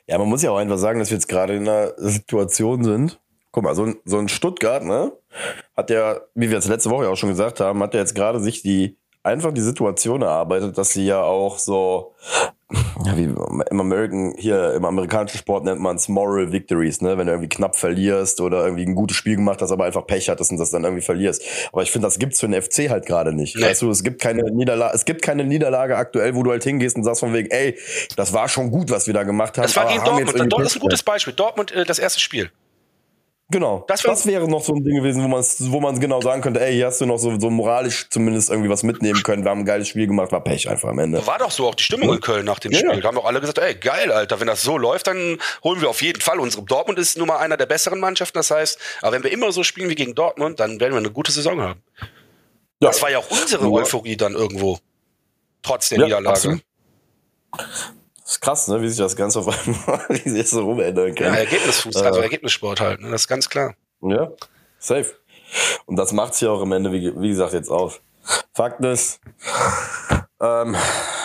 Ja, 0.07 0.19
man 0.19 0.29
muss 0.29 0.43
ja 0.43 0.51
auch 0.51 0.59
einfach 0.59 0.79
sagen, 0.79 1.01
dass 1.01 1.11
wir 1.11 1.17
jetzt 1.17 1.29
gerade 1.29 1.57
in 1.57 1.69
einer 1.69 1.93
Situation 1.97 2.85
sind. 2.85 3.21
Guck 3.51 3.65
mal, 3.65 3.75
so 3.75 3.85
ein, 3.85 3.97
so 4.05 4.19
ein 4.19 4.29
Stuttgart, 4.29 4.85
ne, 4.85 5.13
hat 5.77 5.91
ja, 5.91 6.21
wie 6.35 6.51
wir 6.51 6.59
es 6.59 6.69
letzte 6.69 6.91
Woche 6.91 7.09
auch 7.09 7.17
schon 7.17 7.31
gesagt 7.31 7.59
haben, 7.61 7.83
hat 7.83 7.95
ja 7.95 8.01
jetzt 8.01 8.15
gerade 8.15 8.39
sich 8.41 8.63
die 8.63 8.97
einfach 9.23 9.53
die 9.53 9.63
Situation 9.63 10.23
erarbeitet, 10.23 10.79
dass 10.79 10.91
sie 10.91 11.05
ja 11.05 11.23
auch 11.23 11.59
so, 11.59 12.15
ja, 13.05 13.17
wie 13.17 13.25
im 13.71 13.81
American, 13.81 14.35
hier 14.37 14.75
im 14.75 14.85
amerikanischen 14.85 15.39
Sport 15.39 15.65
nennt 15.65 15.81
man 15.81 15.97
es 15.97 16.09
Moral 16.09 16.51
Victories, 16.51 17.01
ne? 17.01 17.17
Wenn 17.17 17.27
du 17.27 17.33
irgendwie 17.33 17.49
knapp 17.49 17.77
verlierst 17.77 18.41
oder 18.41 18.65
irgendwie 18.65 18.85
ein 18.85 18.97
gutes 18.97 19.17
Spiel 19.17 19.37
gemacht 19.37 19.63
hast, 19.63 19.71
aber 19.71 19.85
einfach 19.85 20.05
Pech 20.05 20.29
hattest 20.29 20.51
und 20.51 20.59
das 20.59 20.71
dann 20.71 20.83
irgendwie 20.83 21.03
verlierst. 21.03 21.43
Aber 21.73 21.83
ich 21.83 21.93
finde, 21.93 22.09
das 22.09 22.19
gibt's 22.19 22.41
für 22.41 22.49
den 22.49 22.61
FC 22.61 22.91
halt 22.91 23.07
gerade 23.07 23.33
nicht. 23.33 23.55
Nee. 23.57 23.63
Weißt 23.63 23.83
du, 23.83 23.91
es 23.91 24.03
gibt 24.03 24.21
keine 24.21 24.51
Niederlage, 24.51 24.97
es 24.97 25.05
gibt 25.05 25.23
keine 25.23 25.45
Niederlage 25.45 25.97
aktuell, 25.97 26.35
wo 26.35 26.43
du 26.43 26.51
halt 26.51 26.65
hingehst 26.65 26.97
und 26.97 27.05
sagst 27.05 27.21
von 27.21 27.33
wegen, 27.33 27.51
ey, 27.53 27.79
das 28.17 28.33
war 28.33 28.49
schon 28.49 28.73
gut, 28.73 28.91
was 28.91 29.07
wir 29.07 29.15
da 29.15 29.23
gemacht 29.23 29.57
haben. 29.59 29.63
Das 29.63 29.77
war 29.77 29.87
gegen 29.87 30.03
Dortmund. 30.05 30.37
Dortmund 30.37 30.67
ist 30.67 30.77
ein 30.77 30.81
gutes 30.81 31.03
Beispiel. 31.05 31.35
Dortmund, 31.35 31.71
äh, 31.71 31.85
das 31.85 32.01
erste 32.01 32.19
Spiel. 32.19 32.51
Genau. 33.49 33.85
Das, 33.87 34.03
das, 34.03 34.27
wäre 34.27 34.49
noch 34.49 34.65
so 34.65 34.75
ein 34.75 34.83
Ding 34.83 34.97
gewesen, 34.97 35.23
wo 35.23 35.29
man 35.29 35.45
wo 35.45 35.81
man 35.81 36.01
genau 36.01 36.21
sagen 36.21 36.43
könnte, 36.43 36.61
ey, 36.61 36.75
hier 36.75 36.87
hast 36.87 37.01
du 37.01 37.07
noch 37.07 37.19
so, 37.19 37.39
so 37.39 37.49
moralisch 37.49 38.09
zumindest 38.11 38.51
irgendwie 38.51 38.69
was 38.69 38.83
mitnehmen 38.83 39.23
können. 39.23 39.45
Wir 39.45 39.51
haben 39.53 39.61
ein 39.61 39.65
geiles 39.65 39.87
Spiel 39.87 40.09
gemacht, 40.09 40.33
war 40.33 40.43
Pech 40.43 40.69
einfach 40.69 40.89
am 40.89 40.99
Ende. 40.99 41.25
War 41.29 41.39
doch 41.39 41.53
so 41.53 41.69
auch 41.69 41.77
die 41.77 41.85
Stimmung 41.85 42.13
in 42.13 42.21
Köln 42.21 42.45
nach 42.45 42.59
dem 42.59 42.73
ja, 42.73 42.81
Spiel. 42.81 43.01
Da 43.01 43.07
haben 43.07 43.15
doch 43.15 43.25
alle 43.25 43.41
gesagt, 43.41 43.59
ey, 43.59 43.77
geil, 43.77 44.11
Alter, 44.11 44.41
wenn 44.41 44.49
das 44.49 44.63
so 44.63 44.77
läuft, 44.77 45.07
dann 45.07 45.39
holen 45.63 45.81
wir 45.81 45.89
auf 45.89 46.03
jeden 46.03 46.21
Fall 46.21 46.41
unsere. 46.41 46.65
Dortmund 46.65 46.99
ist 46.99 47.17
nun 47.19 47.29
mal 47.29 47.39
einer 47.39 47.57
der 47.57 47.67
besseren 47.67 48.01
Mannschaften, 48.01 48.37
das 48.37 48.51
heißt, 48.51 48.81
aber 49.03 49.13
wenn 49.13 49.23
wir 49.23 49.31
immer 49.31 49.53
so 49.53 49.63
spielen 49.63 49.91
wie 49.91 49.95
gegen 49.95 50.17
Dortmund, 50.17 50.59
dann 50.59 50.81
werden 50.81 50.95
wir 50.95 50.99
eine 50.99 51.13
gute 51.13 51.31
Saison 51.31 51.61
haben. 51.61 51.83
Ja. 52.01 52.89
Das 52.89 53.01
war 53.01 53.11
ja 53.11 53.19
auch 53.19 53.31
unsere 53.31 53.71
Euphorie 53.71 54.17
dann 54.17 54.35
irgendwo. 54.35 54.81
Trotz 55.63 55.89
der 55.91 55.99
Niederlage. 55.99 56.29
Absolut. 56.31 56.63
Das 58.27 58.33
ist 58.33 58.41
krass, 58.41 58.67
ne, 58.67 58.83
wie 58.83 58.89
sich 58.89 58.99
das 58.99 59.15
Ganze 59.15 59.39
auf 59.39 59.47
einmal, 59.47 60.05
wie 60.09 60.29
sich 60.29 60.43
das 60.43 60.51
so 60.51 60.65
rumändern 60.65 61.15
kann. 61.15 61.29
Ja, 61.29 61.35
Ergebnisfuß, 61.39 61.95
also 61.95 62.21
Ergebnissport 62.21 62.81
halt, 62.81 63.01
ne, 63.01 63.09
das 63.13 63.21
ist 63.21 63.29
ganz 63.29 63.49
klar. 63.49 63.77
Ja, 64.03 64.33
safe. 64.81 65.15
Und 65.85 65.95
das 65.95 66.13
macht 66.13 66.35
sich 66.35 66.49
auch 66.49 66.61
am 66.61 66.73
Ende, 66.73 66.91
wie, 66.91 67.13
wie 67.21 67.29
gesagt, 67.29 67.53
jetzt 67.53 67.71
auf. 67.71 68.03
Fakt 68.53 68.85
ist, 68.85 69.21
ähm, 70.41 70.75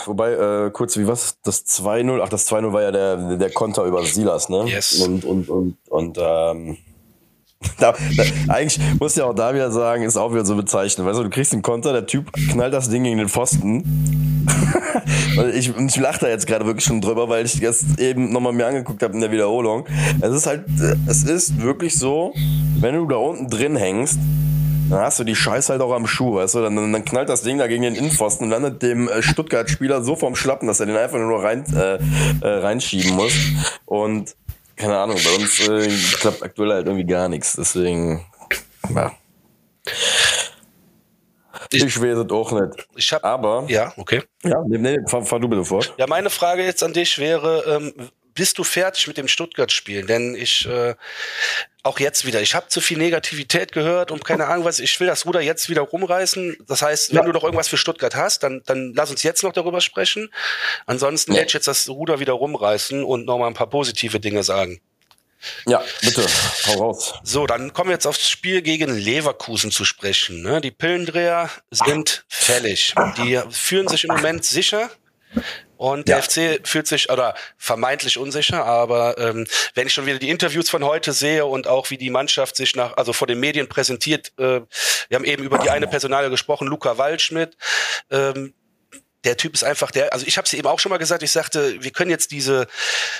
wobei, 0.05 0.33
äh, 0.33 0.69
kurz, 0.69 0.95
wie 0.95 1.07
was? 1.07 1.41
Das 1.41 1.65
2-0, 1.65 2.21
ach, 2.21 2.29
das 2.29 2.47
2-0 2.47 2.71
war 2.71 2.83
ja 2.83 2.91
der, 2.91 3.35
der 3.35 3.49
Konter 3.49 3.85
über 3.85 4.03
Silas, 4.03 4.49
ne? 4.49 4.65
Yes. 4.67 4.99
Und, 4.99 5.25
und, 5.25 5.49
und, 5.49 5.77
und, 5.89 6.19
ähm, 6.21 6.77
da, 7.79 7.93
da, 8.15 8.23
eigentlich 8.47 8.79
muss 8.99 9.15
ich 9.15 9.21
auch 9.21 9.35
da 9.35 9.53
wieder 9.53 9.71
sagen, 9.71 10.03
ist 10.03 10.17
auch 10.17 10.31
wieder 10.31 10.45
so 10.45 10.55
bezeichnend. 10.55 11.07
Weißt 11.07 11.19
du, 11.19 11.23
du 11.23 11.29
kriegst 11.29 11.53
einen 11.53 11.61
Konter, 11.61 11.93
der 11.93 12.05
Typ 12.05 12.31
knallt 12.33 12.73
das 12.73 12.89
Ding 12.89 13.03
gegen 13.03 13.17
den 13.17 13.29
Pfosten. 13.29 14.45
ich, 15.53 15.75
ich 15.75 15.97
lache 15.97 16.19
da 16.21 16.27
jetzt 16.29 16.47
gerade 16.47 16.65
wirklich 16.65 16.85
schon 16.85 17.01
drüber, 17.01 17.29
weil 17.29 17.45
ich 17.45 17.59
das 17.59 17.97
eben 17.97 18.31
nochmal 18.31 18.53
mir 18.53 18.67
angeguckt 18.67 19.03
habe 19.03 19.13
in 19.13 19.21
der 19.21 19.31
Wiederholung. 19.31 19.85
Es 20.21 20.33
ist 20.33 20.47
halt, 20.47 20.65
es 21.07 21.23
ist 21.23 21.61
wirklich 21.61 21.97
so, 21.97 22.33
wenn 22.79 22.95
du 22.95 23.07
da 23.07 23.17
unten 23.17 23.47
drin 23.47 23.75
hängst, 23.75 24.17
dann 24.89 24.99
hast 24.99 25.19
du 25.19 25.23
die 25.23 25.35
Scheiße 25.35 25.71
halt 25.71 25.81
auch 25.81 25.93
am 25.93 26.05
Schuh, 26.05 26.35
weißt 26.35 26.55
du? 26.55 26.61
Dann, 26.61 26.75
dann 26.75 27.05
knallt 27.05 27.29
das 27.29 27.43
Ding 27.43 27.57
da 27.57 27.67
gegen 27.67 27.83
den 27.83 27.95
Innenpfosten 27.95 28.45
und 28.45 28.51
landet 28.51 28.81
dem 28.81 29.07
äh, 29.07 29.21
Stuttgart-Spieler 29.21 30.03
so 30.03 30.17
vorm 30.17 30.35
Schlappen, 30.35 30.67
dass 30.67 30.81
er 30.81 30.85
den 30.85 30.97
einfach 30.97 31.17
nur 31.17 31.41
rein, 31.41 31.63
äh, 31.73 31.95
äh, 32.41 32.59
reinschieben 32.59 33.15
muss. 33.15 33.33
Und 33.85 34.35
keine 34.81 34.97
Ahnung, 34.97 35.17
bei 35.23 35.35
uns 35.35 35.67
äh, 35.67 36.17
klappt 36.19 36.43
aktuell 36.43 36.71
halt 36.73 36.87
irgendwie 36.87 37.05
gar 37.05 37.29
nichts. 37.29 37.55
Deswegen, 37.55 38.25
ja. 38.93 39.11
Ich, 41.71 41.83
ich 41.83 42.01
weiß 42.01 42.17
es 42.17 42.31
auch 42.31 42.51
nicht. 42.51 42.87
Ich 42.95 43.13
hab, 43.13 43.23
Aber. 43.23 43.65
Ja, 43.67 43.93
okay. 43.95 44.23
Ja, 44.43 44.61
nee, 44.67 44.77
nee, 44.77 44.97
fahr, 45.07 45.23
fahr 45.23 45.39
du 45.39 45.47
bitte 45.47 45.63
fort. 45.63 45.93
Ja, 45.97 46.07
meine 46.07 46.29
Frage 46.29 46.63
jetzt 46.63 46.83
an 46.83 46.93
dich 46.93 47.17
wäre, 47.19 47.63
ähm, 47.67 48.09
bist 48.33 48.57
du 48.57 48.63
fertig 48.63 49.07
mit 49.07 49.17
dem 49.17 49.27
Stuttgart-Spiel? 49.27 50.05
Denn 50.05 50.35
ich, 50.35 50.65
äh, 50.65 50.95
auch 51.83 51.99
jetzt 51.99 52.25
wieder, 52.25 52.41
ich 52.41 52.53
habe 52.53 52.67
zu 52.67 52.79
viel 52.81 52.97
Negativität 52.97 53.71
gehört 53.71 54.11
und 54.11 54.23
keine 54.23 54.47
Ahnung 54.47 54.65
was, 54.65 54.79
ich 54.79 54.99
will 54.99 55.07
das 55.07 55.25
Ruder 55.25 55.41
jetzt 55.41 55.69
wieder 55.69 55.81
rumreißen. 55.81 56.57
Das 56.67 56.81
heißt, 56.81 57.11
wenn 57.11 57.17
ja. 57.17 57.25
du 57.25 57.31
doch 57.31 57.43
irgendwas 57.43 57.67
für 57.67 57.77
Stuttgart 57.77 58.15
hast, 58.15 58.43
dann, 58.43 58.61
dann 58.65 58.93
lass 58.95 59.09
uns 59.09 59.23
jetzt 59.23 59.43
noch 59.43 59.53
darüber 59.53 59.81
sprechen. 59.81 60.31
Ansonsten 60.85 61.31
ja. 61.31 61.37
werde 61.37 61.47
ich 61.47 61.53
jetzt 61.53 61.67
das 61.67 61.89
Ruder 61.89 62.19
wieder 62.19 62.33
rumreißen 62.33 63.03
und 63.03 63.25
nochmal 63.25 63.47
ein 63.47 63.55
paar 63.55 63.69
positive 63.69 64.19
Dinge 64.19 64.43
sagen. 64.43 64.79
Ja, 65.65 65.83
bitte, 66.01 66.25
hau 66.67 66.73
raus. 66.73 67.15
So, 67.23 67.47
dann 67.47 67.73
kommen 67.73 67.89
wir 67.89 67.93
jetzt 67.93 68.05
aufs 68.05 68.29
Spiel 68.29 68.61
gegen 68.61 68.95
Leverkusen 68.95 69.71
zu 69.71 69.85
sprechen. 69.85 70.43
Ne? 70.43 70.61
Die 70.61 70.69
Pillendreher 70.69 71.49
sind 71.71 72.25
fällig. 72.29 72.93
Die 73.17 73.41
fühlen 73.49 73.87
sich 73.87 74.03
im 74.03 74.13
Moment 74.15 74.45
sicher. 74.45 74.91
Und 75.81 76.07
der 76.07 76.17
ja. 76.17 76.21
FC 76.21 76.59
fühlt 76.63 76.85
sich 76.85 77.09
oder 77.09 77.33
vermeintlich 77.57 78.19
unsicher, 78.19 78.63
aber 78.67 79.17
ähm, 79.17 79.47
wenn 79.73 79.87
ich 79.87 79.93
schon 79.93 80.05
wieder 80.05 80.19
die 80.19 80.29
Interviews 80.29 80.69
von 80.69 80.83
heute 80.83 81.11
sehe 81.11 81.47
und 81.47 81.65
auch 81.65 81.89
wie 81.89 81.97
die 81.97 82.11
Mannschaft 82.11 82.55
sich 82.55 82.75
nach, 82.75 82.97
also 82.97 83.13
vor 83.13 83.25
den 83.25 83.39
Medien 83.39 83.67
präsentiert, 83.67 84.31
äh, 84.37 84.61
wir 85.09 85.15
haben 85.15 85.25
eben 85.25 85.43
über 85.43 85.57
die 85.57 85.71
eine 85.71 85.87
Personale 85.87 86.29
gesprochen, 86.29 86.67
Luca 86.67 86.99
Waldschmidt, 86.99 87.57
ähm, 88.11 88.53
der 89.23 89.37
Typ 89.37 89.53
ist 89.53 89.63
einfach 89.63 89.91
der, 89.91 90.13
also 90.13 90.25
ich 90.25 90.37
habe 90.37 90.45
es 90.45 90.53
eben 90.53 90.67
auch 90.67 90.79
schon 90.79 90.89
mal 90.89 90.97
gesagt, 90.97 91.21
ich 91.21 91.31
sagte, 91.31 91.81
wir 91.83 91.91
können 91.91 92.09
jetzt 92.09 92.31
diese, 92.31 92.67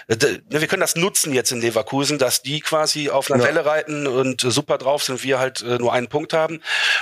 äh, 0.08 0.16
ne, 0.16 0.42
wir 0.50 0.68
können 0.68 0.82
das 0.82 0.96
nutzen 0.96 1.34
jetzt 1.34 1.52
in 1.52 1.62
Leverkusen, 1.62 2.18
dass 2.18 2.42
die 2.42 2.60
quasi 2.60 3.10
auf 3.10 3.30
einer 3.30 3.44
ja. 3.44 3.50
Welle 3.50 3.66
reiten 3.66 4.08
und 4.08 4.42
super 4.42 4.80
drauf 4.80 5.04
sind, 5.04 5.24
wir 5.24 5.38
halt 5.38 5.62
äh, 5.62 5.78
nur 5.78 5.94
einen 5.94 6.08
Punkt 6.08 6.34
haben. 6.34 6.62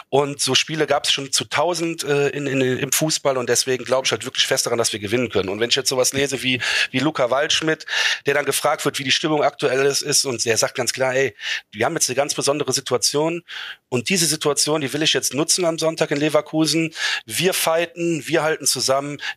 Und 0.10 0.42
so 0.42 0.54
Spiele 0.54 0.86
gab 0.86 1.06
es 1.06 1.12
schon 1.12 1.32
zu 1.32 1.46
tausend 1.46 2.04
äh, 2.04 2.30
in, 2.30 2.46
in, 2.46 2.62
im 2.62 2.92
Fußball 2.92 3.38
und 3.38 3.48
deswegen 3.48 3.86
glaube 3.86 4.06
ich 4.06 4.12
halt 4.12 4.26
wirklich 4.26 4.48
fest 4.48 4.66
daran, 4.66 4.78
dass 4.78 4.92
wir 4.92 5.00
gewinnen 5.00 5.30
können. 5.30 5.48
Und 5.48 5.62
wenn 5.62 5.70
ich 5.70 5.76
jetzt 5.76 5.90
sowas 5.90 6.12
lese 6.12 6.44
wie, 6.44 6.62
wie 6.92 7.00
Luca 7.00 7.30
Waldschmidt, 7.30 7.86
der 8.26 8.34
dann 8.34 8.46
gefragt 8.46 8.84
wird, 8.84 9.00
wie 9.00 9.06
die 9.06 9.12
Stimmung 9.12 9.44
aktuell 9.44 9.86
ist, 9.86 10.02
ist 10.02 10.26
und 10.26 10.44
der 10.44 10.58
sagt 10.58 10.76
ganz 10.76 10.92
klar, 10.92 11.16
ey, 11.16 11.36
wir 11.72 11.86
haben 11.86 11.94
jetzt 11.94 12.10
eine 12.10 12.16
ganz 12.16 12.34
besondere 12.34 12.74
Situation 12.74 13.44
und 13.88 14.10
diese 14.10 14.26
Situation, 14.26 14.82
die 14.82 14.92
will 14.92 15.04
ich 15.04 15.14
jetzt 15.14 15.34
nutzen 15.34 15.64
am 15.64 15.80
Sonntag 15.80 16.12
in 16.12 16.18
Leverkusen. 16.18 16.94
Wir 17.26 17.54
fighten, 17.54 18.28
wir 18.28 18.44
halten 18.44 18.66
zusammen, 18.66 18.89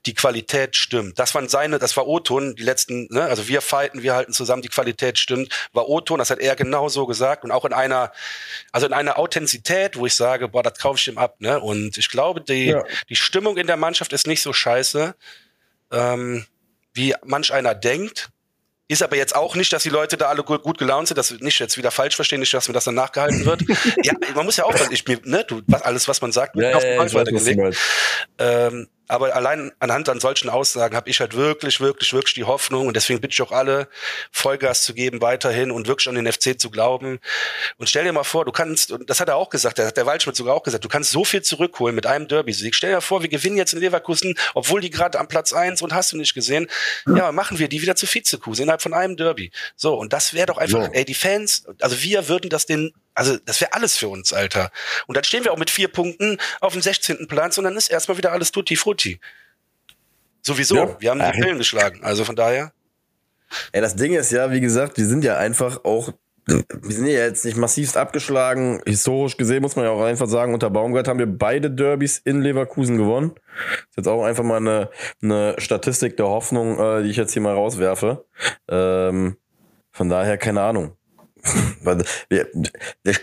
die 0.06 0.14
Qualität 0.14 0.76
stimmt. 0.76 1.18
Das 1.18 1.34
waren 1.34 1.48
seine, 1.48 1.78
das 1.78 1.96
war 1.96 2.06
O-Ton, 2.06 2.56
die 2.56 2.62
letzten, 2.62 3.06
ne? 3.10 3.22
also 3.24 3.48
wir 3.48 3.60
fighten, 3.60 4.02
wir 4.02 4.14
halten 4.14 4.32
zusammen, 4.32 4.62
die 4.62 4.68
Qualität 4.68 5.18
stimmt, 5.18 5.52
war 5.72 5.88
O-Ton, 5.88 6.18
das 6.18 6.30
hat 6.30 6.38
er 6.38 6.56
genau 6.56 6.88
so 6.88 7.06
gesagt 7.06 7.44
und 7.44 7.50
auch 7.50 7.64
in 7.64 7.72
einer, 7.72 8.12
also 8.72 8.86
in 8.86 8.92
einer 8.92 9.18
Authentizität, 9.18 9.96
wo 9.96 10.06
ich 10.06 10.14
sage, 10.14 10.48
boah, 10.48 10.62
das 10.62 10.78
kaufe 10.78 10.98
ich 10.98 11.08
ihm 11.08 11.18
ab, 11.18 11.36
ne? 11.40 11.60
Und 11.60 11.98
ich 11.98 12.08
glaube, 12.08 12.40
die, 12.40 12.66
ja. 12.66 12.84
die 13.08 13.16
Stimmung 13.16 13.56
in 13.56 13.66
der 13.66 13.76
Mannschaft 13.76 14.12
ist 14.12 14.26
nicht 14.26 14.42
so 14.42 14.52
scheiße, 14.52 15.14
ähm, 15.92 16.46
wie 16.94 17.14
manch 17.24 17.52
einer 17.52 17.74
denkt. 17.74 18.30
Ist 18.88 19.02
aber 19.02 19.16
jetzt 19.16 19.34
auch 19.34 19.54
nicht, 19.54 19.72
dass 19.72 19.84
die 19.84 19.88
Leute 19.88 20.18
da 20.18 20.28
alle 20.28 20.42
gut, 20.42 20.62
gut 20.62 20.76
gelaunt 20.76 21.08
sind, 21.08 21.16
dass 21.16 21.32
wir 21.32 21.42
nicht 21.42 21.58
jetzt 21.60 21.78
wieder 21.78 21.90
falsch 21.90 22.14
verstehen, 22.14 22.40
nicht, 22.40 22.52
dass 22.52 22.68
mir 22.68 22.74
das 22.74 22.84
dann 22.84 22.94
nachgehalten 22.94 23.46
wird. 23.46 23.62
ja, 24.02 24.12
man 24.34 24.44
muss 24.44 24.56
ja 24.58 24.64
auch, 24.64 24.74
ich 24.90 25.06
ne, 25.06 25.44
du, 25.44 25.62
alles, 25.80 26.08
was 26.08 26.20
man 26.20 26.30
sagt, 26.30 26.56
wird 26.56 26.70
ja, 26.70 26.76
auf 26.76 26.82
den 26.82 27.00
ja, 27.00 27.14
weitergelegt. 27.14 27.78
Ähm, 28.38 28.88
aber 29.12 29.36
allein 29.36 29.72
anhand 29.78 30.08
an 30.08 30.20
solchen 30.20 30.48
Aussagen 30.48 30.96
habe 30.96 31.10
ich 31.10 31.20
halt 31.20 31.36
wirklich, 31.36 31.80
wirklich, 31.80 32.14
wirklich 32.14 32.32
die 32.32 32.44
Hoffnung 32.44 32.86
und 32.86 32.96
deswegen 32.96 33.20
bitte 33.20 33.32
ich 33.32 33.42
auch 33.42 33.52
alle, 33.52 33.86
Vollgas 34.30 34.84
zu 34.84 34.94
geben 34.94 35.20
weiterhin 35.20 35.70
und 35.70 35.86
wirklich 35.86 36.08
an 36.08 36.14
den 36.14 36.32
FC 36.32 36.58
zu 36.58 36.70
glauben. 36.70 37.18
Und 37.76 37.90
stell 37.90 38.04
dir 38.04 38.12
mal 38.14 38.24
vor, 38.24 38.46
du 38.46 38.52
kannst, 38.52 38.90
und 38.90 39.10
das 39.10 39.20
hat 39.20 39.28
er 39.28 39.36
auch 39.36 39.50
gesagt, 39.50 39.76
der 39.76 39.88
hat 39.88 39.98
der 39.98 40.06
Waldschmidt 40.06 40.34
sogar 40.34 40.54
auch 40.54 40.62
gesagt, 40.62 40.82
du 40.82 40.88
kannst 40.88 41.10
so 41.10 41.26
viel 41.26 41.42
zurückholen 41.42 41.94
mit 41.94 42.06
einem 42.06 42.26
Derby-Sieg. 42.26 42.74
Stell 42.74 42.94
dir 42.94 43.02
vor, 43.02 43.20
wir 43.20 43.28
gewinnen 43.28 43.58
jetzt 43.58 43.74
in 43.74 43.80
Leverkusen, 43.80 44.34
obwohl 44.54 44.80
die 44.80 44.88
gerade 44.88 45.20
am 45.20 45.28
Platz 45.28 45.52
eins 45.52 45.82
und 45.82 45.92
hast 45.92 46.12
du 46.12 46.16
nicht 46.16 46.32
gesehen, 46.32 46.66
ja, 47.06 47.32
machen 47.32 47.58
wir 47.58 47.68
die 47.68 47.82
wieder 47.82 47.96
zu 47.96 48.06
Vizekusen 48.06 48.62
innerhalb 48.62 48.80
von 48.80 48.94
einem 48.94 49.18
Derby. 49.18 49.52
So, 49.76 49.94
und 49.94 50.14
das 50.14 50.32
wäre 50.32 50.46
doch 50.46 50.56
einfach, 50.56 50.86
so. 50.86 50.92
ey, 50.92 51.04
die 51.04 51.12
Fans, 51.12 51.66
also 51.82 52.00
wir 52.02 52.28
würden 52.28 52.48
das 52.48 52.64
den 52.64 52.94
also 53.14 53.36
das 53.44 53.60
wäre 53.60 53.72
alles 53.74 53.96
für 53.96 54.08
uns, 54.08 54.32
Alter. 54.32 54.70
Und 55.06 55.16
dann 55.16 55.24
stehen 55.24 55.44
wir 55.44 55.52
auch 55.52 55.58
mit 55.58 55.70
vier 55.70 55.88
Punkten 55.88 56.38
auf 56.60 56.72
dem 56.72 56.82
16. 56.82 57.26
Platz 57.28 57.58
und 57.58 57.64
dann 57.64 57.76
ist 57.76 57.88
erstmal 57.88 58.16
wieder 58.16 58.32
alles 58.32 58.52
tutti 58.52 58.76
frutti. 58.76 59.20
Sowieso, 60.42 60.76
ja. 60.76 60.96
wir 60.98 61.10
haben 61.10 61.20
die 61.20 61.40
Pillen 61.40 61.58
geschlagen. 61.58 62.00
Also 62.02 62.24
von 62.24 62.36
daher. 62.36 62.72
Ey, 63.72 63.80
das 63.80 63.96
Ding 63.96 64.14
ist 64.14 64.32
ja, 64.32 64.50
wie 64.50 64.60
gesagt, 64.60 64.96
wir 64.96 65.06
sind 65.06 65.24
ja 65.24 65.36
einfach 65.36 65.84
auch, 65.84 66.12
wir 66.46 66.94
sind 66.94 67.06
ja 67.06 67.20
jetzt 67.20 67.44
nicht 67.44 67.56
massivst 67.56 67.96
abgeschlagen. 67.96 68.80
Historisch 68.86 69.36
gesehen 69.36 69.62
muss 69.62 69.76
man 69.76 69.84
ja 69.84 69.90
auch 69.92 70.02
einfach 70.02 70.26
sagen, 70.26 70.54
unter 70.54 70.70
Baumgart 70.70 71.06
haben 71.06 71.18
wir 71.18 71.26
beide 71.26 71.70
Derbys 71.70 72.18
in 72.18 72.40
Leverkusen 72.40 72.96
gewonnen. 72.96 73.32
Das 73.34 73.90
ist 73.90 73.96
jetzt 73.98 74.08
auch 74.08 74.24
einfach 74.24 74.42
mal 74.42 74.56
eine, 74.56 74.90
eine 75.22 75.54
Statistik 75.58 76.16
der 76.16 76.26
Hoffnung, 76.26 76.80
äh, 76.80 77.02
die 77.02 77.10
ich 77.10 77.16
jetzt 77.16 77.34
hier 77.34 77.42
mal 77.42 77.54
rauswerfe. 77.54 78.24
Ähm, 78.68 79.36
von 79.92 80.08
daher 80.08 80.38
keine 80.38 80.62
Ahnung. 80.62 80.96
Der, 82.30 82.46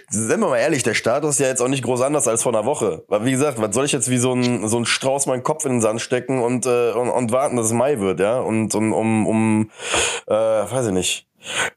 sind 0.09 0.29
wir 0.29 0.37
mal 0.37 0.57
ehrlich, 0.57 0.83
der 0.83 0.93
Status 0.93 1.31
ist 1.31 1.39
ja 1.39 1.47
jetzt 1.47 1.61
auch 1.61 1.67
nicht 1.67 1.83
groß 1.83 2.01
anders 2.01 2.27
als 2.27 2.43
vor 2.43 2.53
einer 2.53 2.65
Woche. 2.65 3.03
Weil 3.07 3.25
wie 3.25 3.31
gesagt, 3.31 3.61
was 3.61 3.73
soll 3.73 3.85
ich 3.85 3.91
jetzt 3.91 4.09
wie 4.09 4.17
so 4.17 4.33
ein, 4.33 4.67
so 4.67 4.77
ein 4.77 4.85
Strauß 4.85 5.25
meinen 5.27 5.43
Kopf 5.43 5.65
in 5.65 5.73
den 5.73 5.81
Sand 5.81 6.01
stecken 6.01 6.41
und, 6.41 6.65
äh, 6.65 6.91
und, 6.91 7.09
und 7.09 7.31
warten, 7.31 7.55
dass 7.55 7.67
es 7.67 7.73
Mai 7.73 7.99
wird, 7.99 8.19
ja? 8.19 8.39
Und, 8.39 8.75
und 8.75 8.93
um, 8.93 9.27
um 9.27 9.71
äh, 10.27 10.33
weiß 10.33 10.87
ich 10.87 10.93
nicht. 10.93 11.27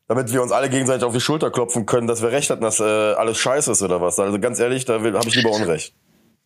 Damit 0.08 0.32
wir 0.32 0.42
uns 0.42 0.50
alle 0.50 0.68
gegenseitig 0.68 1.04
auf 1.04 1.12
die 1.12 1.20
Schulter 1.20 1.50
klopfen 1.50 1.86
können, 1.86 2.08
dass 2.08 2.20
wir 2.20 2.32
recht 2.32 2.50
hatten, 2.50 2.62
dass 2.62 2.80
äh, 2.80 2.82
alles 2.82 3.38
scheiße 3.38 3.70
ist 3.70 3.82
oder 3.82 4.00
was. 4.00 4.18
Also 4.18 4.40
ganz 4.40 4.58
ehrlich, 4.58 4.84
da 4.84 4.94
habe 4.94 5.18
ich 5.26 5.36
lieber 5.36 5.50
Unrecht. 5.50 5.94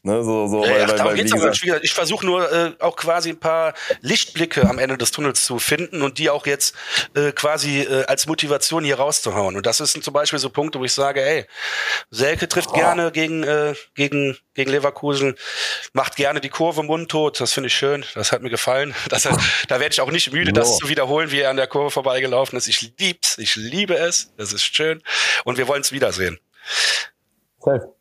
Ne, 0.03 0.23
so, 0.23 0.47
so, 0.47 0.65
ja, 0.65 0.71
weil, 0.71 0.99
weil, 1.01 1.05
weil, 1.05 1.25
gesagt, 1.25 1.83
ich 1.83 1.93
versuche 1.93 2.25
nur 2.25 2.53
äh, 2.53 2.73
auch 2.79 2.95
quasi 2.95 3.31
ein 3.31 3.41
paar 3.41 3.75
Lichtblicke 4.03 4.69
am 4.71 4.79
Ende 4.79 4.97
des 4.97 5.11
Tunnels 5.11 5.45
zu 5.45 5.59
finden 5.59 6.01
und 6.01 6.19
die 6.19 6.31
auch 6.31 6.47
jetzt 6.47 6.77
äh, 7.17 7.33
quasi 7.33 7.81
äh, 7.81 8.05
als 8.05 8.29
Motivation 8.29 8.85
hier 8.85 8.99
rauszuhauen. 8.99 9.57
Und 9.57 9.67
das 9.67 9.79
sind 9.79 10.05
zum 10.05 10.15
Beispiel 10.15 10.39
so 10.39 10.49
Punkte, 10.49 10.79
wo 10.79 10.85
ich 10.85 10.93
sage, 10.93 11.23
ey, 11.23 11.47
Selke 12.11 12.47
trifft 12.49 12.71
oh. 12.71 12.75
gerne 12.75 13.11
gegen, 13.11 13.43
äh, 13.43 13.75
gegen, 13.97 14.39
gegen 14.55 14.71
Leverkusen, 14.71 15.35
macht 15.93 16.15
gerne 16.15 16.41
die 16.41 16.51
Kurve 16.51 16.85
mundtot. 16.85 17.41
Das 17.41 17.53
finde 17.53 17.67
ich 17.67 17.75
schön. 17.75 18.05
Das 18.15 18.31
hat 18.31 18.43
mir 18.43 18.51
gefallen. 18.51 18.95
Das, 19.09 19.23
da 19.23 19.81
werde 19.81 19.93
ich 19.93 20.01
auch 20.01 20.11
nicht 20.11 20.31
müde, 20.33 20.53
das 20.53 20.77
zu 20.79 20.89
wiederholen, 20.89 21.31
wie 21.31 21.41
er 21.41 21.51
an 21.51 21.57
der 21.57 21.67
Kurve 21.67 21.91
vorbeigelaufen 21.91 22.59
ist. 22.59 22.67
Ich 22.69 22.93
lieb's, 22.99 23.39
ich 23.39 23.57
liebe 23.57 23.97
es. 23.97 24.33
Das 24.37 24.53
ist 24.53 24.63
schön. 24.63 25.03
Und 25.45 25.57
wir 25.57 25.69
wollen 25.69 25.81
es 25.81 25.91
wiedersehen. 25.91 26.39
Safe. 27.59 27.96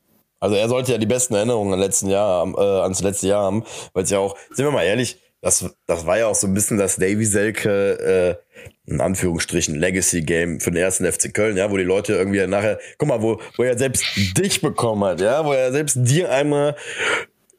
Also 0.46 0.58
er 0.58 0.70
sollte 0.70 0.92
ja 0.92 1.00
die 1.00 1.08
besten 1.08 1.34
Erinnerungen 1.34 1.74
an 1.74 1.80
letzten 1.80 2.08
Jahr, 2.08 2.48
äh, 2.56 2.82
ans 2.84 3.02
letzte 3.02 3.30
Jahr 3.30 3.46
haben, 3.46 3.64
weil 3.94 4.04
es 4.04 4.12
ja 4.12 4.20
auch, 4.20 4.38
sind 4.52 4.64
wir 4.64 4.72
mal 4.72 4.84
ehrlich, 4.84 5.20
das, 5.42 5.76
das 5.88 6.06
war 6.06 6.20
ja 6.20 6.28
auch 6.28 6.36
so 6.36 6.46
ein 6.46 6.54
bisschen 6.54 6.78
das 6.78 6.98
Davy 6.98 7.26
Selke, 7.26 8.40
äh, 8.46 8.62
in 8.86 9.02
Anführungsstrichen, 9.02 9.74
Legacy-Game 9.74 10.60
für 10.60 10.70
den 10.70 10.84
ersten 10.84 11.12
FC 11.12 11.34
Köln, 11.34 11.58
ja, 11.58 11.72
wo 11.72 11.78
die 11.78 11.84
Leute 11.84 12.14
irgendwie 12.14 12.46
nachher, 12.46 12.78
guck 13.00 13.10
mal, 13.10 13.24
wo, 13.24 13.42
wo 13.58 13.64
er 13.64 13.76
selbst 13.76 14.06
dich 14.38 14.62
bekommen 14.62 15.04
hat, 15.04 15.20
ja, 15.20 15.44
wo 15.44 15.52
er 15.52 15.72
selbst 15.72 15.98
dir 16.02 16.32
einmal 16.32 16.76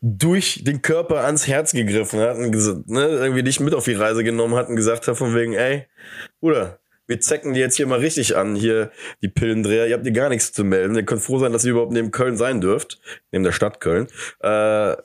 durch 0.00 0.62
den 0.62 0.80
Körper 0.80 1.24
ans 1.24 1.48
Herz 1.48 1.72
gegriffen 1.72 2.20
hat 2.20 2.36
und 2.36 2.52
gesagt, 2.52 2.88
ne, 2.88 3.04
irgendwie 3.04 3.42
dich 3.42 3.58
mit 3.58 3.74
auf 3.74 3.86
die 3.86 3.94
Reise 3.94 4.22
genommen 4.22 4.54
hat 4.54 4.68
und 4.68 4.76
gesagt 4.76 5.08
hat 5.08 5.16
von 5.16 5.34
wegen, 5.34 5.54
ey, 5.54 5.86
Bruder, 6.40 6.78
wir 7.06 7.20
zecken 7.20 7.54
die 7.54 7.60
jetzt 7.60 7.76
hier 7.76 7.86
mal 7.86 7.98
richtig 7.98 8.36
an, 8.36 8.56
hier 8.56 8.90
die 9.22 9.28
Pillendreher. 9.28 9.86
Ihr 9.86 9.94
habt 9.94 10.04
hier 10.04 10.12
gar 10.12 10.28
nichts 10.28 10.52
zu 10.52 10.64
melden. 10.64 10.94
Ihr 10.94 11.04
könnt 11.04 11.22
froh 11.22 11.38
sein, 11.38 11.52
dass 11.52 11.64
ihr 11.64 11.72
überhaupt 11.72 11.92
neben 11.92 12.10
Köln 12.10 12.36
sein 12.36 12.60
dürft, 12.60 12.98
neben 13.32 13.44
der 13.44 13.52
Stadt 13.52 13.80
Köln. 13.80 14.08
Äh, 14.42 14.48
ja, 14.48 14.96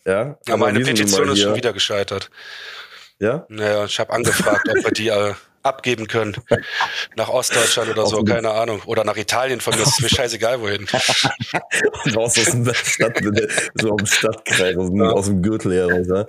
ja 0.47 0.57
meine 0.57 0.79
Petition 0.79 1.29
ist 1.29 1.41
schon 1.41 1.55
wieder 1.55 1.73
gescheitert. 1.73 2.29
Ja? 3.19 3.45
Naja, 3.49 3.85
ich 3.85 3.99
habe 3.99 4.11
angefragt, 4.13 4.67
ob 4.67 4.83
wir 4.83 4.91
die 4.91 5.09
äh, 5.09 5.33
abgeben 5.63 6.07
können. 6.07 6.35
Nach 7.15 7.29
Ostdeutschland 7.29 7.89
oder 7.91 8.05
so, 8.07 8.23
keine 8.23 8.51
Ahnung. 8.51 8.81
Oder 8.85 9.03
nach 9.03 9.17
Italien 9.17 9.61
von 9.61 9.75
mir, 9.75 9.83
ist 9.83 10.01
mir 10.01 10.09
scheißegal 10.09 10.61
wohin. 10.61 10.87
Raus 12.15 12.37
aus 12.37 12.51
dem 12.51 12.73
Stadt, 12.73 13.21
so 13.75 13.91
am 13.91 14.05
Stadtkreis, 14.05 14.77
aus 14.77 14.89
dem, 14.89 15.03
ja. 15.03 15.09
aus 15.09 15.25
dem 15.25 15.41
Gürtel 15.41 15.73
her 15.73 15.85
raus. 15.85 16.07
Ne? 16.07 16.25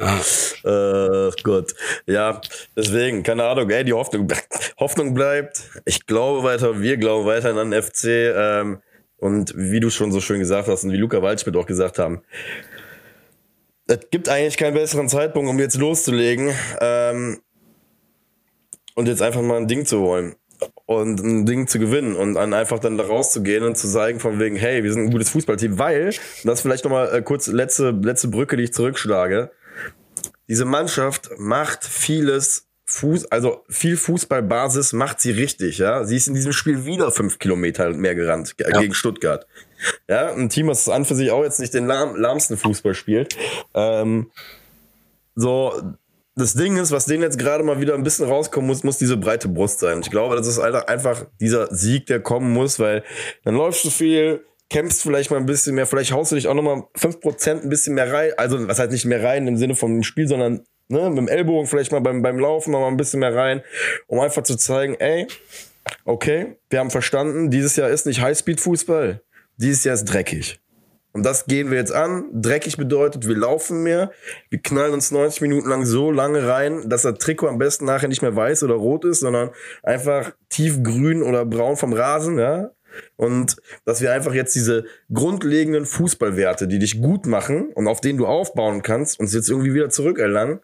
Ja. 0.64 1.28
Äh, 1.28 1.32
Gott. 1.42 1.74
Ja, 2.06 2.40
deswegen, 2.76 3.22
keine 3.22 3.44
Ahnung, 3.44 3.70
ey, 3.70 3.84
die 3.84 3.92
Hoffnung, 3.92 4.28
Hoffnung 4.78 5.14
bleibt. 5.14 5.70
Ich 5.84 6.06
glaube 6.06 6.42
weiter, 6.42 6.80
wir 6.80 6.96
glauben 6.96 7.26
weiter 7.26 7.56
an 7.56 7.70
den 7.70 7.82
FC. 7.82 8.04
Ähm, 8.04 8.82
und 9.18 9.54
wie 9.56 9.78
du 9.78 9.88
schon 9.88 10.10
so 10.10 10.20
schön 10.20 10.40
gesagt 10.40 10.66
hast 10.66 10.82
und 10.82 10.90
wie 10.90 10.96
Luca 10.96 11.22
Waldschmidt 11.22 11.56
auch 11.56 11.66
gesagt 11.66 12.00
haben, 12.00 12.22
es 13.86 14.00
gibt 14.10 14.28
eigentlich 14.28 14.56
keinen 14.56 14.74
besseren 14.74 15.08
Zeitpunkt, 15.08 15.48
um 15.48 15.58
jetzt 15.58 15.76
loszulegen. 15.76 16.52
Ähm, 16.80 17.40
und 18.94 19.08
jetzt 19.08 19.22
einfach 19.22 19.42
mal 19.42 19.56
ein 19.56 19.68
Ding 19.68 19.86
zu 19.86 20.00
holen 20.00 20.34
und 20.86 21.20
ein 21.20 21.46
Ding 21.46 21.66
zu 21.66 21.78
gewinnen 21.78 22.16
und 22.16 22.34
dann 22.34 22.54
einfach 22.54 22.78
dann 22.78 22.98
da 22.98 23.04
rauszugehen 23.04 23.64
und 23.64 23.76
zu 23.76 23.86
sagen 23.86 24.20
von 24.20 24.38
wegen, 24.38 24.56
hey, 24.56 24.82
wir 24.84 24.92
sind 24.92 25.04
ein 25.04 25.10
gutes 25.10 25.30
Fußballteam, 25.30 25.78
weil, 25.78 26.14
das 26.44 26.60
vielleicht 26.60 26.84
nochmal 26.84 27.14
äh, 27.14 27.22
kurz 27.22 27.46
letzte, 27.46 27.90
letzte 27.90 28.28
Brücke, 28.28 28.56
die 28.56 28.64
ich 28.64 28.72
zurückschlage, 28.72 29.50
diese 30.48 30.64
Mannschaft 30.64 31.30
macht 31.38 31.84
vieles 31.84 32.68
Fuß, 32.84 33.30
also 33.30 33.64
viel 33.68 33.96
Fußballbasis 33.96 34.92
macht 34.92 35.20
sie 35.20 35.30
richtig, 35.30 35.78
ja. 35.78 36.04
Sie 36.04 36.16
ist 36.16 36.28
in 36.28 36.34
diesem 36.34 36.52
Spiel 36.52 36.84
wieder 36.84 37.10
fünf 37.10 37.38
Kilometer 37.38 37.90
mehr 37.90 38.14
gerannt 38.14 38.54
ja. 38.58 38.80
gegen 38.80 38.92
Stuttgart. 38.92 39.46
Ja, 40.08 40.32
ein 40.32 40.50
Team, 40.50 40.66
was 40.66 40.88
an 40.88 41.04
für 41.04 41.14
sich 41.14 41.30
auch 41.30 41.42
jetzt 41.42 41.60
nicht 41.60 41.74
den 41.74 41.86
lahm, 41.86 42.16
lahmsten 42.16 42.56
Fußball 42.56 42.94
spielt. 42.94 43.36
Ähm, 43.72 44.30
so, 45.34 45.72
das 46.34 46.54
Ding 46.54 46.76
ist, 46.76 46.90
was 46.92 47.04
denen 47.04 47.22
jetzt 47.22 47.38
gerade 47.38 47.62
mal 47.62 47.80
wieder 47.80 47.94
ein 47.94 48.02
bisschen 48.02 48.26
rauskommen 48.26 48.66
muss, 48.66 48.84
muss 48.84 48.98
diese 48.98 49.16
breite 49.16 49.48
Brust 49.48 49.80
sein. 49.80 50.00
Ich 50.00 50.10
glaube, 50.10 50.36
das 50.36 50.46
ist 50.46 50.58
einfach 50.58 51.26
dieser 51.40 51.74
Sieg, 51.74 52.06
der 52.06 52.20
kommen 52.20 52.52
muss, 52.52 52.78
weil 52.78 53.04
dann 53.44 53.54
läufst 53.54 53.84
du 53.84 53.90
viel, 53.90 54.44
kämpfst 54.70 55.02
vielleicht 55.02 55.30
mal 55.30 55.36
ein 55.36 55.46
bisschen 55.46 55.74
mehr, 55.74 55.86
vielleicht 55.86 56.12
haust 56.12 56.32
du 56.32 56.36
dich 56.36 56.48
auch 56.48 56.54
nochmal 56.54 56.84
fünf 56.96 57.20
Prozent 57.20 57.64
ein 57.64 57.68
bisschen 57.68 57.94
mehr 57.94 58.10
rein. 58.10 58.32
Also, 58.38 58.66
was 58.66 58.78
heißt 58.78 58.92
nicht 58.92 59.04
mehr 59.04 59.22
rein 59.22 59.46
im 59.46 59.58
Sinne 59.58 59.74
vom 59.74 60.02
Spiel, 60.02 60.26
sondern 60.26 60.64
ne, 60.88 61.10
mit 61.10 61.18
dem 61.18 61.28
Ellbogen 61.28 61.66
vielleicht 61.66 61.92
mal 61.92 62.00
beim, 62.00 62.22
beim 62.22 62.38
Laufen 62.38 62.72
nochmal 62.72 62.90
ein 62.90 62.96
bisschen 62.96 63.20
mehr 63.20 63.34
rein, 63.34 63.62
um 64.06 64.18
einfach 64.20 64.42
zu 64.42 64.56
zeigen, 64.56 64.94
ey, 64.94 65.26
okay, 66.04 66.56
wir 66.70 66.78
haben 66.78 66.90
verstanden, 66.90 67.50
dieses 67.50 67.76
Jahr 67.76 67.90
ist 67.90 68.06
nicht 68.06 68.22
Highspeed-Fußball, 68.22 69.20
dieses 69.58 69.84
Jahr 69.84 69.94
ist 69.94 70.04
dreckig. 70.06 70.60
Und 71.12 71.24
das 71.24 71.46
gehen 71.46 71.70
wir 71.70 71.78
jetzt 71.78 71.92
an. 71.92 72.24
Dreckig 72.32 72.76
bedeutet, 72.78 73.28
wir 73.28 73.36
laufen 73.36 73.82
mehr. 73.82 74.12
Wir 74.48 74.60
knallen 74.60 74.94
uns 74.94 75.10
90 75.10 75.42
Minuten 75.42 75.68
lang 75.68 75.84
so 75.84 76.10
lange 76.10 76.48
rein, 76.48 76.88
dass 76.88 77.02
das 77.02 77.18
Trikot 77.18 77.48
am 77.48 77.58
besten 77.58 77.84
nachher 77.84 78.08
nicht 78.08 78.22
mehr 78.22 78.34
weiß 78.34 78.62
oder 78.62 78.74
rot 78.74 79.04
ist, 79.04 79.20
sondern 79.20 79.50
einfach 79.82 80.32
tiefgrün 80.48 81.22
oder 81.22 81.44
braun 81.44 81.76
vom 81.76 81.92
Rasen, 81.92 82.38
ja. 82.38 82.70
Und 83.16 83.56
dass 83.84 84.00
wir 84.00 84.12
einfach 84.12 84.34
jetzt 84.34 84.54
diese 84.54 84.84
grundlegenden 85.12 85.86
Fußballwerte, 85.86 86.68
die 86.68 86.78
dich 86.78 87.00
gut 87.00 87.26
machen 87.26 87.70
und 87.74 87.88
auf 87.88 88.00
denen 88.00 88.18
du 88.18 88.26
aufbauen 88.26 88.82
kannst, 88.82 89.18
uns 89.20 89.34
jetzt 89.34 89.48
irgendwie 89.48 89.74
wieder 89.74 89.90
zurückerlangen. 89.90 90.60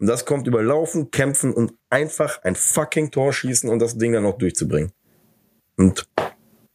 Und 0.00 0.06
das 0.06 0.24
kommt 0.24 0.46
über 0.46 0.62
Laufen, 0.62 1.10
Kämpfen 1.10 1.52
und 1.52 1.74
einfach 1.90 2.42
ein 2.42 2.54
fucking 2.54 3.10
Tor 3.10 3.32
schießen 3.32 3.68
und 3.68 3.80
das 3.80 3.98
Ding 3.98 4.12
dann 4.12 4.22
noch 4.22 4.38
durchzubringen. 4.38 4.92
Und 5.76 6.08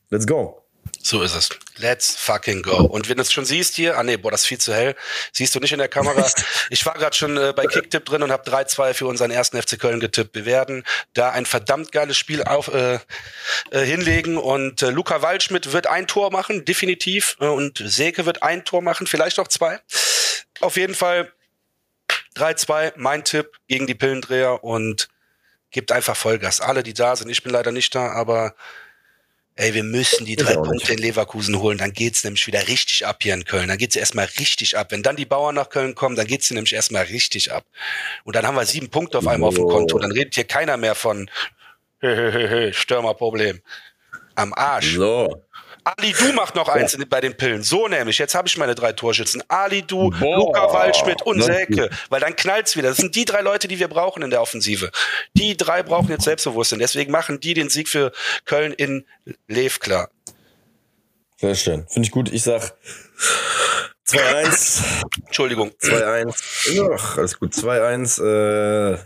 let's 0.09 0.27
go. 0.27 0.62
So 1.05 1.21
ist 1.21 1.35
es. 1.35 1.49
Let's 1.77 2.15
fucking 2.15 2.61
go. 2.61 2.77
Und 2.77 3.09
wenn 3.09 3.17
du 3.17 3.23
es 3.23 3.31
schon 3.33 3.43
siehst 3.43 3.75
hier, 3.75 3.97
ah 3.97 4.03
nee, 4.03 4.15
boah, 4.15 4.31
das 4.31 4.43
ist 4.43 4.47
viel 4.47 4.57
zu 4.57 4.73
hell, 4.73 4.95
siehst 5.33 5.53
du 5.53 5.59
nicht 5.59 5.73
in 5.73 5.79
der 5.79 5.89
Kamera. 5.89 6.25
Ich 6.69 6.85
war 6.85 6.93
gerade 6.93 7.15
schon 7.15 7.35
äh, 7.35 7.53
bei 7.53 7.65
Kicktipp 7.65 8.05
drin 8.05 8.23
und 8.23 8.31
habe 8.31 8.49
3-2 8.49 8.93
für 8.93 9.07
unseren 9.07 9.31
ersten 9.31 9.61
FC 9.61 9.77
Köln 9.77 9.99
getippt. 9.99 10.33
Wir 10.33 10.45
werden 10.45 10.83
da 11.13 11.31
ein 11.31 11.45
verdammt 11.45 11.91
geiles 11.91 12.17
Spiel 12.17 12.41
auf, 12.43 12.69
äh, 12.69 12.99
äh, 13.71 13.81
hinlegen 13.81 14.37
und 14.37 14.81
äh, 14.81 14.89
Luca 14.89 15.21
Waldschmidt 15.21 15.73
wird 15.73 15.87
ein 15.87 16.07
Tor 16.07 16.31
machen, 16.31 16.63
definitiv. 16.63 17.35
Äh, 17.41 17.47
und 17.47 17.83
Seke 17.83 18.25
wird 18.25 18.41
ein 18.41 18.63
Tor 18.63 18.81
machen, 18.81 19.05
vielleicht 19.05 19.39
auch 19.39 19.49
zwei. 19.49 19.79
Auf 20.61 20.77
jeden 20.77 20.95
Fall 20.95 21.33
3-2, 22.37 22.93
mein 22.95 23.25
Tipp 23.25 23.51
gegen 23.67 23.87
die 23.87 23.95
Pillendreher 23.95 24.63
und 24.63 25.09
gibt 25.69 25.91
einfach 25.91 26.15
Vollgas. 26.15 26.61
Alle, 26.61 26.81
die 26.81 26.93
da 26.93 27.15
sind, 27.17 27.29
ich 27.29 27.43
bin 27.43 27.51
leider 27.51 27.73
nicht 27.73 27.93
da, 27.93 28.11
aber 28.11 28.55
Ey, 29.55 29.75
wir 29.75 29.83
müssen 29.83 30.25
die 30.25 30.35
drei 30.35 30.55
Punkte 30.55 30.73
nicht. 30.73 30.89
in 30.89 30.97
Leverkusen 30.97 31.59
holen, 31.59 31.77
dann 31.77 31.93
geht's 31.93 32.23
nämlich 32.23 32.47
wieder 32.47 32.67
richtig 32.67 33.05
ab 33.05 33.19
hier 33.21 33.35
in 33.35 33.45
Köln. 33.45 33.67
Dann 33.67 33.77
geht's 33.77 33.95
erstmal 33.95 34.25
richtig 34.39 34.75
ab. 34.77 34.87
Wenn 34.89 35.03
dann 35.03 35.15
die 35.15 35.25
Bauern 35.25 35.53
nach 35.53 35.69
Köln 35.69 35.93
kommen, 35.93 36.15
dann 36.15 36.25
geht's 36.25 36.49
nämlich 36.49 36.73
erstmal 36.73 37.03
richtig 37.03 37.51
ab. 37.51 37.63
Und 38.23 38.35
dann 38.35 38.47
haben 38.47 38.55
wir 38.55 38.65
sieben 38.65 38.89
Punkte 38.89 39.19
auf 39.19 39.27
einmal 39.27 39.47
oh. 39.47 39.49
auf 39.49 39.55
dem 39.55 39.67
Konto. 39.67 39.99
Dann 39.99 40.11
redet 40.11 40.33
hier 40.33 40.45
keiner 40.45 40.77
mehr 40.77 40.95
von 40.95 41.29
Stürmerproblem. 42.71 43.61
Am 44.35 44.53
Arsch. 44.53 44.95
So. 44.95 45.43
Ali 45.83 46.13
Du 46.13 46.31
macht 46.33 46.55
noch 46.55 46.69
eins 46.69 46.97
bei 47.09 47.21
den 47.21 47.35
Pillen. 47.35 47.63
So 47.63 47.87
nämlich. 47.87 48.17
Jetzt 48.17 48.35
habe 48.35 48.47
ich 48.47 48.57
meine 48.57 48.75
drei 48.75 48.93
Torschützen. 48.93 49.43
Ali 49.47 49.81
Du, 49.81 50.09
Boah. 50.11 50.37
Luca 50.37 50.73
Waldschmidt 50.73 51.21
und 51.23 51.41
Selke. 51.41 51.89
Weil 52.09 52.21
dann 52.21 52.35
knallt's 52.35 52.75
wieder. 52.75 52.89
Das 52.89 52.97
sind 52.97 53.15
die 53.15 53.25
drei 53.25 53.41
Leute, 53.41 53.67
die 53.67 53.79
wir 53.79 53.87
brauchen 53.87 54.23
in 54.23 54.29
der 54.29 54.41
Offensive. 54.41 54.91
Die 55.33 55.57
drei 55.57 55.83
brauchen 55.83 56.09
jetzt 56.09 56.23
Selbstbewusstsein. 56.23 56.79
Deswegen 56.79 57.11
machen 57.11 57.39
die 57.39 57.53
den 57.53 57.69
Sieg 57.69 57.89
für 57.89 58.11
Köln 58.45 58.73
in 58.73 59.05
Lev 59.47 59.79
klar. 59.79 60.09
Sehr 61.37 61.55
schön. 61.55 61.85
Finde 61.89 62.07
ich 62.07 62.11
gut. 62.11 62.31
Ich 62.31 62.43
sag 62.43 62.73
2-1. 64.07 64.83
Entschuldigung. 65.25 65.71
2-1. 65.81 66.89
Ach, 66.93 67.17
alles 67.17 67.39
gut. 67.39 67.53
2-1 67.53 68.93
äh, 68.93 68.97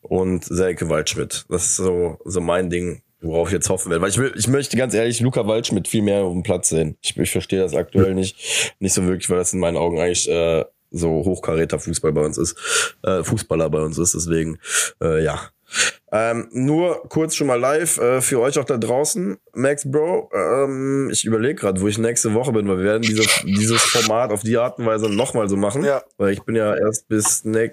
und 0.00 0.44
Selke 0.44 0.88
Waldschmidt. 0.88 1.46
Das 1.48 1.64
ist 1.64 1.76
so, 1.76 2.18
so 2.24 2.40
mein 2.40 2.70
Ding 2.70 3.02
worauf 3.20 3.48
ich 3.48 3.54
jetzt 3.54 3.68
hoffen 3.68 3.90
werde. 3.90 4.02
Weil 4.02 4.10
ich 4.10 4.18
will, 4.18 4.32
ich 4.36 4.48
möchte 4.48 4.76
ganz 4.76 4.94
ehrlich 4.94 5.20
Luca 5.20 5.46
Waldschmidt 5.46 5.88
viel 5.88 6.02
mehr 6.02 6.22
auf 6.22 6.32
dem 6.32 6.42
Platz 6.42 6.68
sehen. 6.68 6.96
Ich, 7.02 7.16
ich 7.16 7.30
verstehe 7.30 7.60
das 7.60 7.74
aktuell 7.74 8.14
nicht, 8.14 8.74
nicht 8.78 8.94
so 8.94 9.04
wirklich, 9.04 9.28
weil 9.30 9.38
das 9.38 9.52
in 9.52 9.60
meinen 9.60 9.76
Augen 9.76 9.98
eigentlich 9.98 10.28
äh, 10.28 10.64
so 10.90 11.08
hochkaräter 11.08 11.78
Fußball 11.78 12.12
bei 12.12 12.24
uns 12.24 12.38
ist, 12.38 12.56
äh, 13.02 13.22
Fußballer 13.22 13.70
bei 13.70 13.80
uns 13.80 13.98
ist. 13.98 14.14
Deswegen, 14.14 14.58
äh, 15.02 15.22
ja. 15.22 15.50
Ähm, 16.10 16.48
nur 16.52 17.02
kurz 17.10 17.34
schon 17.34 17.48
mal 17.48 17.60
live 17.60 17.98
äh, 17.98 18.22
für 18.22 18.40
euch 18.40 18.58
auch 18.58 18.64
da 18.64 18.78
draußen, 18.78 19.36
Max 19.52 19.90
Bro. 19.90 20.30
Ähm, 20.34 21.10
ich 21.12 21.26
überlege 21.26 21.56
gerade, 21.56 21.80
wo 21.82 21.88
ich 21.88 21.98
nächste 21.98 22.32
Woche 22.32 22.52
bin, 22.52 22.66
weil 22.66 22.78
wir 22.78 22.84
werden 22.84 23.02
diese, 23.02 23.24
dieses 23.44 23.82
Format 23.82 24.30
auf 24.30 24.42
die 24.42 24.56
Art 24.56 24.78
und 24.78 24.86
Weise 24.86 25.10
nochmal 25.10 25.50
so 25.50 25.56
machen. 25.56 25.84
Ja. 25.84 26.02
Weil 26.16 26.32
ich 26.32 26.42
bin 26.42 26.56
ja 26.56 26.74
erst 26.74 27.08
bis 27.08 27.44
ne 27.44 27.70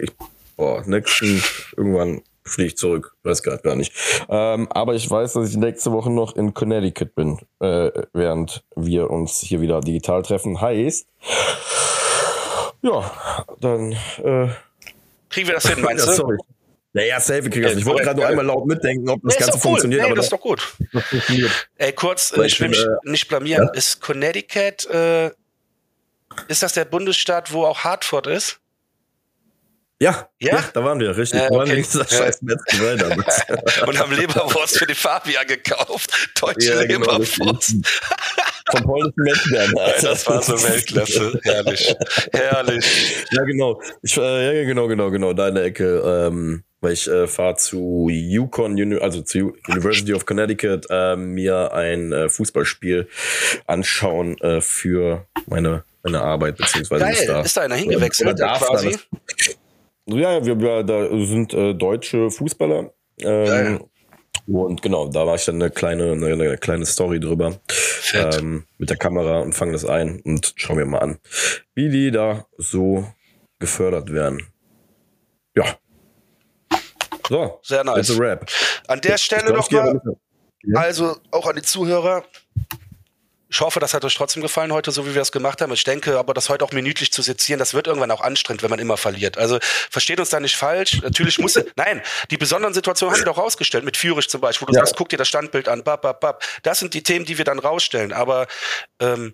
boah, 0.58 0.84
nächsten 0.86 1.42
irgendwann 1.78 2.22
fliege 2.46 2.68
ich 2.68 2.78
zurück. 2.78 3.16
Weiß 3.24 3.44
gerade 3.44 3.62
gar 3.62 3.76
nicht. 3.76 3.94
Ähm, 4.30 4.68
aber 4.72 4.94
ich 4.96 5.10
weiß, 5.10 5.34
dass 5.34 5.50
ich 5.50 5.58
nächste 5.58 5.92
Woche 5.92 6.12
noch 6.12 6.36
in 6.36 6.54
Connecticut 6.54 7.16
bin, 7.16 7.40
äh, 7.60 7.92
während 8.14 8.64
wir 8.76 9.10
uns 9.10 9.40
hier 9.40 9.62
wieder 9.62 9.82
digital 9.82 10.22
treffen. 10.22 10.62
Heißt, 10.62 11.08
ja, 12.82 13.48
dann 13.60 13.92
äh, 13.92 14.50
kriegen 15.30 15.48
wir 15.48 15.56
das 15.56 15.68
hin, 15.68 15.82
meinst 15.82 16.06
du? 16.08 16.12
ja, 16.12 16.16
sorry. 16.16 16.38
Naja, 16.94 17.20
safe 17.20 17.50
kriegen 17.50 17.64
das. 17.64 17.76
Ich 17.76 17.86
wollte 17.86 18.04
gerade 18.04 18.20
nur 18.22 18.28
einmal 18.30 18.46
laut 18.46 18.68
mitdenken, 18.68 19.10
ob 19.10 19.22
das 19.22 19.34
nee, 19.34 19.40
Ganze 19.40 19.58
cool. 19.58 19.62
funktioniert. 19.62 20.02
Nee, 20.02 20.08
aber 20.08 20.16
das 20.16 20.28
ist 20.28 20.32
doch 20.32 20.40
gut. 20.40 20.76
Ey, 21.76 21.92
kurz, 21.92 22.32
äh, 22.32 22.46
ich 22.46 22.62
will 22.62 22.70
mich 22.70 22.86
äh, 22.86 22.88
nicht 23.04 23.28
blamieren. 23.28 23.66
Ja? 23.66 23.74
Ist 23.74 24.00
Connecticut, 24.00 24.86
äh, 24.86 25.32
ist 26.48 26.64
das 26.64 26.72
der 26.72 26.86
Bundesstaat, 26.86 27.52
wo 27.52 27.66
auch 27.66 27.80
Hartford 27.84 28.28
ist? 28.28 28.62
Ja, 30.02 30.30
ja, 30.42 30.56
ja, 30.56 30.64
da 30.74 30.84
waren 30.84 31.00
wir, 31.00 31.16
richtig. 31.16 31.40
Äh, 31.40 31.46
okay. 31.46 31.54
Da 31.54 31.58
waren 31.58 31.70
wir 31.70 31.76
dieser 31.78 32.06
scheiß 32.06 32.42
Metzgerei 32.42 32.96
damals. 32.98 33.42
Und 33.88 33.98
haben 33.98 34.12
Leberwurst 34.12 34.78
für 34.78 34.86
die 34.86 34.94
Fabian 34.94 35.48
gekauft. 35.48 36.32
Deutsche 36.40 36.74
ja, 36.74 36.84
genau, 36.86 37.14
Leberwurst. 37.14 37.76
Vom 38.72 38.84
polnischen 38.84 39.24
Metzger. 39.24 39.68
Das 40.02 40.28
war 40.28 40.42
so 40.42 40.62
Weltklasse. 40.62 41.40
Herrlich. 41.44 41.96
Herrlich. 42.34 43.26
Ja, 43.32 43.44
genau. 43.44 43.82
Ich, 44.02 44.18
äh, 44.18 44.60
ja, 44.60 44.66
genau, 44.66 44.88
genau, 44.88 45.12
genau. 45.12 45.32
Deine 45.34 45.62
Ecke. 45.62 46.02
Ähm, 46.06 46.64
weil 46.82 46.94
ich 46.94 47.08
äh, 47.08 47.28
fahre 47.28 47.56
zu 47.56 48.10
Yukon, 48.12 48.78
also 49.00 49.22
zu 49.22 49.56
University 49.68 50.14
of 50.14 50.26
Connecticut, 50.26 50.88
äh, 50.90 51.16
mir 51.16 51.74
ein 51.74 52.12
äh, 52.12 52.28
Fußballspiel 52.28 53.08
anschauen 53.66 54.38
äh, 54.42 54.62
für 54.62 55.26
meine 55.48 55.84
meine 56.06 56.22
Arbeit 56.22 56.58
beziehungsweise 56.58 57.04
Geil. 57.04 57.14
ist 57.14 57.28
da, 57.28 57.42
ist 57.42 57.58
da 57.58 57.62
einer 57.62 57.76
hingewechselt 57.76 58.38
quasi? 58.38 58.92
Da, 58.92 58.98
ja, 60.08 60.46
wir, 60.46 60.60
wir 60.60 60.84
da 60.84 61.08
sind 61.26 61.54
äh, 61.54 61.74
deutsche 61.74 62.30
Fußballer. 62.30 62.94
Ähm, 63.20 63.86
und 64.48 64.82
genau, 64.82 65.08
da 65.08 65.26
war 65.26 65.36
ich 65.36 65.46
dann 65.46 65.56
eine 65.56 65.72
kleine, 65.72 66.12
eine, 66.12 66.28
eine 66.28 66.58
kleine 66.58 66.86
Story 66.86 67.20
drüber 67.20 67.60
ähm, 68.14 68.66
mit 68.78 68.90
der 68.90 68.98
Kamera 68.98 69.40
und 69.40 69.54
fange 69.54 69.72
das 69.72 69.86
ein 69.86 70.22
und 70.22 70.54
schauen 70.56 70.78
wir 70.78 70.86
mal 70.86 71.00
an, 71.00 71.20
wie 71.74 71.90
die 71.90 72.12
da 72.12 72.46
so 72.58 73.08
gefördert 73.60 74.12
werden. 74.12 74.48
Ja. 75.56 75.78
So, 77.28 77.60
sehr 77.64 77.84
nice. 77.84 78.20
Rap. 78.20 78.46
An 78.88 79.02
der 79.02 79.18
Stelle 79.18 79.52
nochmal, 79.52 80.00
also 80.76 81.18
auch 81.32 81.48
an 81.48 81.56
die 81.56 81.64
Zuhörer, 81.64 82.24
ich 83.56 83.62
hoffe, 83.62 83.80
das 83.80 83.94
hat 83.94 84.04
euch 84.04 84.16
trotzdem 84.16 84.42
gefallen 84.42 84.74
heute, 84.74 84.92
so 84.92 85.08
wie 85.08 85.16
wir 85.16 85.22
es 85.22 85.32
gemacht 85.32 85.62
haben. 85.62 85.72
Ich 85.72 85.86
denke, 85.86 86.20
aber 86.20 86.34
das 86.34 86.50
heute 86.50 86.66
auch 86.66 86.74
minütlich 86.74 87.14
zu 87.14 87.22
sezieren, 87.22 87.58
das 87.58 87.74
wird 87.74 87.88
irgendwann 87.88 88.12
auch 88.12 88.20
anstrengend, 88.20 88.64
wenn 88.64 88.70
man 88.70 88.80
immer 88.80 88.98
verliert. 88.98 89.38
Also 89.38 89.60
versteht 89.90 90.20
uns 90.20 90.28
da 90.28 90.42
nicht 90.42 90.58
falsch. 90.58 91.00
Natürlich 91.02 91.40
muss, 91.40 91.58
nein, 91.78 92.02
die 92.32 92.38
besonderen 92.38 92.74
Situationen 92.74 93.16
haben 93.16 93.22
wir 93.22 93.32
doch 93.32 93.38
rausgestellt, 93.38 93.86
mit 93.86 93.96
Führig 93.96 94.28
zum 94.28 94.42
Beispiel, 94.42 94.68
wo 94.68 94.72
du 94.72 94.78
ja. 94.78 94.82
sagst, 94.82 94.98
guck 94.98 95.08
dir 95.08 95.16
das 95.16 95.30
Standbild 95.30 95.70
an, 95.70 95.86
bap, 95.86 96.02
bap, 96.02 96.20
bap. 96.20 96.44
Das 96.64 96.80
sind 96.80 96.94
die 96.94 97.02
Themen, 97.02 97.24
die 97.24 97.38
wir 97.38 97.46
dann 97.46 97.60
rausstellen. 97.60 98.12
Aber 98.12 98.48
ähm, 99.00 99.34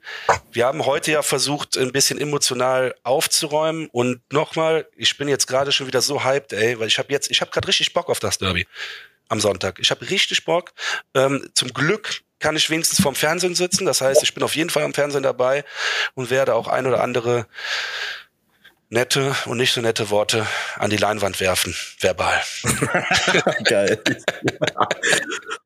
wir 0.52 0.68
haben 0.68 0.86
heute 0.86 1.12
ja 1.12 1.24
versucht, 1.24 1.76
ein 1.76 1.92
bisschen 1.92 2.22
emotional 2.22 2.94
aufzuräumen. 3.02 3.90
Und 3.92 4.22
nochmal, 4.32 4.88
ich 4.98 5.18
bin 5.18 5.30
jetzt 5.30 5.48
gerade 5.48 5.72
schon 5.72 5.88
wieder 5.88 6.02
so 6.02 6.24
hyped, 6.24 6.54
ey, 6.54 6.80
weil 6.80 6.88
ich 6.90 7.00
habe 7.00 7.12
jetzt, 7.12 7.32
ich 7.32 7.42
habe 7.42 7.50
gerade 7.50 7.68
richtig 7.68 7.92
Bock 7.94 8.08
auf 8.08 8.20
das 8.20 8.38
Derby 8.38 8.68
am 9.30 9.40
Sonntag. 9.40 9.80
Ich 9.80 9.90
habe 9.90 10.08
richtig 10.12 10.46
Bock. 10.46 10.74
Ähm, 11.16 11.50
zum 11.56 11.74
Glück 11.74 12.22
kann 12.42 12.56
ich 12.56 12.70
wenigstens 12.70 13.02
vorm 13.02 13.16
Fernsehen 13.16 13.56
sitzen. 13.56 13.86
Das 13.86 14.02
heißt, 14.02 14.24
ich 14.24 14.34
bin 14.34 14.44
auf 14.44 14.56
jeden 14.56 14.70
Fall 14.70 14.84
am 14.84 14.94
Fernsehen 14.94 15.24
dabei 15.24 15.64
und 16.16 16.30
werde 16.30 16.56
auch 16.56 16.68
ein 16.68 16.86
oder 16.86 17.02
andere 17.02 17.46
nette 18.92 19.34
und 19.46 19.58
nicht 19.58 19.74
so 19.74 19.80
nette 19.80 20.10
Worte 20.10 20.46
an 20.78 20.90
die 20.90 20.98
Leinwand 20.98 21.40
werfen, 21.40 21.74
verbal. 22.00 22.42
Geil. 23.64 24.02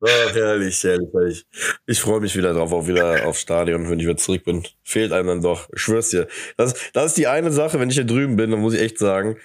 oh, 0.00 0.08
herrlich, 0.32 0.82
herrlich. 0.84 1.44
Ich 1.86 2.00
freue 2.00 2.20
mich 2.20 2.36
wieder 2.36 2.54
drauf, 2.54 2.72
auch 2.72 2.86
wieder 2.86 3.26
aufs 3.26 3.40
Stadion, 3.40 3.90
wenn 3.90 3.98
ich 3.98 4.06
wieder 4.06 4.16
zurück 4.16 4.44
bin. 4.44 4.64
Fehlt 4.84 5.12
einem 5.12 5.26
dann 5.26 5.42
doch. 5.42 5.68
Ich 5.74 5.82
schwör's 5.82 6.10
dir. 6.10 6.28
Das, 6.56 6.74
das 6.92 7.06
ist 7.06 7.16
die 7.16 7.26
eine 7.26 7.50
Sache, 7.50 7.80
wenn 7.80 7.90
ich 7.90 7.96
hier 7.96 8.04
drüben 8.04 8.36
bin, 8.36 8.52
dann 8.52 8.60
muss 8.60 8.74
ich 8.74 8.80
echt 8.80 8.98
sagen, 8.98 9.36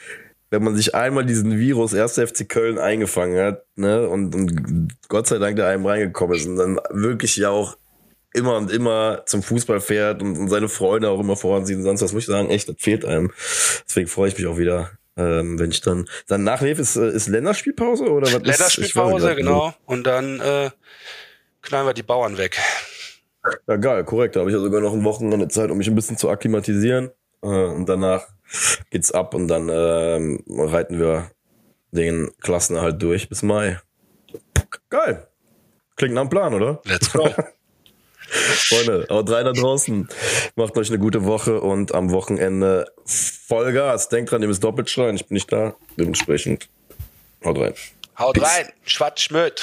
wenn 0.51 0.63
man 0.63 0.75
sich 0.75 0.93
einmal 0.93 1.25
diesen 1.25 1.57
Virus 1.57 1.95
1. 1.95 2.19
FC 2.19 2.47
Köln 2.47 2.77
eingefangen 2.77 3.41
hat, 3.41 3.63
ne, 3.75 4.07
und, 4.07 4.35
und 4.35 4.89
Gott 5.07 5.25
sei 5.27 5.39
Dank 5.39 5.55
da 5.55 5.67
einem 5.67 5.85
reingekommen 5.85 6.37
ist 6.37 6.45
und 6.45 6.57
dann 6.57 6.79
wirklich 6.91 7.37
ja 7.37 7.49
auch 7.49 7.77
immer 8.33 8.57
und 8.57 8.69
immer 8.69 9.23
zum 9.25 9.43
Fußball 9.43 9.79
fährt 9.79 10.21
und, 10.21 10.37
und 10.37 10.49
seine 10.49 10.69
Freunde 10.69 11.09
auch 11.09 11.19
immer 11.19 11.37
voransieht 11.37 11.77
und 11.77 11.83
sonst 11.83 12.01
was, 12.01 12.13
muss 12.13 12.23
ich 12.23 12.27
sagen, 12.27 12.49
echt, 12.49 12.67
das 12.67 12.75
fehlt 12.79 13.05
einem. 13.05 13.31
Deswegen 13.87 14.07
freue 14.07 14.27
ich 14.27 14.37
mich 14.37 14.45
auch 14.45 14.57
wieder, 14.57 14.91
ähm, 15.15 15.57
wenn 15.57 15.71
ich 15.71 15.81
dann, 15.81 16.07
dann 16.27 16.43
nach 16.43 16.61
Nev 16.61 16.79
ist, 16.79 16.97
ist 16.97 17.27
Länderspielpause 17.29 18.09
oder 18.09 18.27
was? 18.27 18.41
Länderspielpause, 18.41 19.35
genau. 19.35 19.73
Und 19.85 20.05
dann 20.05 20.41
äh, 20.41 20.69
knallen 21.61 21.87
wir 21.87 21.93
die 21.93 22.03
Bauern 22.03 22.37
weg. 22.37 22.57
Ja, 23.67 23.77
geil, 23.77 24.03
korrekt. 24.03 24.35
Da 24.35 24.41
habe 24.41 24.49
ich 24.49 24.55
ja 24.55 24.61
sogar 24.61 24.81
noch 24.81 24.93
ein 24.93 25.03
Wochenende 25.05 25.47
Zeit, 25.47 25.71
um 25.71 25.77
mich 25.77 25.87
ein 25.87 25.95
bisschen 25.95 26.17
zu 26.17 26.29
akklimatisieren. 26.29 27.11
Äh, 27.41 27.47
und 27.47 27.87
danach 27.87 28.27
geht's 28.89 29.11
ab 29.11 29.33
und 29.33 29.47
dann 29.47 29.69
ähm, 29.69 30.43
reiten 30.47 30.99
wir 30.99 31.31
den 31.91 32.31
Klassen 32.41 32.79
halt 32.81 33.01
durch 33.01 33.29
bis 33.29 33.43
Mai. 33.43 33.79
Geil. 34.89 35.27
Klingt 35.95 36.13
nach 36.15 36.21
einem 36.21 36.29
Plan, 36.29 36.53
oder? 36.53 36.81
Let's 36.85 37.11
go. 37.11 37.29
Freunde, 38.31 39.07
haut 39.09 39.29
rein 39.29 39.43
da 39.45 39.51
draußen. 39.51 40.07
Macht 40.55 40.77
euch 40.77 40.89
eine 40.89 40.99
gute 40.99 41.25
Woche 41.25 41.59
und 41.59 41.93
am 41.93 42.11
Wochenende 42.11 42.91
Vollgas. 43.05 44.07
Denkt 44.07 44.31
dran, 44.31 44.41
ihr 44.41 44.47
müsst 44.47 44.63
doppelt 44.63 44.89
schreien. 44.89 45.15
Ich 45.15 45.27
bin 45.27 45.35
nicht 45.35 45.51
da. 45.51 45.75
Dementsprechend 45.97 46.69
haut 47.43 47.57
rein. 47.59 47.73
Haut 48.17 48.35
Peace. 48.35 48.43
rein. 48.43 48.69
Schwatz 48.83 49.21
Schmöd. 49.21 49.61